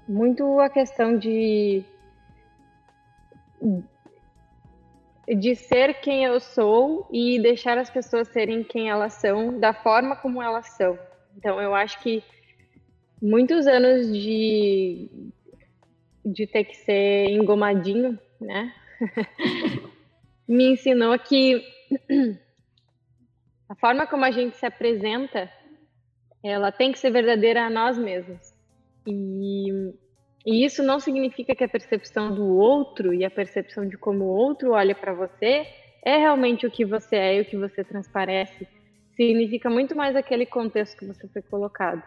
muito 0.07 0.59
a 0.59 0.69
questão 0.69 1.17
de 1.17 1.85
de 5.27 5.55
ser 5.55 6.01
quem 6.01 6.25
eu 6.25 6.39
sou 6.39 7.07
e 7.11 7.39
deixar 7.41 7.77
as 7.77 7.89
pessoas 7.89 8.27
serem 8.29 8.63
quem 8.63 8.89
elas 8.89 9.13
são, 9.13 9.59
da 9.59 9.73
forma 9.73 10.15
como 10.15 10.41
elas 10.41 10.69
são. 10.69 10.97
Então, 11.37 11.61
eu 11.61 11.73
acho 11.73 12.01
que 12.01 12.23
muitos 13.21 13.67
anos 13.67 14.11
de, 14.11 15.09
de 16.25 16.47
ter 16.47 16.65
que 16.65 16.75
ser 16.75 17.29
engomadinho, 17.29 18.19
né? 18.39 18.73
me 20.47 20.73
ensinou 20.73 21.17
que 21.17 21.63
a 23.69 23.75
forma 23.75 24.05
como 24.05 24.25
a 24.25 24.31
gente 24.31 24.57
se 24.57 24.65
apresenta, 24.65 25.49
ela 26.43 26.71
tem 26.71 26.91
que 26.91 26.99
ser 26.99 27.11
verdadeira 27.11 27.65
a 27.65 27.69
nós 27.69 27.97
mesmos. 27.97 28.53
E 29.07 29.93
e 30.45 30.65
isso 30.65 30.81
não 30.81 30.99
significa 30.99 31.53
que 31.53 31.63
a 31.63 31.69
percepção 31.69 32.33
do 32.33 32.57
outro 32.57 33.13
e 33.13 33.23
a 33.23 33.29
percepção 33.29 33.87
de 33.87 33.97
como 33.97 34.25
o 34.25 34.35
outro 34.35 34.71
olha 34.71 34.95
para 34.95 35.13
você 35.13 35.67
é 36.03 36.17
realmente 36.17 36.65
o 36.65 36.71
que 36.71 36.83
você 36.83 37.15
é 37.15 37.37
e 37.37 37.41
o 37.41 37.45
que 37.45 37.57
você 37.57 37.83
transparece. 37.83 38.67
Significa 39.15 39.69
muito 39.69 39.95
mais 39.95 40.15
aquele 40.15 40.45
contexto 40.47 40.97
que 40.97 41.05
você 41.05 41.27
foi 41.27 41.43
colocado. 41.43 42.01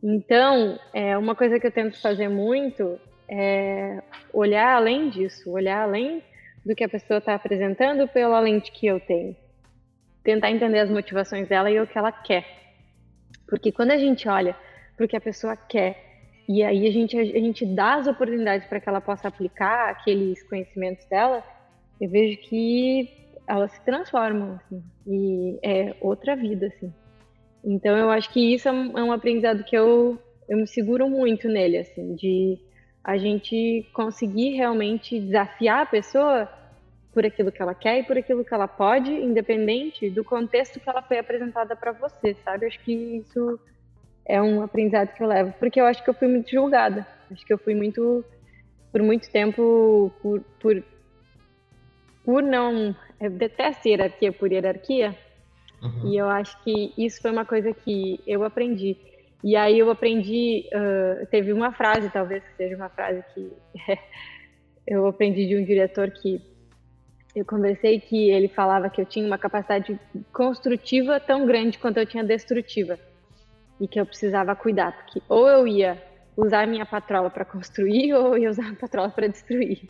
Então, 0.00 0.78
é, 0.94 1.18
uma 1.18 1.34
coisa 1.34 1.58
que 1.58 1.66
eu 1.66 1.72
tento 1.72 2.00
fazer 2.00 2.28
muito 2.28 2.98
é 3.28 4.00
olhar 4.32 4.76
além 4.76 5.10
disso, 5.10 5.50
olhar 5.50 5.82
além 5.82 6.22
do 6.64 6.76
que 6.76 6.84
a 6.84 6.88
pessoa 6.88 7.18
está 7.18 7.34
apresentando 7.34 8.06
pela 8.06 8.38
lente 8.38 8.70
que 8.70 8.86
eu 8.86 9.00
tenho. 9.00 9.36
Tentar 10.22 10.52
entender 10.52 10.78
as 10.78 10.90
motivações 10.90 11.48
dela 11.48 11.68
e 11.68 11.80
o 11.80 11.86
que 11.88 11.98
ela 11.98 12.12
quer. 12.12 12.46
Porque 13.48 13.72
quando 13.72 13.90
a 13.90 13.98
gente 13.98 14.28
olha 14.28 14.54
para 14.96 15.04
o 15.04 15.08
que 15.08 15.16
a 15.16 15.20
pessoa 15.20 15.56
quer 15.56 16.07
e 16.48 16.62
aí 16.62 16.86
a 16.86 16.90
gente, 16.90 17.18
a 17.18 17.24
gente 17.24 17.66
dá 17.66 17.96
as 17.96 18.06
oportunidades 18.06 18.66
para 18.66 18.80
que 18.80 18.88
ela 18.88 19.02
possa 19.02 19.28
aplicar 19.28 19.90
aqueles 19.90 20.42
conhecimentos 20.44 21.04
dela, 21.06 21.44
eu 22.00 22.08
vejo 22.08 22.38
que 22.40 23.28
elas 23.46 23.72
se 23.72 23.84
transformam, 23.84 24.54
assim, 24.54 24.82
e 25.06 25.58
é 25.62 25.94
outra 26.00 26.34
vida, 26.34 26.66
assim. 26.66 26.92
Então 27.62 27.96
eu 27.96 28.08
acho 28.10 28.30
que 28.32 28.54
isso 28.54 28.68
é 28.68 28.72
um, 28.72 28.98
é 28.98 29.02
um 29.02 29.12
aprendizado 29.12 29.62
que 29.62 29.76
eu, 29.76 30.18
eu 30.48 30.56
me 30.56 30.66
seguro 30.66 31.08
muito 31.08 31.48
nele, 31.48 31.76
assim, 31.76 32.14
de 32.14 32.58
a 33.04 33.18
gente 33.18 33.86
conseguir 33.92 34.50
realmente 34.50 35.20
desafiar 35.20 35.82
a 35.82 35.86
pessoa 35.86 36.48
por 37.12 37.26
aquilo 37.26 37.52
que 37.52 37.60
ela 37.60 37.74
quer 37.74 37.98
e 37.98 38.02
por 38.04 38.16
aquilo 38.16 38.44
que 38.44 38.54
ela 38.54 38.68
pode, 38.68 39.10
independente 39.10 40.08
do 40.08 40.24
contexto 40.24 40.80
que 40.80 40.88
ela 40.88 41.02
foi 41.02 41.18
apresentada 41.18 41.74
para 41.76 41.92
você, 41.92 42.34
sabe? 42.44 42.66
Acho 42.66 42.80
que 42.80 42.92
isso 42.92 43.58
é 44.28 44.40
um 44.42 44.62
aprendizado 44.62 45.14
que 45.14 45.22
eu 45.22 45.26
levo, 45.26 45.54
porque 45.58 45.80
eu 45.80 45.86
acho 45.86 46.04
que 46.04 46.10
eu 46.10 46.14
fui 46.14 46.28
muito 46.28 46.50
julgada. 46.50 47.06
Acho 47.32 47.44
que 47.44 47.52
eu 47.52 47.58
fui 47.58 47.74
muito, 47.74 48.22
por 48.92 49.02
muito 49.02 49.30
tempo, 49.30 50.12
por, 50.20 50.40
por, 50.60 50.84
por 52.22 52.42
não. 52.42 52.94
Eu 53.18 53.30
detesto 53.30 53.88
hierarquia 53.88 54.30
por 54.30 54.52
hierarquia, 54.52 55.16
uhum. 55.82 56.12
e 56.12 56.16
eu 56.18 56.28
acho 56.28 56.62
que 56.62 56.92
isso 56.96 57.20
foi 57.22 57.30
uma 57.30 57.46
coisa 57.46 57.72
que 57.72 58.20
eu 58.26 58.44
aprendi. 58.44 58.96
E 59.42 59.56
aí 59.56 59.78
eu 59.78 59.90
aprendi, 59.90 60.68
uh, 60.74 61.26
teve 61.26 61.52
uma 61.52 61.72
frase, 61.72 62.10
talvez 62.10 62.44
que 62.44 62.56
seja 62.56 62.76
uma 62.76 62.88
frase 62.90 63.24
que 63.32 63.50
eu 64.86 65.06
aprendi 65.06 65.46
de 65.46 65.56
um 65.56 65.64
diretor 65.64 66.10
que 66.10 66.40
eu 67.34 67.44
conversei 67.44 68.00
que 68.00 68.30
ele 68.30 68.48
falava 68.48 68.90
que 68.90 69.00
eu 69.00 69.06
tinha 69.06 69.24
uma 69.24 69.38
capacidade 69.38 69.98
construtiva 70.32 71.20
tão 71.20 71.46
grande 71.46 71.78
quanto 71.78 71.98
eu 71.98 72.06
tinha 72.06 72.24
destrutiva 72.24 72.98
e 73.80 73.86
que 73.86 74.00
eu 74.00 74.06
precisava 74.06 74.54
cuidar, 74.56 74.92
porque 74.92 75.22
ou 75.28 75.48
eu 75.48 75.66
ia 75.66 76.02
usar 76.36 76.66
minha 76.66 76.86
patrola 76.86 77.30
para 77.30 77.44
construir 77.44 78.12
ou 78.14 78.36
eu 78.36 78.42
ia 78.42 78.50
usar 78.50 78.70
a 78.70 78.74
patrola 78.74 79.10
para 79.10 79.26
destruir. 79.26 79.88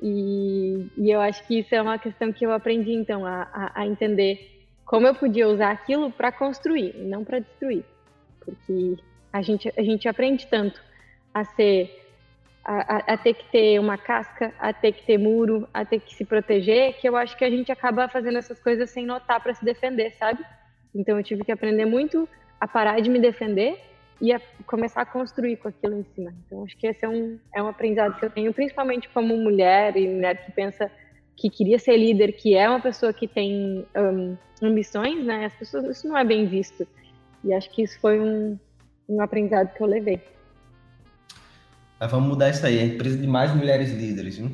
E, 0.00 0.90
e, 0.96 1.10
eu 1.10 1.20
acho 1.20 1.44
que 1.46 1.58
isso 1.58 1.74
é 1.74 1.82
uma 1.82 1.98
questão 1.98 2.32
que 2.32 2.46
eu 2.46 2.52
aprendi, 2.52 2.92
então, 2.92 3.26
a, 3.26 3.42
a, 3.52 3.82
a 3.82 3.86
entender 3.86 4.58
como 4.84 5.06
eu 5.06 5.14
podia 5.14 5.48
usar 5.48 5.70
aquilo 5.70 6.10
para 6.10 6.30
construir, 6.30 6.94
não 6.96 7.24
para 7.24 7.40
destruir. 7.40 7.84
Porque 8.40 8.96
a 9.32 9.42
gente, 9.42 9.72
a 9.76 9.82
gente 9.82 10.08
aprende 10.08 10.46
tanto 10.46 10.80
a 11.34 11.44
ser. 11.44 12.04
A, 12.64 13.14
a, 13.14 13.16
ter 13.16 13.32
que 13.32 13.50
ter 13.50 13.80
uma 13.80 13.96
casca, 13.96 14.52
a 14.58 14.74
ter 14.74 14.92
que 14.92 15.02
ter 15.06 15.16
muro, 15.16 15.66
a 15.72 15.86
ter 15.86 16.00
que 16.00 16.14
se 16.14 16.22
proteger, 16.22 16.98
que 17.00 17.08
eu 17.08 17.16
acho 17.16 17.34
que 17.34 17.44
a 17.44 17.48
gente 17.48 17.72
acaba 17.72 18.06
fazendo 18.08 18.36
essas 18.36 18.60
coisas 18.60 18.90
sem 18.90 19.06
notar 19.06 19.42
para 19.42 19.54
se 19.54 19.64
defender, 19.64 20.14
sabe? 20.18 20.44
Então 20.94 21.16
eu 21.16 21.24
tive 21.24 21.44
que 21.44 21.52
aprender 21.52 21.86
muito 21.86 22.28
a 22.60 22.66
parar 22.66 23.00
de 23.00 23.10
me 23.10 23.18
defender 23.18 23.80
e 24.20 24.32
a 24.32 24.40
começar 24.66 25.02
a 25.02 25.06
construir 25.06 25.56
com 25.56 25.68
aquilo 25.68 26.00
em 26.00 26.04
cima. 26.14 26.34
Então, 26.46 26.64
acho 26.64 26.76
que 26.76 26.86
esse 26.86 27.04
é 27.04 27.08
um, 27.08 27.38
é 27.54 27.62
um 27.62 27.68
aprendizado 27.68 28.18
que 28.18 28.24
eu 28.24 28.30
tenho, 28.30 28.52
principalmente 28.52 29.08
como 29.10 29.36
mulher 29.36 29.96
e 29.96 30.08
mulher 30.08 30.44
que 30.44 30.52
pensa 30.52 30.90
que 31.36 31.48
queria 31.48 31.78
ser 31.78 31.96
líder, 31.96 32.32
que 32.32 32.56
é 32.56 32.68
uma 32.68 32.80
pessoa 32.80 33.12
que 33.12 33.28
tem 33.28 33.86
um, 33.96 34.36
ambições, 34.60 35.24
né? 35.24 35.46
As 35.46 35.54
pessoas, 35.54 35.84
isso 35.84 36.08
não 36.08 36.18
é 36.18 36.24
bem 36.24 36.46
visto. 36.46 36.86
E 37.44 37.54
acho 37.54 37.70
que 37.70 37.82
isso 37.82 37.98
foi 38.00 38.18
um, 38.18 38.58
um 39.08 39.20
aprendizado 39.20 39.72
que 39.72 39.80
eu 39.80 39.86
levei. 39.86 40.20
Mas 42.00 42.10
vamos 42.10 42.28
mudar 42.28 42.50
isso 42.50 42.66
aí. 42.66 42.78
A 42.78 42.86
gente 42.86 42.96
precisa 42.96 43.22
de 43.22 43.28
mais 43.28 43.54
mulheres 43.54 43.90
líderes, 43.92 44.38
viu? 44.38 44.50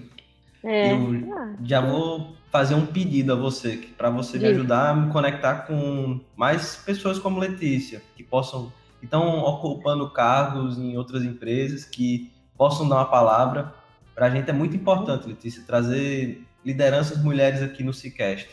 É. 0.65 0.93
Eu 0.93 1.33
ah, 1.37 1.55
já 1.63 1.81
vou 1.81 2.35
fazer 2.51 2.75
um 2.75 2.87
pedido 2.87 3.33
a 3.33 3.37
você, 3.37 3.89
para 3.97 4.09
você 4.09 4.39
me 4.39 4.47
ajudar 4.47 4.91
a 4.91 4.95
me 4.95 5.13
conectar 5.13 5.67
com 5.67 6.21
mais 6.35 6.77
pessoas 6.77 7.19
como 7.19 7.39
Letícia, 7.39 8.01
que 8.17 8.23
possam 8.23 8.73
que 8.99 9.05
estão 9.05 9.41
ocupando 9.41 10.09
cargos 10.11 10.79
em 10.79 10.97
outras 10.97 11.23
empresas, 11.23 11.85
que 11.85 12.33
possam 12.57 12.89
dar 12.89 12.97
uma 12.97 13.05
palavra. 13.11 13.75
Para 14.15 14.27
a 14.27 14.31
gente 14.31 14.49
é 14.49 14.53
muito 14.53 14.75
importante, 14.75 15.29
Letícia, 15.29 15.63
trazer 15.67 16.43
lideranças 16.65 17.23
mulheres 17.23 17.61
aqui 17.61 17.85
no 17.85 17.93
Cicast. 17.93 18.49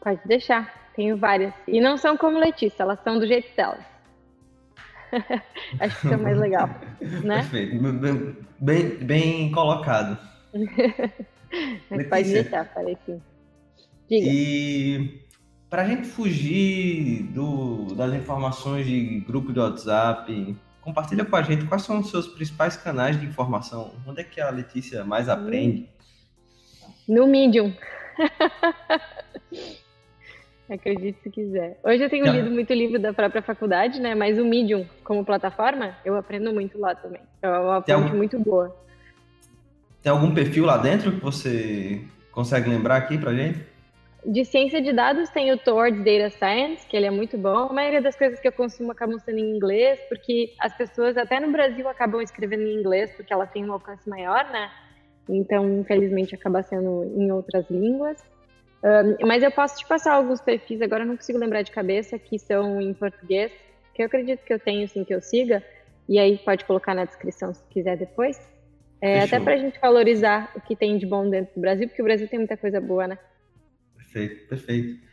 Pode 0.00 0.20
deixar, 0.26 0.90
tenho 0.94 1.16
várias. 1.16 1.54
E 1.66 1.80
não 1.80 1.96
são 1.96 2.18
como 2.18 2.38
Letícia, 2.38 2.82
elas 2.82 3.00
são 3.02 3.18
do 3.18 3.26
jeito 3.26 3.48
delas. 3.56 3.84
Acho 5.80 6.00
que 6.00 6.12
é 6.12 6.16
mais 6.16 6.36
legal, 6.36 6.68
né? 7.00 7.36
Perfeito, 7.48 8.44
bem, 8.60 8.88
bem 8.98 9.50
colocado. 9.52 10.18
Pode 12.08 12.32
deixar, 12.32 12.72
sim. 13.04 13.20
Diga. 14.08 14.26
E 14.30 15.20
para 15.68 15.82
a 15.82 15.88
gente 15.88 16.06
fugir 16.06 17.24
do, 17.24 17.94
das 17.94 18.14
informações 18.14 18.86
de 18.86 19.20
grupo 19.20 19.52
de 19.52 19.58
WhatsApp, 19.58 20.56
compartilha 20.80 21.24
com 21.24 21.36
a 21.36 21.42
gente 21.42 21.64
quais 21.66 21.82
são 21.82 21.98
os 22.00 22.10
seus 22.10 22.28
principais 22.28 22.76
canais 22.76 23.18
de 23.20 23.26
informação. 23.26 23.92
Onde 24.06 24.20
é 24.20 24.24
que 24.24 24.40
a 24.40 24.50
Letícia 24.50 25.04
mais 25.04 25.28
aprende? 25.28 25.88
No 27.08 27.26
Medium. 27.26 27.72
Acredite 30.68 31.20
se 31.22 31.30
quiser. 31.30 31.78
Hoje 31.84 32.02
eu 32.02 32.10
tenho 32.10 32.26
lido 32.26 32.50
muito 32.50 32.72
livro 32.72 32.98
da 32.98 33.12
própria 33.12 33.40
faculdade, 33.40 34.00
né? 34.00 34.16
Mas 34.16 34.36
o 34.38 34.44
Medium, 34.44 34.84
como 35.04 35.24
plataforma, 35.24 35.96
eu 36.04 36.16
aprendo 36.16 36.52
muito 36.52 36.76
lá 36.78 36.92
também. 36.94 37.20
É 37.40 37.48
uma 37.48 37.76
fonte 37.76 37.92
algum... 37.92 38.16
muito 38.16 38.38
boa. 38.38 38.76
Tem 40.02 40.12
algum 40.12 40.34
perfil 40.34 40.64
lá 40.64 40.76
dentro 40.76 41.12
que 41.12 41.20
você 41.20 42.00
consegue 42.30 42.68
lembrar 42.68 42.96
aqui 42.96 43.18
pra 43.18 43.34
gente? 43.34 43.60
De 44.24 44.44
ciência 44.44 44.82
de 44.82 44.92
dados 44.92 45.28
tem 45.30 45.52
o 45.52 45.58
Towards 45.58 46.04
Data 46.04 46.30
Science, 46.30 46.86
que 46.88 46.96
ele 46.96 47.06
é 47.06 47.10
muito 47.10 47.38
bom. 47.38 47.68
A 47.68 47.72
maioria 47.72 48.02
das 48.02 48.16
coisas 48.16 48.40
que 48.40 48.48
eu 48.48 48.52
consumo 48.52 48.90
acabam 48.90 49.18
sendo 49.20 49.38
em 49.38 49.56
inglês, 49.56 50.00
porque 50.08 50.52
as 50.58 50.76
pessoas 50.76 51.16
até 51.16 51.38
no 51.38 51.52
Brasil 51.52 51.88
acabam 51.88 52.20
escrevendo 52.20 52.64
em 52.64 52.74
inglês, 52.74 53.12
porque 53.16 53.32
ela 53.32 53.46
tem 53.46 53.64
um 53.64 53.72
alcance 53.72 54.08
maior, 54.08 54.44
né? 54.50 54.68
Então, 55.28 55.68
infelizmente, 55.78 56.34
acaba 56.34 56.62
sendo 56.62 57.04
em 57.16 57.30
outras 57.30 57.70
línguas. 57.70 58.24
Um, 58.82 59.26
mas 59.26 59.42
eu 59.42 59.50
posso 59.50 59.78
te 59.78 59.86
passar 59.86 60.14
alguns 60.14 60.40
perfis, 60.40 60.82
agora 60.82 61.04
eu 61.04 61.08
não 61.08 61.16
consigo 61.16 61.38
lembrar 61.38 61.62
de 61.62 61.70
cabeça, 61.70 62.18
que 62.18 62.38
são 62.38 62.80
em 62.80 62.92
português, 62.94 63.52
que 63.94 64.02
eu 64.02 64.06
acredito 64.06 64.44
que 64.44 64.52
eu 64.52 64.58
tenho, 64.58 64.84
assim, 64.84 65.04
que 65.04 65.14
eu 65.14 65.20
siga. 65.20 65.62
E 66.08 66.18
aí 66.18 66.36
pode 66.38 66.64
colocar 66.64 66.94
na 66.94 67.04
descrição 67.04 67.54
se 67.54 67.62
quiser 67.70 67.96
depois. 67.96 68.38
É, 69.00 69.22
até 69.22 69.38
para 69.38 69.54
a 69.54 69.58
gente 69.58 69.78
valorizar 69.78 70.52
o 70.56 70.60
que 70.60 70.74
tem 70.74 70.96
de 70.96 71.06
bom 71.06 71.28
dentro 71.28 71.54
do 71.54 71.60
Brasil, 71.60 71.86
porque 71.86 72.00
o 72.00 72.04
Brasil 72.04 72.26
tem 72.28 72.38
muita 72.38 72.56
coisa 72.56 72.80
boa, 72.80 73.06
né? 73.06 73.18
Perfeito, 73.94 74.48
perfeito. 74.48 75.06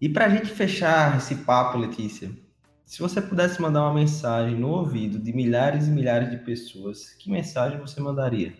E 0.00 0.08
para 0.08 0.26
a 0.26 0.28
gente 0.28 0.50
fechar 0.50 1.16
esse 1.16 1.36
papo, 1.44 1.78
Letícia, 1.78 2.30
se 2.84 3.00
você 3.00 3.22
pudesse 3.22 3.62
mandar 3.62 3.82
uma 3.82 3.94
mensagem 3.94 4.54
no 4.54 4.68
ouvido 4.68 5.18
de 5.18 5.32
milhares 5.32 5.88
e 5.88 5.90
milhares 5.90 6.30
de 6.30 6.36
pessoas, 6.38 7.14
que 7.14 7.30
mensagem 7.30 7.78
você 7.78 8.00
mandaria? 8.00 8.52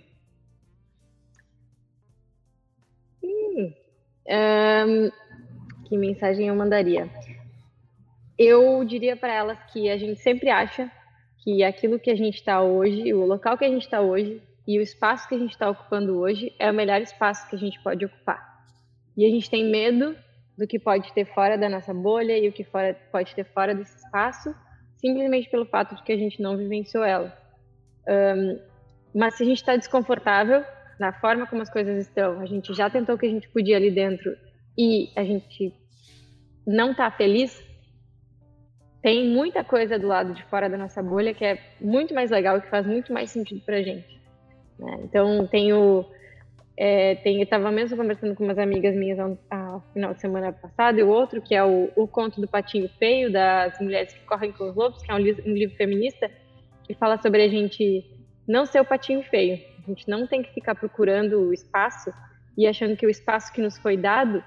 Hum, 3.23 3.73
um, 4.27 5.11
que 5.87 5.99
mensagem 5.99 6.49
eu 6.49 6.55
mandaria? 6.55 7.11
Eu 8.39 8.83
diria 8.85 9.15
para 9.17 9.35
elas 9.35 9.59
que 9.73 9.91
a 9.91 9.99
gente 9.99 10.21
sempre 10.21 10.49
acha 10.49 10.91
que 11.43 11.63
aquilo 11.65 11.99
que 11.99 12.11
a 12.11 12.17
gente 12.17 12.37
está 12.37 12.63
hoje, 12.63 13.13
o 13.13 13.27
local 13.27 13.59
que 13.59 13.65
a 13.65 13.69
gente 13.69 13.83
está 13.83 14.01
hoje 14.01 14.41
e 14.67 14.79
o 14.79 14.83
espaço 14.83 15.29
que 15.29 15.35
a 15.35 15.39
gente 15.39 15.51
está 15.51 15.69
ocupando 15.69 16.19
hoje 16.19 16.55
é 16.59 16.71
o 16.71 16.75
melhor 16.75 17.01
espaço 17.01 17.49
que 17.49 17.57
a 17.57 17.59
gente 17.59 17.83
pode 17.83 18.05
ocupar. 18.05 18.65
E 19.17 19.27
a 19.27 19.29
gente 19.29 19.51
tem 19.51 19.69
medo 19.69 20.17
do 20.57 20.67
que 20.67 20.79
pode 20.79 21.13
ter 21.13 21.25
fora 21.35 21.59
da 21.59 21.69
nossa 21.69 21.93
bolha 21.93 22.39
e 22.39 22.49
o 22.49 22.53
que 22.53 22.63
fora, 22.63 22.97
pode 23.11 23.35
ter 23.35 23.45
fora 23.45 23.75
desse 23.75 23.97
espaço, 23.97 24.55
simplesmente 24.97 25.51
pelo 25.51 25.67
fato 25.67 25.97
de 25.97 26.03
que 26.05 26.13
a 26.13 26.17
gente 26.17 26.41
não 26.41 26.57
vivenciou 26.57 27.03
ela. 27.03 27.37
Um, 28.09 28.61
mas 29.15 29.35
se 29.35 29.43
a 29.43 29.47
gente 29.47 29.59
está 29.59 29.77
desconfortável 29.77 30.65
na 30.99 31.13
forma 31.13 31.47
como 31.47 31.63
as 31.63 31.71
coisas 31.71 32.07
estão, 32.07 32.41
a 32.41 32.47
gente 32.47 32.73
já 32.73 32.89
tentou 32.89 33.17
o 33.17 33.19
que 33.19 33.27
a 33.27 33.31
gente 33.31 33.49
podia 33.49 33.77
ali 33.77 33.91
dentro 33.91 34.37
e 34.79 35.11
a 35.17 35.25
gente 35.25 35.75
não 36.65 36.93
está 36.93 37.11
feliz, 37.11 37.61
tem 39.03 39.29
muita 39.29 39.65
coisa 39.65 39.99
do 39.99 40.07
lado 40.07 40.33
de 40.33 40.45
fora 40.45 40.71
da 40.71 40.79
nossa 40.79 41.03
bolha 41.03 41.35
que 41.35 41.45
é 41.45 41.59
muito 41.81 42.15
mais 42.15 42.31
legal 42.31 42.57
e 42.57 42.61
que 42.61 42.71
faz 42.71 42.87
muito 42.87 43.13
mais 43.13 43.31
sentido 43.31 43.61
para 43.67 43.83
gente. 43.83 44.21
Né? 44.79 45.01
Então, 45.03 45.45
tenho, 45.49 46.07
é, 46.77 47.21
eu 47.25 47.43
estava 47.43 47.73
mesmo 47.73 47.97
conversando 47.97 48.35
com 48.37 48.45
umas 48.45 48.59
amigas 48.59 48.95
minhas 48.95 49.19
a, 49.51 49.81
final 49.93 50.15
de 50.15 50.21
semana 50.21 50.53
passado 50.53 51.01
e 51.01 51.03
o 51.03 51.09
outro, 51.09 51.43
que 51.43 51.53
é 51.53 51.65
o, 51.65 51.91
o 51.97 52.07
Conto 52.07 52.41
do 52.41 52.47
Patinho 52.47 52.89
Feio, 52.99 53.33
das 53.33 53.79
Mulheres 53.81 54.13
que 54.13 54.25
Correm 54.25 54.53
com 54.53 54.71
os 54.71 54.77
Lobos, 54.77 55.03
que 55.03 55.11
é 55.11 55.15
um, 55.15 55.19
livro, 55.19 55.43
um 55.51 55.53
livro 55.53 55.77
feminista, 55.77 56.31
que 56.85 56.95
fala 56.95 57.21
sobre 57.21 57.43
a 57.43 57.49
gente 57.49 58.09
não 58.47 58.65
ser 58.65 58.81
o 58.81 58.85
patinho 58.85 59.23
feio. 59.25 59.59
A 59.85 59.91
gente 59.91 60.09
não 60.09 60.29
tem 60.29 60.43
que 60.43 60.53
ficar 60.55 60.77
procurando 60.77 61.41
o 61.41 61.53
espaço 61.53 62.13
e 62.57 62.69
achando 62.69 62.97
que 62.97 63.07
o 63.07 63.11
espaço 63.11 63.53
que 63.53 63.61
nos 63.61 63.79
foi 63.79 63.97
dado 63.97 64.45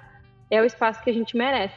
é 0.50 0.62
o 0.62 0.66
espaço 0.66 1.04
que 1.04 1.10
a 1.10 1.14
gente 1.14 1.36
merece. 1.36 1.76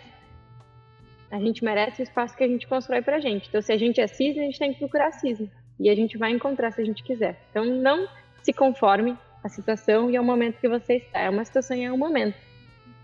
A 1.30 1.38
gente 1.38 1.62
merece 1.62 2.00
o 2.00 2.04
espaço 2.04 2.36
que 2.36 2.44
a 2.44 2.48
gente 2.48 2.66
constrói 2.66 3.02
pra 3.02 3.20
gente. 3.20 3.48
Então, 3.48 3.60
se 3.60 3.72
a 3.72 3.76
gente 3.76 4.00
é 4.00 4.06
cisne, 4.06 4.40
a 4.40 4.44
gente 4.44 4.58
tem 4.58 4.72
que 4.72 4.78
procurar 4.78 5.12
cisne. 5.12 5.50
E 5.78 5.90
a 5.90 5.94
gente 5.94 6.16
vai 6.16 6.30
encontrar 6.30 6.70
se 6.72 6.80
a 6.80 6.84
gente 6.84 7.02
quiser. 7.02 7.38
Então, 7.50 7.64
não 7.64 8.08
se 8.42 8.52
conforme 8.52 9.16
à 9.44 9.48
situação 9.48 10.10
e 10.10 10.16
ao 10.16 10.24
momento 10.24 10.58
que 10.58 10.68
você 10.68 10.94
está. 10.94 11.20
É 11.20 11.30
uma 11.30 11.44
situação 11.44 11.76
e 11.76 11.84
é 11.84 11.92
um 11.92 11.98
momento. 11.98 12.36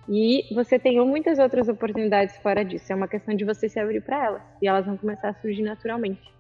E 0.09 0.45
você 0.55 0.79
tem 0.79 0.99
muitas 1.07 1.39
outras 1.39 1.69
oportunidades 1.69 2.37
fora 2.39 2.65
disso. 2.65 2.93
É 2.93 2.97
uma 2.97 3.09
questão 3.09 3.35
de 3.35 3.45
você 3.45 3.69
se 3.69 3.79
abrir 3.79 4.03
para 4.03 4.25
elas. 4.25 4.43
E 4.61 4.67
elas 4.67 4.87
vão 4.87 4.97
começar 4.97 5.29
a 5.29 5.35
surgir 5.35 5.63
naturalmente. 5.63 6.33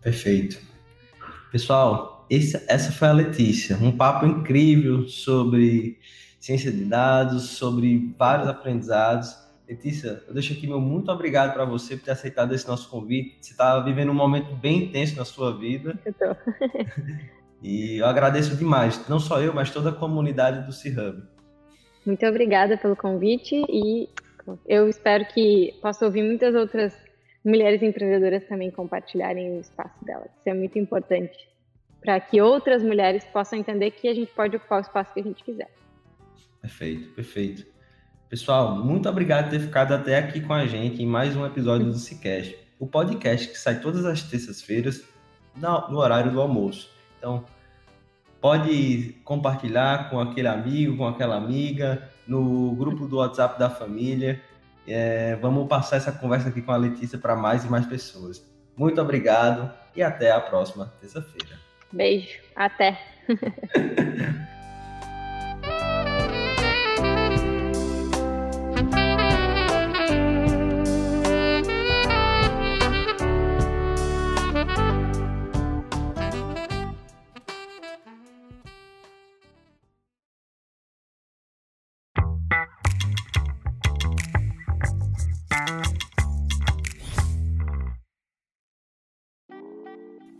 Perfeito. 0.00 0.60
Pessoal, 1.50 2.26
esse, 2.30 2.62
essa 2.68 2.92
foi 2.92 3.08
a 3.08 3.12
Letícia. 3.12 3.76
Um 3.76 3.96
papo 3.96 4.26
incrível 4.26 5.08
sobre 5.08 5.98
ciência 6.38 6.70
de 6.70 6.84
dados, 6.84 7.50
sobre 7.50 8.14
vários 8.18 8.48
aprendizados. 8.48 9.47
Letícia, 9.68 10.22
eu 10.26 10.32
deixo 10.32 10.54
aqui 10.54 10.66
meu 10.66 10.80
muito 10.80 11.12
obrigado 11.12 11.52
para 11.52 11.66
você 11.66 11.94
por 11.94 12.04
ter 12.04 12.12
aceitado 12.12 12.54
esse 12.54 12.66
nosso 12.66 12.88
convite. 12.88 13.36
Você 13.38 13.50
está 13.52 13.78
vivendo 13.80 14.10
um 14.10 14.14
momento 14.14 14.54
bem 14.56 14.84
intenso 14.84 15.14
na 15.16 15.26
sua 15.26 15.54
vida. 15.58 15.98
Eu 16.06 16.14
tô. 16.14 16.24
e 17.62 17.98
eu 17.98 18.06
agradeço 18.06 18.56
demais, 18.56 19.06
não 19.10 19.20
só 19.20 19.42
eu, 19.42 19.52
mas 19.52 19.70
toda 19.70 19.90
a 19.90 19.92
comunidade 19.92 20.64
do 20.64 20.72
C-Hub. 20.72 21.22
Muito 22.06 22.24
obrigada 22.24 22.78
pelo 22.78 22.96
convite 22.96 23.62
e 23.68 24.08
eu 24.66 24.88
espero 24.88 25.26
que 25.26 25.74
possa 25.82 26.06
ouvir 26.06 26.22
muitas 26.22 26.54
outras 26.54 26.96
mulheres 27.44 27.82
empreendedoras 27.82 28.48
também 28.48 28.70
compartilharem 28.70 29.58
o 29.58 29.60
espaço 29.60 30.02
delas. 30.02 30.30
Isso 30.38 30.48
é 30.48 30.54
muito 30.54 30.78
importante 30.78 31.46
para 32.00 32.18
que 32.18 32.40
outras 32.40 32.82
mulheres 32.82 33.22
possam 33.26 33.58
entender 33.58 33.90
que 33.90 34.08
a 34.08 34.14
gente 34.14 34.32
pode 34.32 34.56
ocupar 34.56 34.78
o 34.78 34.80
espaço 34.80 35.12
que 35.12 35.20
a 35.20 35.22
gente 35.22 35.44
quiser. 35.44 35.70
Perfeito, 36.62 37.10
perfeito. 37.14 37.77
Pessoal, 38.28 38.76
muito 38.76 39.08
obrigado 39.08 39.44
por 39.44 39.52
ter 39.52 39.60
ficado 39.60 39.94
até 39.94 40.18
aqui 40.18 40.42
com 40.42 40.52
a 40.52 40.66
gente 40.66 41.02
em 41.02 41.06
mais 41.06 41.34
um 41.34 41.46
episódio 41.46 41.86
do 41.86 41.94
Cicast, 41.94 42.58
o 42.78 42.86
podcast 42.86 43.48
que 43.48 43.58
sai 43.58 43.80
todas 43.80 44.04
as 44.04 44.22
terças-feiras 44.22 45.02
no 45.56 45.98
horário 45.98 46.30
do 46.30 46.38
almoço. 46.38 46.90
Então, 47.16 47.46
pode 48.38 49.16
compartilhar 49.24 50.10
com 50.10 50.20
aquele 50.20 50.46
amigo, 50.46 50.98
com 50.98 51.08
aquela 51.08 51.36
amiga, 51.36 52.06
no 52.26 52.72
grupo 52.72 53.06
do 53.06 53.16
WhatsApp 53.16 53.58
da 53.58 53.70
família. 53.70 54.42
É, 54.86 55.34
vamos 55.36 55.66
passar 55.66 55.96
essa 55.96 56.12
conversa 56.12 56.50
aqui 56.50 56.60
com 56.60 56.72
a 56.72 56.76
Letícia 56.76 57.18
para 57.18 57.34
mais 57.34 57.64
e 57.64 57.68
mais 57.70 57.86
pessoas. 57.86 58.46
Muito 58.76 59.00
obrigado 59.00 59.72
e 59.96 60.02
até 60.02 60.30
a 60.30 60.40
próxima 60.40 60.92
terça-feira. 61.00 61.58
Beijo, 61.90 62.40
até. 62.54 63.00